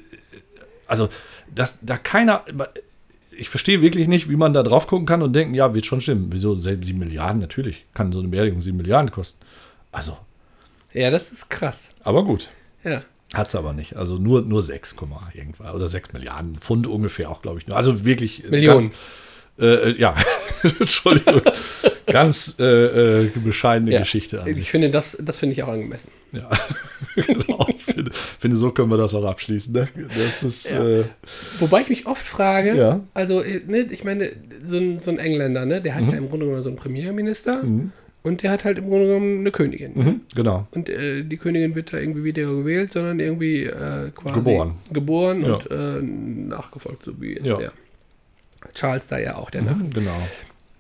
[0.86, 1.08] also,
[1.52, 2.42] dass da keiner.
[3.38, 6.00] Ich verstehe wirklich nicht, wie man da drauf gucken kann und denken, ja, wird schon
[6.00, 6.28] stimmen.
[6.30, 6.54] Wieso?
[6.56, 7.40] Selbst 7 Milliarden?
[7.40, 9.40] Natürlich kann so eine Beerdigung 7 Milliarden kosten.
[9.92, 10.16] Also,
[10.92, 11.88] Ja, das ist krass.
[12.02, 12.48] aber gut.
[12.84, 13.02] Ja.
[13.34, 13.96] Hat es aber nicht.
[13.96, 15.74] Also nur, nur 6, Komma irgendwas.
[15.74, 17.66] Oder 6 Milliarden Pfund ungefähr auch, glaube ich.
[17.66, 17.76] nur.
[17.76, 18.44] Also wirklich.
[18.44, 18.80] äh, Millionen.
[18.80, 18.92] Ganz,
[19.58, 20.14] äh, äh, ja,
[20.80, 21.42] Entschuldigung.
[22.06, 23.98] ganz äh, äh, bescheidene ja.
[24.00, 26.08] Geschichte Ich finde, das, das finde ich auch angemessen.
[26.36, 26.50] Ja,
[27.26, 27.66] genau.
[27.68, 29.72] Ich finde, finde, so können wir das auch abschließen.
[29.72, 29.88] Ne?
[30.16, 30.70] Das ist.
[30.70, 31.00] Ja.
[31.00, 31.04] Äh,
[31.58, 33.00] Wobei ich mich oft frage, Ja.
[33.14, 34.32] also, äh, ne, ich meine,
[34.64, 36.10] so ein, so ein Engländer, ne, der hat Mhm.
[36.10, 37.62] ja im Grunde genommen so einen Premierminister
[38.22, 39.92] und der hat halt im Grunde genommen eine Königin.
[39.94, 40.04] Ne?
[40.04, 40.66] mhm, genau.
[40.72, 44.74] Und äh, die Königin wird da irgendwie wieder gewählt, sondern irgendwie äh, quasi Geboren.
[44.92, 45.54] geboren Ja.
[45.54, 47.72] und äh, nachgefolgt, so wie jetzt der
[48.74, 50.16] Charles da ja auch, der Mhm, genau.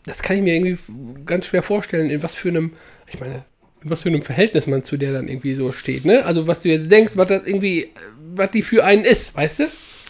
[0.06, 0.78] Das kann ich mir irgendwie
[1.24, 2.72] ganz schwer vorstellen, in was für einem,
[3.12, 3.42] ich meine, in
[3.90, 6.24] was für einem Verhältnis man zu der dann irgendwie so steht, ne?
[6.24, 7.88] Also was du jetzt denkst, was das irgendwie, äh,
[8.34, 9.64] was die für einen ist, weißt du?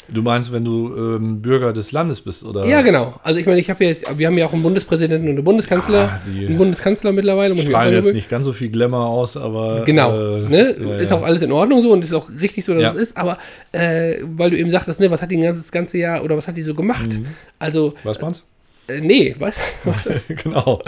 [0.08, 2.64] Du meinst, wenn du ähm, Bürger des Landes bist, oder?
[2.64, 3.18] Ja, genau.
[3.24, 5.42] Also ich meine, ich habe ja jetzt, wir haben ja auch einen Bundespräsidenten und einen
[5.44, 7.54] Bundeskanzler, Ah, die einen Bundeskanzler mittlerweile.
[7.54, 9.82] muss auch Strahlen jetzt nicht ganz so viel Glamour aus, aber.
[9.84, 10.76] Genau, äh, ne?
[10.78, 12.90] ja, ist auch alles in Ordnung so und ist auch richtig so, dass Ja.
[12.90, 13.36] es ist, aber
[13.72, 16.56] äh, weil du eben sagtest, ne, was hat die ganzes ganze Jahr oder was hat
[16.56, 17.08] die so gemacht?
[17.08, 17.26] Mhm.
[17.58, 18.44] Also, Was meinst
[18.86, 19.58] äh, nee, was?
[19.84, 19.90] du?
[20.44, 20.82] genau.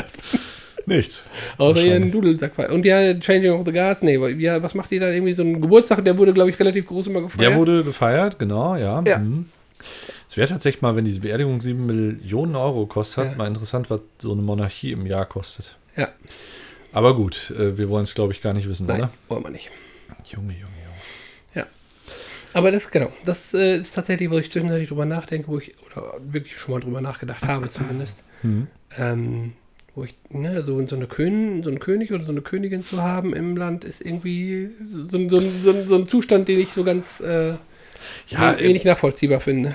[0.89, 1.22] Nichts.
[1.59, 2.11] Außer ihren.
[2.11, 2.59] Dudelsack.
[2.70, 5.61] Und ja, Changing of the Guards, nee, ja, was macht die dann irgendwie so einen
[5.61, 6.05] Geburtstag?
[6.05, 7.41] Der wurde, glaube ich, relativ groß immer gefeiert.
[7.41, 9.03] Der wurde gefeiert, genau, ja.
[9.07, 9.18] Ja.
[9.18, 9.47] Mhm.
[10.28, 13.36] Es wäre tatsächlich mal, wenn diese Beerdigung 7 Millionen Euro kostet, Ja.
[13.36, 15.76] mal interessant, was so eine Monarchie im Jahr kostet.
[15.97, 16.09] ja,
[16.93, 19.11] Aber gut, äh, wir wollen es, glaube ich, gar nicht wissen, nein, oder?
[19.28, 19.70] wollen wir nicht.
[20.30, 20.97] Junge, Junge, Junge.
[21.55, 21.66] Ja.
[22.55, 26.14] Aber das, genau, das äh, ist tatsächlich, wo ich zwischenzeitlich drüber nachdenke, wo ich, oder
[26.20, 28.16] wirklich schon mal drüber nachgedacht habe zumindest.
[28.43, 28.66] Mhm.
[28.99, 29.53] Ähm,
[29.99, 33.03] wo ich, ne, so, so, eine Kön so einen König oder so eine Königin zu
[33.03, 34.70] haben im Land ist irgendwie
[35.11, 37.55] so, ein- so, so, so ein Zustand, den ich so ganz äh,
[38.28, 39.74] Ja, wen- wenig nachvollziehbar finde.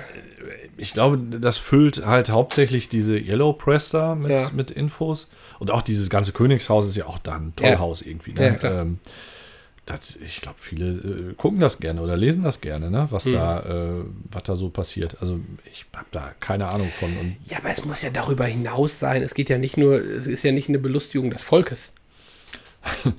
[0.78, 4.50] ich glaube, das füllt halt hauptsächlich diese Yellow Press da mit, Ja.
[4.54, 5.28] mit Infos.
[5.60, 8.32] Und auch dieses ganze Königshaus ist ja auch da ein Tollhaus irgendwie.
[8.32, 8.44] Ne?
[8.44, 8.82] Ja, klar.
[8.82, 8.98] ähm,
[9.86, 10.86] das, ich glaube, viele
[11.30, 13.06] äh, gucken das gerne oder lesen das gerne, ne?
[13.10, 13.32] was, Mhm.
[13.32, 15.18] da, äh, was da so passiert.
[15.20, 17.10] Also ich habe da keine Ahnung von.
[17.46, 19.22] Ja, aber es muss ja darüber hinaus sein.
[19.22, 21.92] Es geht ja nicht nur, es ist ja nicht eine Belustigung des Volkes.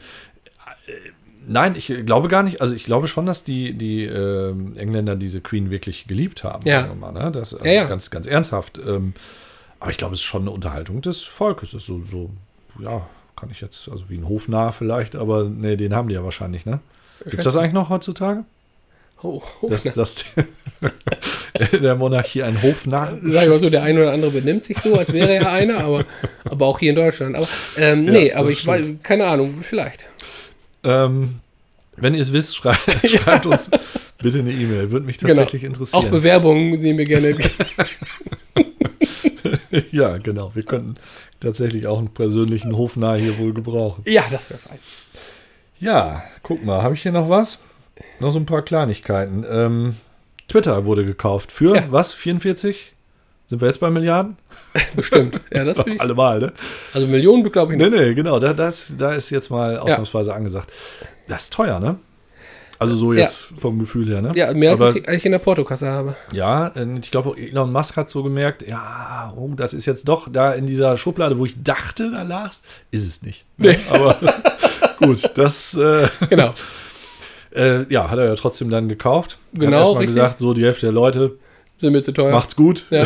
[1.47, 2.61] nein, ich glaube gar nicht.
[2.61, 6.67] Also ich glaube schon, dass die, die ähm, Engländer diese Queen wirklich geliebt haben.
[6.67, 6.93] Ja.
[6.93, 7.31] Mal, ne?
[7.31, 7.83] Das also Ja, ja.
[7.85, 8.79] ganz, ganz ernsthaft.
[8.79, 9.13] Ähm,
[9.79, 11.69] aber ich glaube, es ist schon eine Unterhaltung des Volkes.
[11.69, 12.29] Es ist so, so,
[12.79, 16.23] ja, kann ich jetzt, also wie ein Hofnarr vielleicht, aber nee, den haben die ja
[16.23, 16.79] wahrscheinlich, ne?
[17.23, 18.43] Gibt es das eigentlich noch heutzutage?
[19.23, 20.25] Oh, Dass, dass
[21.71, 24.95] der Monarchie ein Hofnarr Sag ich mal so, der eine oder andere benimmt sich so,
[24.97, 26.05] als wäre er einer, aber,
[26.43, 27.35] aber auch hier in Deutschland.
[27.35, 29.03] Aber ähm, Ja, nee, aber ich weiß, stimmt.
[29.03, 30.05] keine Ahnung, vielleicht.
[30.83, 31.35] Ähm,
[31.97, 32.75] wenn ihr es wisst, schrei
[33.07, 33.71] schreibt uns
[34.17, 34.91] bitte eine E-Mail.
[34.91, 35.33] Würde mich Genau.
[35.33, 36.11] tatsächlich Auch interessieren.
[36.11, 37.37] Bewerbungen nehmen wir gerne.
[39.91, 40.51] ja, genau.
[40.55, 40.95] Wir könnten
[41.39, 44.03] tatsächlich auch einen persönlichen Hofnarr hier wohl gebrauchen.
[44.07, 44.79] ja, das wäre fein.
[45.79, 47.57] Ja, guck mal, habe ich hier noch was?
[48.19, 49.45] Noch so ein paar Kleinigkeiten.
[49.49, 49.95] Ähm,
[50.47, 51.83] Twitter wurde gekauft für Ja.
[51.89, 52.11] was?
[52.13, 52.93] 44?
[53.47, 54.37] Sind wir jetzt bei Milliarden?
[54.95, 55.39] Bestimmt.
[55.53, 56.01] Ja, das will ich.
[56.01, 56.53] Allemal, ne?
[56.93, 57.99] Also Millionen, glaube ich Nee, nicht.
[57.99, 58.39] nee, genau.
[58.39, 60.71] Da, das, da ist jetzt mal ausnahmsweise angesagt.
[61.27, 61.97] Das ist teuer, ne?
[62.79, 63.21] Also so Ja.
[63.21, 64.31] jetzt vom Gefühl her, ne?
[64.35, 66.15] Ja, mehr als Aber- ich eigentlich in der Portokasse habe.
[66.33, 66.71] Ja,
[67.01, 70.65] ich glaube, Elon Musk hat so gemerkt, ja, oh, das ist jetzt doch da in
[70.67, 72.61] dieser Schublade, wo ich dachte, da lag's,
[72.91, 73.45] ist es nicht.
[73.57, 73.77] Ne?
[73.89, 74.17] Aber
[74.99, 76.53] gut, das, äh, Genau.
[77.55, 79.37] äh, ja, hat er ja trotzdem dann gekauft.
[79.53, 81.37] Genau, Hat erstmal gesagt, so die Hälfte der Leute,
[81.79, 82.31] Sind mir zu teuer.
[82.31, 83.05] macht's gut, Ja.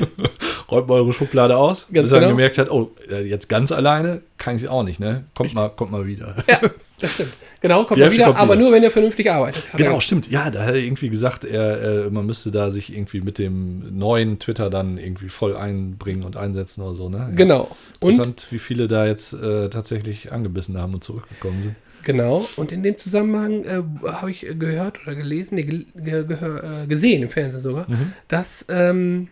[0.70, 1.86] räumt mal eure Schublade aus.
[1.92, 2.30] Ganz bis er genau.
[2.32, 5.24] gemerkt hat, oh, äh, jetzt ganz alleine kann ich sie auch nicht, ne?
[5.34, 6.34] Kommt mal, kommt mal wieder.
[6.48, 6.60] ja,
[7.02, 7.32] das stimmt.
[7.60, 8.62] Genau, kommt Hälfte wieder, kommt aber wieder.
[8.64, 9.72] nur, wenn er vernünftig arbeitet.
[9.72, 10.30] Hat Genau, er- stimmt.
[10.30, 13.96] Ja, da hat er irgendwie gesagt, er, äh, man müsste da sich irgendwie mit dem
[13.98, 17.18] neuen Twitter dann irgendwie voll einbringen und einsetzen oder so, ne?
[17.18, 17.28] Ja.
[17.34, 17.76] Genau.
[18.00, 21.74] Und Interessant, wie viele da jetzt äh, tatsächlich angebissen haben und zurückgekommen sind.
[22.04, 26.86] Genau, und in dem Zusammenhang äh, habe ich gehört oder gelesen, nee, ge ge äh,
[26.88, 28.12] gesehen im Fernsehen sogar, Mhm.
[28.26, 29.28] dass ähm,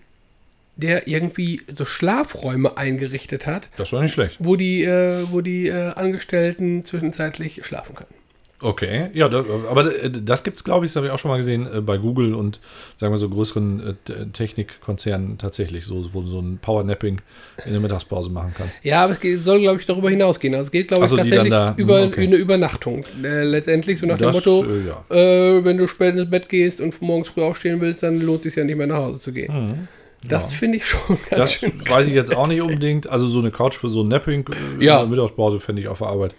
[0.81, 4.37] der irgendwie so Schlafräume eingerichtet hat, Das war nicht schlecht.
[4.41, 8.15] wo die, äh, wo die äh, Angestellten zwischenzeitlich schlafen können.
[8.63, 11.31] Okay, ja, da, aber äh, das gibt es, glaube ich, das habe ich auch schon
[11.31, 12.61] mal gesehen, äh, bei Google und
[12.99, 17.23] sagen wir so größeren äh, Technikkonzernen tatsächlich, so, wo du so ein Powernapping
[17.65, 18.79] in der Mittagspause machen kannst.
[18.85, 20.55] Ja, aber es geht, soll, glaube ich, darüber hinausgehen.
[20.55, 22.25] Also es geht, glaube ich, so, tatsächlich da- über okay.
[22.25, 23.07] eine Übernachtung.
[23.25, 25.17] Äh, letztendlich, so nach dem Das, Motto, äh, ja.
[25.17, 28.43] äh, wenn du spät ins Bett gehst und morgens früh aufstehen willst, dann lohnt es
[28.53, 29.89] sich ja nicht mehr nach Hause zu gehen.
[30.23, 30.59] Das ja.
[30.59, 31.89] finde ich schon ganz Das schön.
[31.89, 33.09] weiß ich jetzt auch nicht unbedingt.
[33.09, 34.45] Also so eine Couch für so ein Napping
[34.79, 35.05] äh, Ja.
[35.07, 36.35] Mittagspause fände ich auf der Arbeit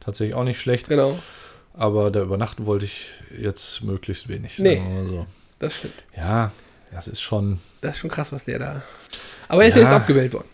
[0.00, 0.88] tatsächlich auch nicht schlecht.
[0.88, 1.18] Genau,
[1.72, 3.06] Aber da übernachten wollte ich
[3.40, 4.58] jetzt möglichst wenig.
[4.58, 4.80] Nee.
[5.08, 5.26] so.
[5.58, 5.94] das stimmt.
[6.16, 6.52] Ja,
[6.92, 7.58] das ist schon.
[7.80, 8.82] Das ist schon krass, was der da.
[9.48, 10.48] Aber er ist ja jetzt abgewählt worden.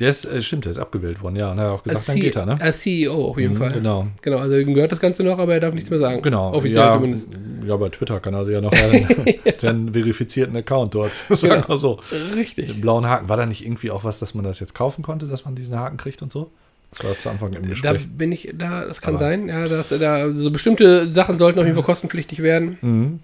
[0.00, 1.52] Der ist, äh, stimmt, der ist abgewählt worden, ja.
[1.52, 2.56] Und er hat auch gesagt, Als, dann geht er, ne?
[2.60, 3.72] als CEO auf jeden Mhm, Fall.
[3.72, 4.08] Genau.
[4.22, 6.20] Genau, also ihm gehört das Ganze noch, aber er darf nichts mehr sagen.
[6.20, 6.52] Genau.
[6.52, 7.26] Offiziell ja, zumindest.
[7.64, 9.06] ja, bei Twitter kann er ja noch einen,
[9.62, 11.12] einen verifizierten Account dort.
[11.30, 12.00] Sagen wir so.
[12.34, 12.66] Richtig.
[12.66, 13.28] Den blauen Haken.
[13.28, 15.78] War da nicht irgendwie auch was, dass man das jetzt kaufen konnte, dass man diesen
[15.78, 16.50] Haken kriegt und so?
[16.90, 18.06] Das war zu Anfang im Da Gespräch.
[18.08, 21.64] bin ich, da, das kann Aber- sein, ja, dass da so bestimmte Sachen sollten auf
[21.64, 22.78] jeden Fall kostenpflichtig werden.
[22.82, 23.20] Mhm.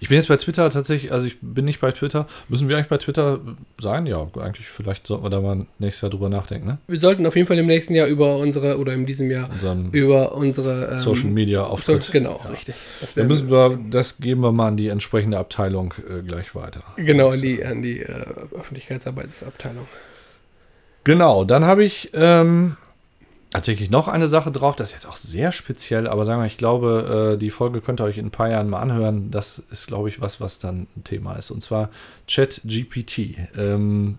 [0.00, 2.26] Ich bin jetzt bei Twitter tatsächlich, also ich bin nicht bei Twitter.
[2.48, 3.40] Müssen wir eigentlich bei Twitter
[3.78, 4.06] sein?
[4.06, 6.78] Ja, eigentlich, vielleicht sollten wir da mal nächstes Jahr drüber nachdenken, ne?
[6.86, 9.90] Wir sollten auf jeden Fall im nächsten Jahr über unsere, oder in diesem Jahr, Unseren
[9.92, 12.10] über unsere ähm, Social Media so, Auftritt.
[12.12, 12.50] genau, Ja.
[12.50, 12.74] richtig.
[13.00, 16.82] Das Dann müssen wir, das geben wir mal an die entsprechende Abteilung äh, gleich weiter.
[16.96, 18.06] genau an die, an die äh,
[18.54, 19.86] Öffentlichkeitsarbeitsabteilung.
[21.04, 22.76] Genau, dann habe ich ähm,
[23.54, 26.58] tatsächlich noch eine Sache drauf, das ist jetzt auch sehr speziell, aber sagen wir, ich
[26.58, 29.30] glaube, äh, die Folge könnt ihr euch in ein paar Jahren mal anhören.
[29.30, 31.52] Das ist, glaube ich, was, was dann ein Thema ist.
[31.52, 31.90] Und zwar
[32.26, 33.38] ChatGPT.
[33.56, 34.18] Ähm,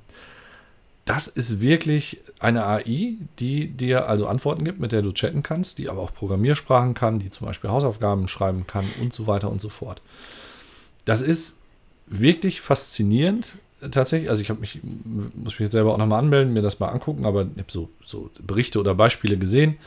[1.03, 5.79] das ist wirklich eine AI, die dir also Antworten gibt, mit der du chatten kannst,
[5.79, 9.59] die aber auch Programmiersprachen kann, die zum Beispiel Hausaufgaben schreiben kann und so weiter und
[9.59, 10.01] so fort.
[11.03, 11.59] Das ist
[12.07, 13.57] wirklich faszinierend.
[13.91, 16.89] Tatsächlich, also ich habe mich, muss mich jetzt selber auch nochmal anmelden, mir das mal
[16.89, 19.77] angucken, aber ich habe so, so Berichte oder Beispiele gesehen.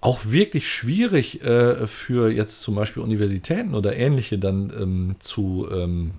[0.00, 6.12] Auch wirklich schwierig äh, für jetzt zum Beispiel Universitäten oder ähnliche dann ähm, zu ähm,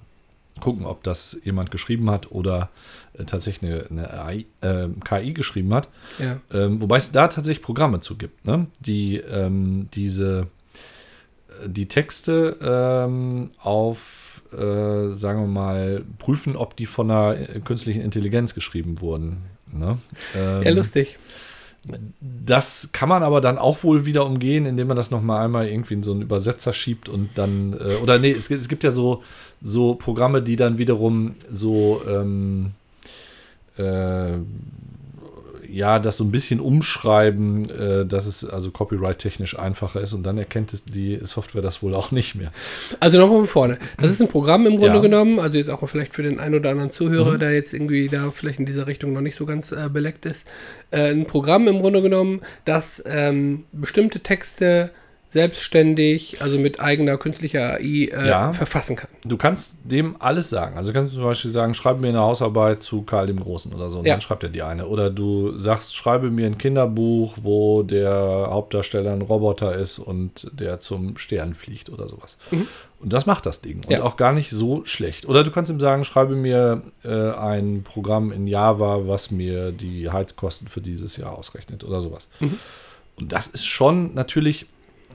[0.60, 2.70] gucken, ob das jemand geschrieben hat oder
[3.14, 5.90] äh, tatsächlich eine, eine äh, KI geschrieben hat.
[6.20, 6.40] Ja.
[6.52, 8.68] Ähm, wobei es da tatsächlich Programme zu gibt, ne?
[8.80, 10.48] die ähm, diese
[11.64, 17.36] äh, die Texte ähm, auf, äh, sagen wir mal, prüfen, ob die von einer
[17.66, 19.38] künstlichen Intelligenz geschrieben wurden.
[19.74, 19.98] Ne?
[20.36, 21.18] Ähm, ja, lustig.
[22.20, 25.94] das kann man aber dann auch wohl wieder umgehen, indem man das nochmal einmal irgendwie
[25.96, 28.92] in so einen Übersetzer schiebt und dann, äh, oder nee, es, gibt- es gibt ja
[28.92, 29.24] so,
[29.62, 32.72] so Programme, die dann wiederum so, ähm,
[33.78, 34.32] äh,
[35.78, 40.38] ja, das so ein bisschen umschreiben, äh, dass es also copyright-technisch einfacher ist und dann
[40.40, 42.52] erkennt es die Software das wohl auch nicht mehr.
[43.00, 43.78] Also nochmal von vorne.
[44.00, 45.00] Das ist ein Programm im Grunde Ja.
[45.02, 47.38] genommen, also jetzt auch vielleicht für den einen oder anderen Zuhörer, Mhm.
[47.38, 50.48] der jetzt irgendwie da vielleicht in dieser Richtung noch nicht so ganz äh, beleckt ist.
[50.90, 54.90] Äh, ein Programm im Grunde genommen, das ähm, bestimmte Texte
[55.30, 58.54] selbstständig, also mit eigener künstlicher AI äh, Ja.
[58.54, 59.10] verfassen kann.
[59.24, 60.78] Du kannst dem alles sagen.
[60.78, 63.90] Also du kannst zum Beispiel sagen, schreib mir eine Hausarbeit zu Karl dem Großen oder
[63.90, 64.00] so.
[64.00, 64.14] Und Ja.
[64.14, 64.88] dann schreibt er dir eine.
[64.88, 70.80] Oder du sagst, schreibe mir ein Kinderbuch, wo der Hauptdarsteller ein Roboter ist und der
[70.80, 72.38] zum Stern fliegt oder sowas.
[73.00, 73.78] Und das macht das Ding.
[73.78, 73.92] Und Mhm.
[73.92, 74.04] Ja.
[74.04, 75.28] auch gar nicht so schlecht.
[75.28, 80.10] Oder du kannst ihm sagen, schreibe mir äh, ein Programm in Java, was mir die
[80.10, 82.28] Heizkosten für dieses Jahr ausrechnet oder sowas.
[82.40, 82.58] Mhm.
[83.20, 84.68] Und das ist schon natürlich,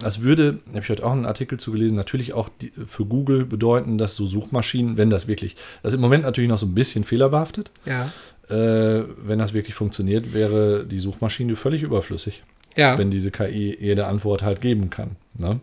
[0.02, 3.44] das würde, habe ich heute auch einen Artikel zu gelesen, natürlich auch die, für Google
[3.44, 6.74] bedeuten, dass so Suchmaschinen, wenn das wirklich, das ist im Moment natürlich noch so ein
[6.74, 8.12] bisschen fehlerbehaftet, Ja.
[8.48, 12.42] äh, wenn das wirklich funktioniert, wäre die Suchmaschine völlig überflüssig,
[12.76, 12.98] Ja.
[12.98, 15.16] wenn diese KI jede Antwort halt geben kann.
[15.38, 15.60] Ne?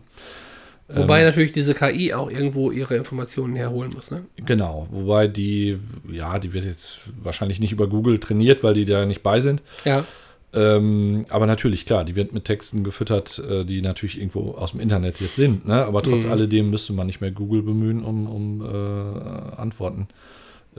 [0.92, 4.24] Wobei Ähm, natürlich diese KI auch irgendwo ihre Informationen herholen muss, ne?
[4.44, 5.78] Genau, wobei die,
[6.10, 9.62] ja, die wird jetzt wahrscheinlich nicht über Google trainiert, weil die da nicht bei sind.
[9.84, 10.04] Ja.
[10.52, 14.80] Ähm, aber natürlich, klar, die wird mit Texten gefüttert, äh, die natürlich irgendwo aus dem
[14.80, 15.66] Internet jetzt sind.
[15.66, 15.84] Ne?
[15.84, 16.32] Aber trotz Mhm.
[16.32, 20.08] alledem müsste man nicht mehr Google bemühen, um, um äh, Antworten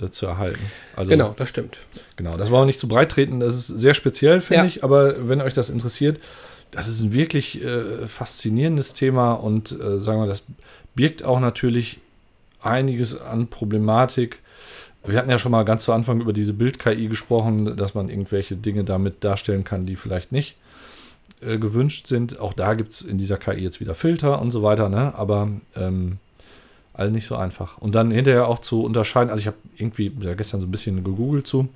[0.01, 0.59] äh, zu erhalten.
[0.95, 1.77] Also, Genau, das stimmt.
[2.17, 2.35] genau.
[2.35, 3.39] Das war auch nicht zu breit treten.
[3.39, 4.67] Das ist sehr speziell, finde Ja.
[4.67, 4.83] ich.
[4.83, 6.19] Aber wenn euch das interessiert,
[6.71, 10.43] das ist ein wirklich äh, faszinierendes Thema und äh, sagen wir, das
[10.95, 11.99] birgt auch natürlich
[12.61, 14.39] einiges an Problematik.
[15.03, 18.55] Wir hatten ja schon mal ganz zu Anfang über diese Bild-KI gesprochen, dass man irgendwelche
[18.55, 20.55] Dinge damit darstellen kann, die vielleicht nicht
[21.41, 22.39] äh, gewünscht sind.
[22.39, 25.13] Auch da gibt es in dieser KI jetzt wieder Filter und so weiter, ne?
[25.15, 26.17] aber ähm,
[26.93, 27.79] all nicht so einfach.
[27.79, 31.03] Und dann hinterher auch zu unterscheiden, also ich habe irgendwie ja, gestern so ein bisschen
[31.03, 31.67] gegoogelt zu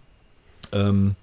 [0.72, 1.16] ähm,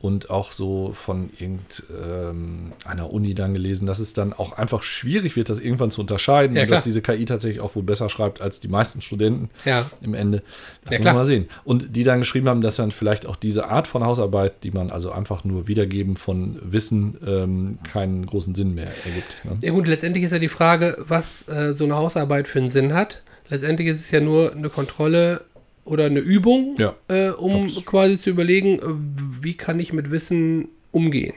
[0.00, 5.48] und auch so von irgendeiner Uni dann gelesen, dass es dann auch einfach schwierig wird,
[5.50, 8.60] das irgendwann zu unterscheiden Ja, und dass diese KI tatsächlich auch wohl besser schreibt als
[8.60, 9.90] die meisten Studenten Ja.
[10.00, 10.42] im Ende.
[10.84, 11.14] Das Ja, klar.
[11.14, 11.48] mal sehen.
[11.64, 14.90] Und die dann geschrieben haben, dass dann vielleicht auch diese Art von Hausarbeit, die man
[14.90, 19.44] also einfach nur Wiedergeben von Wissen, ähm, keinen großen Sinn mehr ergibt.
[19.44, 19.58] Ne?
[19.62, 22.94] Ja gut, letztendlich ist ja die Frage, was äh, so eine Hausarbeit für einen Sinn
[22.94, 23.22] hat.
[23.50, 25.40] Letztendlich ist es ja nur eine Kontrolle
[25.88, 26.94] oder eine Übung, Ja.
[27.08, 31.34] äh, um Abs- quasi zu überlegen, äh, wie kann ich mit Wissen umgehen.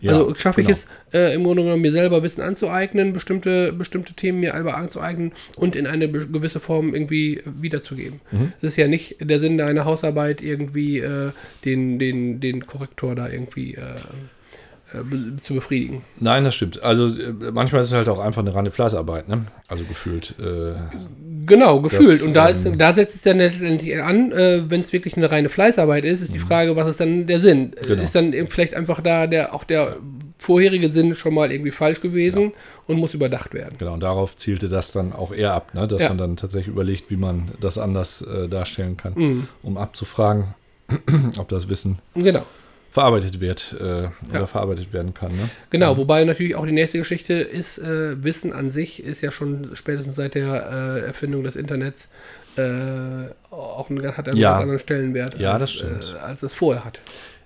[0.00, 0.76] Ja, also schaffe ich genau.
[0.76, 5.32] es äh, im Grunde genommen mir selber Wissen anzueignen, bestimmte, bestimmte Themen mir selber anzueignen
[5.56, 8.20] und in eine gewisse Form irgendwie wiederzugeben.
[8.30, 8.52] Mhm.
[8.60, 11.30] Es ist ja nicht der Sinn deiner Hausarbeit, irgendwie äh,
[11.64, 13.74] den, den, den Korrektor da irgendwie
[14.94, 16.02] äh, zu befriedigen.
[16.20, 16.82] Nein, das stimmt.
[16.82, 19.46] Also äh, manchmal ist es halt auch einfach eine reine Fleißarbeit, ne?
[19.68, 20.34] Also gefühlt.
[20.38, 20.72] Äh,
[21.46, 22.08] Genau, gefühlt.
[22.20, 25.16] Das, und da, ist, ähm, da setzt es dann letztendlich an, äh, wenn es wirklich
[25.18, 27.64] eine reine Fleißarbeit ist, ist die Frage, was ist dann der Sinn?
[27.82, 27.86] Mhm.
[27.86, 28.02] Genau.
[28.02, 29.96] Ist dann eben vielleicht einfach da der, auch der
[30.38, 32.52] vorherige Sinn schon mal irgendwie falsch gewesen
[32.86, 33.76] und muss überdacht werden.
[33.78, 35.86] genau, und darauf zielte das dann auch eher ab, ne?
[35.86, 36.08] dass Ja.
[36.08, 39.48] man dann tatsächlich überlegt, wie man das anders äh, darstellen kann, Mhm.
[39.62, 40.54] um abzufragen,
[41.38, 42.44] ob das Wissen Genau.
[42.94, 45.32] Verarbeitet wird äh, oder verarbeitet werden kann.
[45.32, 45.50] Ne?
[45.70, 49.70] Genau, wobei natürlich auch die nächste Geschichte ist, äh, Wissen an sich ist ja schon
[49.74, 52.06] spätestens seit der äh, Erfindung des Internets
[52.56, 52.62] äh,
[53.50, 54.50] auch einen, hat einen Ja.
[54.50, 56.12] ganz anderen Stellenwert, Ja, als, das.
[56.14, 57.00] Äh, als es vorher hatte.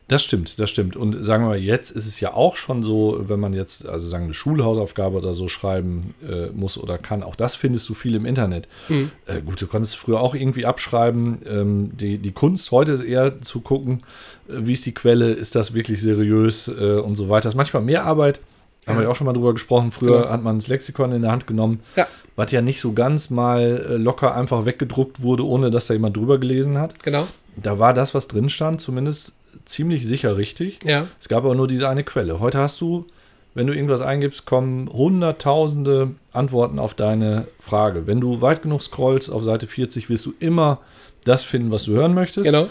[0.08, 0.96] Das stimmt, das stimmt.
[0.96, 4.08] Und sagen wir mal, jetzt ist es ja auch schon so, wenn man jetzt, also
[4.08, 8.14] sagen, eine Schulhausaufgabe oder so schreiben äh, muss oder kann, auch das findest du viel
[8.14, 8.68] im Internet.
[8.88, 9.10] Mhm.
[9.26, 11.38] Äh, gut, du konntest früher auch irgendwie abschreiben.
[11.46, 14.02] Ähm, die, die Kunst heute ist eher zu gucken,
[14.48, 17.44] äh, wie ist die Quelle, ist das wirklich seriös äh, und so weiter.
[17.44, 18.40] Das ist manchmal mehr Arbeit.
[18.86, 19.90] Haben wir ja auch schon mal drüber gesprochen.
[19.92, 20.30] Früher Genau.
[20.30, 22.06] hat man das Lexikon in der Hand genommen, Ja,
[22.36, 26.16] was ja nicht so ganz mal äh, locker einfach weggedruckt wurde, ohne dass da jemand
[26.16, 27.02] drüber gelesen hat.
[27.02, 27.26] genau.
[27.60, 29.32] Da war das, was drin stand, zumindest
[29.64, 30.78] ziemlich sicher richtig.
[30.84, 32.40] Ja, Es gab aber nur diese eine Quelle.
[32.40, 33.06] Heute hast du,
[33.54, 38.06] wenn du irgendwas eingibst, kommen hunderttausende Antworten auf deine Frage.
[38.06, 40.80] Wenn du weit genug scrollst auf Seite 40, wirst du immer
[41.24, 42.44] das finden, was du hören möchtest.
[42.44, 42.68] genau.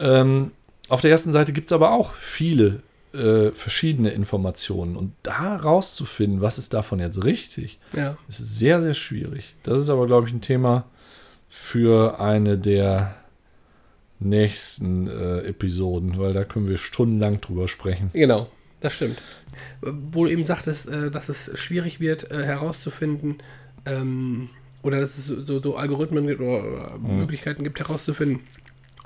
[0.00, 0.50] Ähm,
[0.88, 2.80] auf der ersten Seite gibt es aber auch viele
[3.12, 4.96] äh, verschiedene Informationen.
[4.96, 8.16] Und da rauszufinden, was ist davon jetzt richtig, Ja.
[8.28, 9.54] ist sehr, sehr schwierig.
[9.62, 10.84] Das ist aber, glaube ich, ein Thema
[11.48, 13.14] für eine der
[14.24, 18.10] nächsten äh, Episoden, weil da können wir stundenlang drüber sprechen.
[18.12, 18.48] Genau,
[18.80, 19.18] das stimmt.
[19.80, 23.36] Wo du eben sagtest, äh, dass es schwierig wird, äh, herauszufinden,
[23.86, 24.48] ähm,
[24.82, 27.18] oder dass es so, so Algorithmen gibt oder, oder Mhm.
[27.18, 28.40] Möglichkeiten gibt, herauszufinden,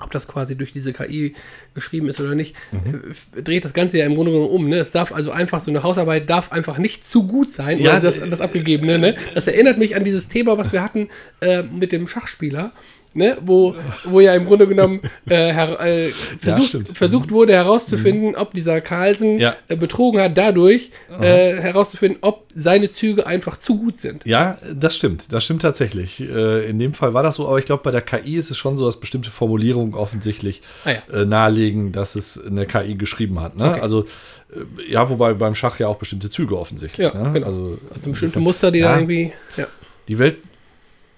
[0.01, 1.35] ob das quasi durch diese KI
[1.73, 3.13] geschrieben ist oder nicht, Mhm.
[3.35, 4.69] äh, dreht das Ganze ja im Grunde genommen um.
[4.69, 4.77] Ne?
[4.77, 8.19] Es darf also einfach, so eine Hausarbeit darf einfach nicht zu gut sein, Ja, das,
[8.19, 8.97] das Abgegebene.
[8.99, 9.15] Ne?
[9.35, 11.09] Das erinnert mich an dieses Thema, was wir hatten
[11.41, 12.71] äh, mit dem Schachspieler.
[13.13, 13.75] Ne, wo,
[14.05, 16.09] wo ja im Grunde genommen äh, her, äh,
[16.39, 16.97] versucht, stimmt.
[16.97, 19.55] versucht wurde herauszufinden, ob dieser Carlsen Ja.
[19.67, 20.91] äh, betrogen hat, dadurch
[21.21, 24.25] äh, herauszufinden, ob seine Züge einfach zu gut sind.
[24.25, 25.31] Ja, das stimmt.
[25.33, 26.19] Das stimmt tatsächlich.
[26.21, 28.57] Äh, in dem Fall war das so, aber ich glaube, bei der KI ist es
[28.57, 31.21] schon so, dass bestimmte Formulierungen offensichtlich Ah ja.
[31.21, 33.57] äh, nahelegen, dass es eine KI geschrieben hat.
[33.57, 33.69] Ne?
[33.71, 33.79] Okay.
[33.81, 34.05] Also,
[34.87, 37.05] ja, wobei beim Schach ja auch bestimmte Züge offensichtlich.
[37.13, 37.33] Ja, ne?
[37.33, 37.47] genau.
[37.47, 39.31] Also, Also bestimmte Muster, die ja, da irgendwie.
[39.57, 39.67] Ja.
[40.07, 40.37] Die Welt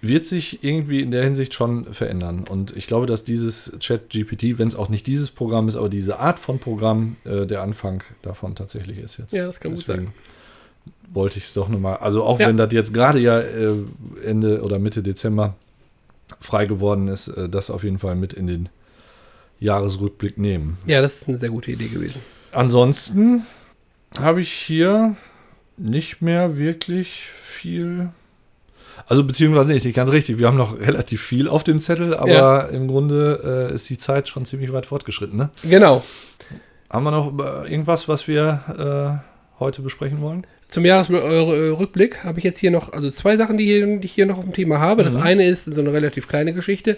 [0.02, 2.44] wird sich irgendwie in der Hinsicht schon verändern.
[2.50, 6.20] Und ich glaube, dass dieses Chat-GPT, wenn es auch nicht dieses Programm ist, aber diese
[6.20, 9.32] Art von Programm, äh, der Anfang davon tatsächlich ist jetzt.
[9.34, 10.08] Ja, das kann gut sein.
[11.14, 11.98] Wollte ich es doch nochmal.
[11.98, 12.48] Also auch Ja.
[12.48, 13.72] wenn das jetzt gerade ja äh,
[14.26, 15.56] Ende oder Mitte Dezember
[16.40, 18.70] frei geworden ist, äh, das auf jeden Fall mit in den
[19.60, 20.78] Jahresrückblick nehmen.
[20.88, 22.22] ja, das ist eine sehr gute Idee gewesen.
[22.52, 23.46] Ansonsten
[24.18, 25.16] habe ich hier
[25.78, 28.10] nicht mehr wirklich viel.
[29.08, 30.38] Also beziehungsweise nee, ist nicht ganz richtig.
[30.40, 32.60] Wir haben noch relativ viel auf dem Zettel, aber Ja.
[32.62, 35.38] im Grunde äh, ist die Zeit schon ziemlich weit fortgeschritten.
[35.38, 35.50] Ne?
[35.64, 36.04] Genau.
[36.90, 40.46] Haben wir noch äh, irgendwas, was wir äh, heute besprechen wollen?
[40.68, 44.26] Zum Jahresrückblick habe ich jetzt hier noch, also zwei Sachen, die, hier, die ich hier
[44.26, 45.04] noch auf dem Thema habe.
[45.04, 46.96] Das eine ist so eine relativ kleine Geschichte,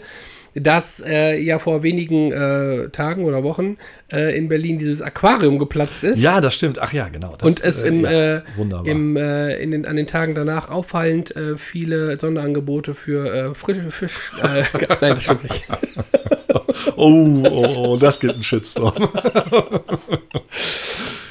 [0.55, 3.77] dass äh, ja vor wenigen äh, Tagen oder Wochen
[4.11, 6.19] äh, in Berlin dieses Aquarium geplatzt ist.
[6.19, 6.79] Ja, das stimmt.
[6.79, 7.35] Ach ja, genau.
[7.37, 8.41] Das, Und es im, ja, äh.
[8.85, 13.89] Im, äh, in den, an den Tagen danach auffallend äh, viele Sonderangebote für äh, frische
[13.91, 14.31] Fisch.
[14.41, 14.63] Äh,
[15.01, 15.63] nein, das stimmt nicht.
[16.95, 19.09] oh, oh, oh, das gibt einen Shitstorm.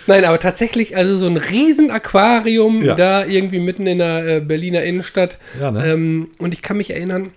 [0.07, 2.94] Nein, aber tatsächlich, also so ein Riesen-Aquarium Ja.
[2.97, 5.39] da irgendwie mitten in der äh, Berliner Innenstadt.
[5.61, 5.86] Ja, ne?
[5.86, 7.31] ähm, und ich kann mich erinnern,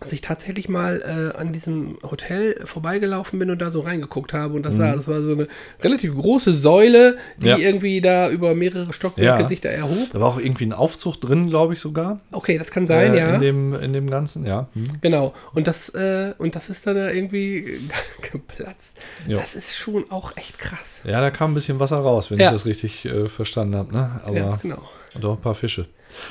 [0.00, 4.54] dass ich tatsächlich mal äh, an diesem Hotel vorbeigelaufen bin und da so reingeguckt habe.
[4.54, 5.48] Und das, sah, das war so eine
[5.82, 7.48] relativ große Säule, die Mhm.
[7.50, 7.56] Ja.
[7.58, 9.48] irgendwie da über mehrere Stockwerke Ja.
[9.48, 10.10] sich da erhob.
[10.12, 12.20] Da war auch irgendwie ein Aufzug drin, glaube ich sogar.
[12.32, 13.34] Okay, das kann sein, äh, ja.
[13.36, 14.68] In dem, in dem Ganzen, ja.
[14.74, 14.84] Hm.
[15.00, 15.32] Genau.
[15.54, 17.80] Und das, äh, und das ist dann da irgendwie
[18.32, 18.92] geplatzt.
[19.26, 19.38] Ja.
[19.38, 21.00] Das ist schon auch echt krass.
[21.04, 22.46] Ja, da kam ein bisschen Wasser raus, wenn Ja.
[22.46, 23.92] ich das richtig äh, verstanden habe.
[23.92, 24.20] Ne?
[24.24, 24.82] Aber Ganz genau.
[25.14, 25.86] Und auch ein paar Fische.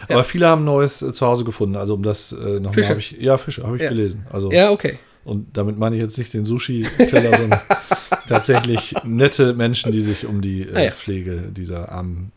[0.08, 0.16] Ja.
[0.16, 1.76] Aber viele haben Neues äh, zu Hause gefunden.
[1.76, 3.12] Also um das äh, nochmal habe ich.
[3.20, 3.90] Ja, Fische habe ich Ja.
[3.90, 4.26] gelesen.
[4.32, 4.98] Also Ja, okay.
[5.26, 7.60] und damit meine ich jetzt nicht den Sushi-Teller, sondern
[8.28, 10.92] tatsächlich nette Menschen, die sich um die Ah, äh, ja.
[10.92, 12.32] Pflege dieser armen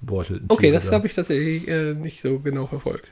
[0.00, 3.10] gebeutelten Okay, das da- habe ich tatsächlich äh, nicht so genau verfolgt.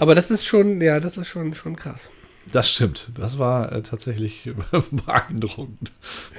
[0.00, 2.10] Aber das ist schon, ja, das ist schon, schon krass.
[2.54, 3.08] Das stimmt.
[3.18, 4.48] Das war äh, tatsächlich
[4.92, 5.90] beeindruckend.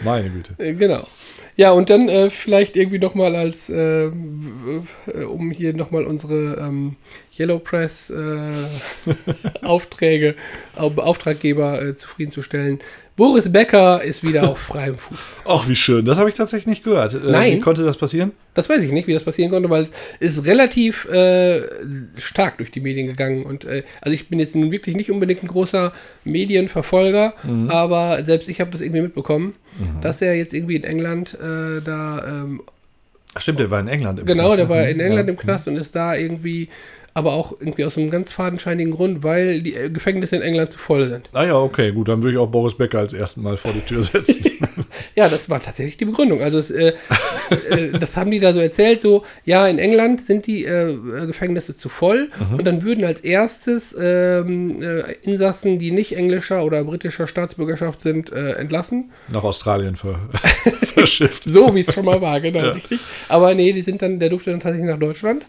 [0.02, 0.54] Meine Güte.
[0.64, 1.06] Äh, Genau.
[1.58, 4.12] Ja, und dann äh, vielleicht irgendwie nochmal als, äh, äh,
[5.28, 6.96] um hier nochmal unsere ähm,
[7.38, 8.66] Yellow Press äh,
[9.62, 10.36] Aufträge,
[10.78, 12.80] Au- Auftraggeber zufriedenzustellen.
[13.18, 15.38] Boris Becker ist wieder auf freiem Fuß.
[15.46, 16.04] Ach, wie schön.
[16.04, 17.14] Das habe ich tatsächlich nicht gehört.
[17.14, 17.54] Äh, Nein.
[17.54, 18.32] Wie konnte das passieren?
[18.56, 19.88] Das weiß ich nicht, wie das passieren konnte, weil
[20.20, 21.62] es ist relativ äh,
[22.18, 23.44] stark durch die Medien gegangen.
[23.44, 25.94] Und äh, also ich bin jetzt nun wirklich nicht unbedingt ein großer
[26.26, 27.70] Medienverfolger, Mhm.
[27.70, 29.56] aber selbst ich habe das irgendwie mitbekommen,
[30.02, 32.62] dass er jetzt irgendwie in England äh, da ähm,
[33.38, 34.20] Stimmt, der war in England.
[34.20, 34.70] Im Genau, Knast, der ne?
[34.72, 35.34] war in England Ja.
[35.34, 36.70] im Knast und ist da irgendwie,
[37.18, 40.78] aber auch irgendwie aus einem ganz fadenscheinigen Grund, weil die äh, Gefängnisse in England zu
[40.78, 41.30] voll sind.
[41.32, 43.80] Ah ja, okay, gut, dann würde ich auch Boris Becker als ersten Mal vor die
[43.82, 44.46] Tür setzen.
[45.16, 46.42] Ja, das war tatsächlich die Begründung.
[46.42, 46.94] Also es, äh,
[47.70, 51.26] äh, das haben die da so erzählt, so, ja, in England sind die äh, äh,
[51.28, 52.56] Gefängnisse zu voll Mhm.
[52.58, 58.32] und dann würden als erstes ähm, äh, Insassen, die nicht englischer oder britischer Staatsbürgerschaft sind,
[58.34, 59.12] äh, entlassen.
[59.32, 60.20] Nach Australien ver
[60.94, 61.44] verschifft.
[61.46, 63.00] So wie es schon mal war, genau, richtig.
[63.30, 65.46] Aber nee, die sind dann, der durfte dann tatsächlich nach Deutschland.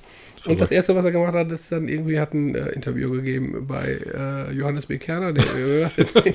[0.46, 3.66] Und das erste, was er gemacht hat, ist dann irgendwie hat ein äh, Interview gegeben
[3.66, 4.98] bei äh, Johannes B.
[4.98, 5.32] Kerner.
[5.32, 5.88] Der, äh,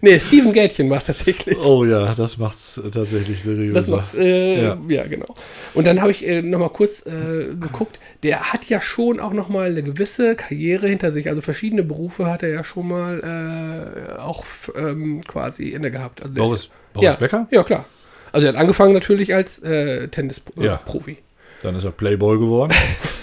[0.00, 1.56] nee, Steven Gätchen war es tatsächlich.
[1.58, 3.74] Oh ja, das macht's äh, tatsächlich seriöser.
[3.74, 4.78] Das macht's, äh, ja.
[4.88, 5.06] Ja.
[5.06, 5.34] genau.
[5.74, 9.70] Und dann habe ich äh, nochmal kurz äh, geguckt, der hat ja schon auch nochmal
[9.70, 11.28] eine gewisse Karriere hinter sich.
[11.28, 14.44] Also verschiedene Berufe hat er ja schon mal auch
[14.76, 16.22] ähm, quasi inne gehabt.
[16.22, 17.48] Also der Boris, Boris ja, Becker?
[17.50, 17.86] Ja, klar.
[18.32, 21.10] Also er hat angefangen natürlich als Tennisprofi.
[21.10, 21.18] Ja.
[21.62, 22.72] Dann ist er Playboy geworden.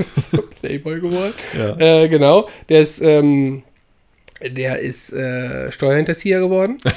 [0.62, 1.34] Playboy geworden.
[1.58, 1.78] Ja.
[1.78, 2.50] Äh, genau.
[2.70, 3.64] Der ist, ähm,
[4.42, 6.78] der ist äh, Steuerhinterzieher geworden.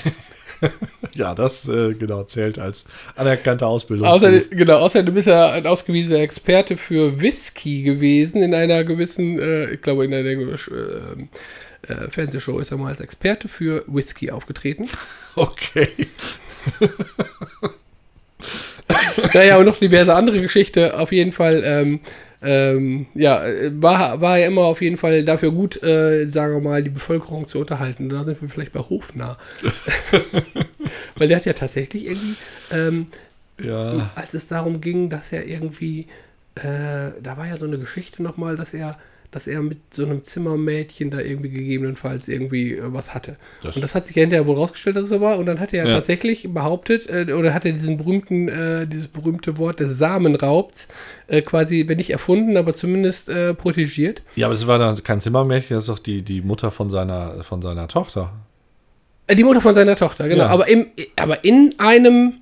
[1.13, 2.85] Ja, das äh, genau zählt als
[3.17, 4.07] anerkannter Ausbildung.
[4.07, 9.71] Außerdem, genau, außerdem ist er ein ausgewiesener Experte für Whisky gewesen in einer gewissen, äh,
[9.71, 14.89] ich glaube in einer äh, äh, Fernsehshow ist er mal als Experte für Whisky aufgetreten.
[15.37, 16.09] Okay.
[19.35, 20.99] naja, und noch diverse andere Geschichte.
[20.99, 22.01] Auf jeden Fall, ähm,
[22.41, 23.43] ähm, ja,
[23.73, 27.49] war, war er immer auf jeden Fall dafür gut, äh, sagen wir mal, die Bevölkerung
[27.49, 28.09] zu unterhalten.
[28.09, 29.39] Da sind wir vielleicht bei Hofnarr.
[31.17, 32.37] Weil der hat ja tatsächlich irgendwie,
[32.71, 33.07] ähm,
[33.63, 34.11] Ja.
[34.15, 36.07] als es darum ging, dass er irgendwie,
[36.55, 38.99] äh, da war ja so eine Geschichte nochmal, dass er,
[39.31, 43.37] dass er mit so einem Zimmermädchen da irgendwie gegebenenfalls irgendwie äh, was hatte.
[43.63, 45.39] Das- und das hat sich ja hinterher wohl rausgestellt, dass es so war.
[45.39, 45.93] Und dann hat er Ja.
[45.95, 50.89] tatsächlich behauptet, äh, oder hat er diesen berühmten, äh, dieses berühmte Wort des Samenraubs
[51.27, 54.23] äh, quasi, wenn nicht erfunden, aber zumindest äh, protegiert.
[54.35, 57.43] Ja, aber es war dann kein Zimmermädchen, das ist doch die, die Mutter von seiner,
[57.45, 58.33] von seiner Tochter.
[59.27, 60.45] Äh, die Mutter von seiner Tochter, genau.
[60.45, 60.49] Ja.
[60.51, 60.87] Aber, im,
[61.17, 62.35] aber in einem,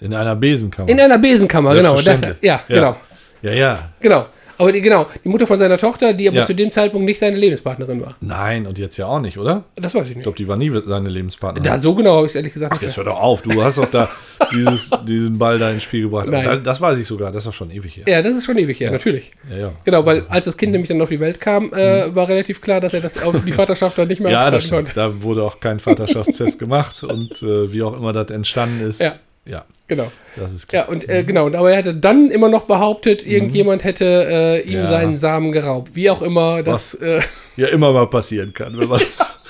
[0.00, 0.88] In einer Besenkammer.
[0.88, 2.00] in einer Besenkammer, genau.
[2.00, 2.62] Das, ja, Ja.
[2.66, 2.96] genau.
[3.42, 3.92] ja, ja.
[4.00, 4.26] Genau.
[4.60, 6.44] Aber die, genau, die Mutter von seiner Tochter, die aber Ja.
[6.44, 8.14] zu dem Zeitpunkt nicht seine Lebenspartnerin war.
[8.20, 9.64] Nein, und jetzt ja auch nicht, oder?
[9.76, 10.22] Das weiß ich Ich nicht.
[10.24, 11.68] glaube, die war nie seine Lebenspartnerin.
[11.68, 13.42] Da, so genau habe ich es ehrlich gesagt Ach, jetzt hör doch auf.
[13.42, 14.08] Du hast doch da
[14.52, 16.28] dieses, diesen Ball da ins Spiel gebracht.
[16.28, 16.44] Nein.
[16.44, 17.32] Da- Das weiß ich sogar.
[17.32, 18.04] Das ist doch schon ewig her.
[18.06, 19.30] Ja, das ist schon ewig her, natürlich.
[19.50, 19.72] Ja, ja.
[19.84, 22.80] Genau, weil als das Kind nämlich dann auf die Welt kam, äh, war relativ klar,
[22.80, 24.34] dass er das auf die Vaterschaft dann nicht mehr Mhm.
[24.44, 24.92] Ja, das stimmt.
[24.94, 29.00] Da wurde auch kein Vaterschaftstest gemacht und äh, wie auch immer das entstanden ist.
[29.00, 29.14] Ja.
[29.46, 30.10] Ja, Genau.
[30.36, 30.84] das ist klar.
[30.84, 34.78] Ja, und äh, genau, aber er hatte dann immer noch behauptet, irgendjemand hätte äh, ihm
[34.78, 34.84] Mhm.
[34.84, 34.90] Ja.
[34.90, 35.90] seinen Samen geraubt.
[35.96, 36.94] Wie auch immer das.
[36.94, 37.20] Äh,
[37.56, 39.00] Ja, immer mal passieren kann, wenn man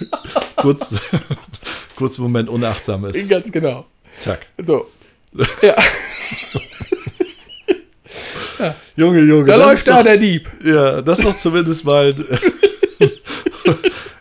[0.56, 0.94] kurz,
[1.94, 3.28] kurz einen Moment unachtsam ist.
[3.28, 3.84] ganz genau.
[4.18, 4.46] Zack.
[4.64, 4.86] So.
[5.62, 5.76] Ja,
[8.96, 9.44] Junge, Junge.
[9.44, 10.48] da das läuft ist da doch, der Dieb.
[10.64, 13.10] Ja, das ist doch zumindest mal ein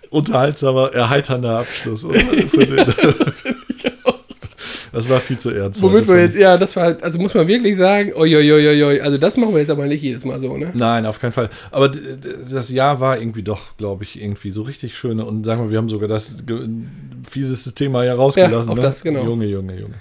[0.10, 2.04] unterhaltsamer, erheiternder Abschluss.
[2.06, 2.20] Oder?
[2.20, 2.94] Für den,
[4.92, 5.82] das war viel zu ernst.
[5.82, 9.38] Womit wir jetzt, ja, das war halt, also muss man wirklich sagen, oi, also das
[9.38, 10.72] machen wir jetzt aber nicht jedes Mal so, ne?
[10.74, 11.50] Nein, auf keinen Fall.
[11.72, 15.20] Aber das Jahr war irgendwie doch, glaube ich, irgendwie so richtig schön.
[15.20, 16.36] Und sagen wir, wir haben sogar das
[17.30, 18.68] fieseste Thema ja rausgelassen.
[18.68, 18.82] Ja, auch ne?
[18.82, 19.24] das, genau.
[19.24, 19.96] Junge, Junge, Junge.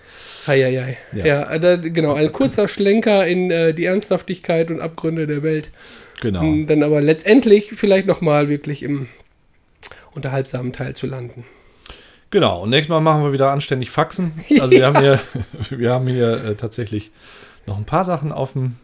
[0.47, 0.97] Heieiei.
[1.13, 1.27] Ja.
[1.27, 5.71] Ja, äh, da, genau, ein kurzer Schlenker in äh, die Ernsthaftigkeit und Abgründe der Welt.
[6.21, 6.41] Genau.
[6.41, 9.09] Um dann aber letztendlich vielleicht nochmal wirklich im
[10.15, 11.45] unterhaltsamen Teil zu landen.
[12.31, 12.63] Genau.
[12.63, 14.33] Und nächstes Mal machen wir wieder anständig Faxen.
[14.61, 15.21] Also wir haben hier,
[15.71, 17.11] wir haben hier äh, tatsächlich
[17.67, 18.77] noch ein paar Sachen auf dem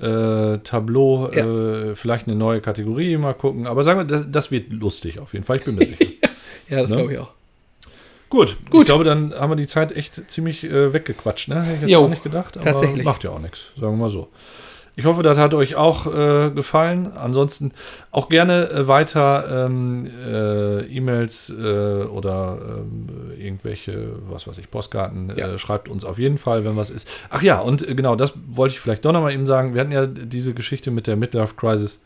[0.00, 1.28] äh, Tableau.
[1.30, 3.66] Äh, vielleicht eine neue Kategorie, mal gucken.
[3.66, 5.56] Aber sagen wir, das, das wird lustig auf jeden Fall.
[5.56, 6.04] Ich bin mir sicher.
[6.70, 6.96] Ja, das Ne?
[6.96, 7.30] glaube ich auch.
[8.28, 8.80] Gut, Gut.
[8.82, 11.48] ich glaube, dann haben wir die Zeit echt ziemlich äh, weggequatscht.
[11.48, 11.62] Ne?
[11.62, 13.04] Hätte ich jetzt Jo, auch nicht gedacht, aber tatsächlich.
[13.06, 14.28] macht ja auch nichts, sagen wir mal so.
[14.98, 17.12] Ich hoffe, das hat euch auch äh, gefallen.
[17.16, 17.70] Ansonsten
[18.10, 25.32] auch gerne äh, weiter ähm, äh, E-Mails äh, oder ähm, irgendwelche, was weiß ich, Postkarten.
[25.36, 25.54] Ja.
[25.54, 27.08] Äh, schreibt uns auf jeden Fall, wenn was ist.
[27.30, 29.72] Ach ja, und genau, das wollte ich vielleicht doch nochmal eben sagen.
[29.72, 32.04] Wir hatten ja diese Geschichte mit der Midlife Crisis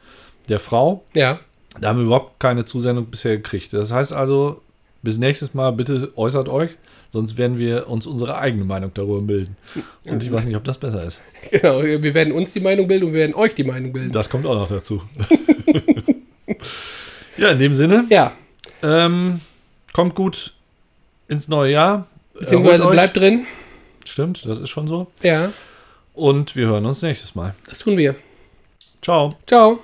[0.51, 1.03] der Frau.
[1.15, 1.41] Ja,
[1.81, 3.73] Da haben wir überhaupt keine Zusendung bisher gekriegt.
[3.73, 4.61] Das heißt also,
[5.01, 6.77] bis nächstes Mal bitte äußert euch,
[7.13, 9.57] sonst werden wir uns unsere eigene Meinung darüber bilden.
[10.07, 11.21] Und ich weiß nicht, ob das besser ist.
[11.51, 11.83] genau.
[11.83, 14.13] Wir werden uns die Meinung bilden und wir werden euch die Meinung bilden.
[14.13, 15.03] Das kommt auch noch dazu.
[17.37, 18.33] ja, in dem Sinne, Ja,
[18.83, 19.41] ähm,
[19.93, 20.55] kommt gut
[21.29, 22.07] ins neue Jahr.
[22.39, 23.47] beziehungsweise bleibt drin.
[24.05, 25.07] Stimmt, das ist schon so.
[25.23, 25.53] Ja,
[26.15, 27.55] Und wir hören uns nächstes Mal.
[27.69, 28.17] das tun wir.
[29.03, 29.35] Ciao.
[29.47, 29.81] Ciao.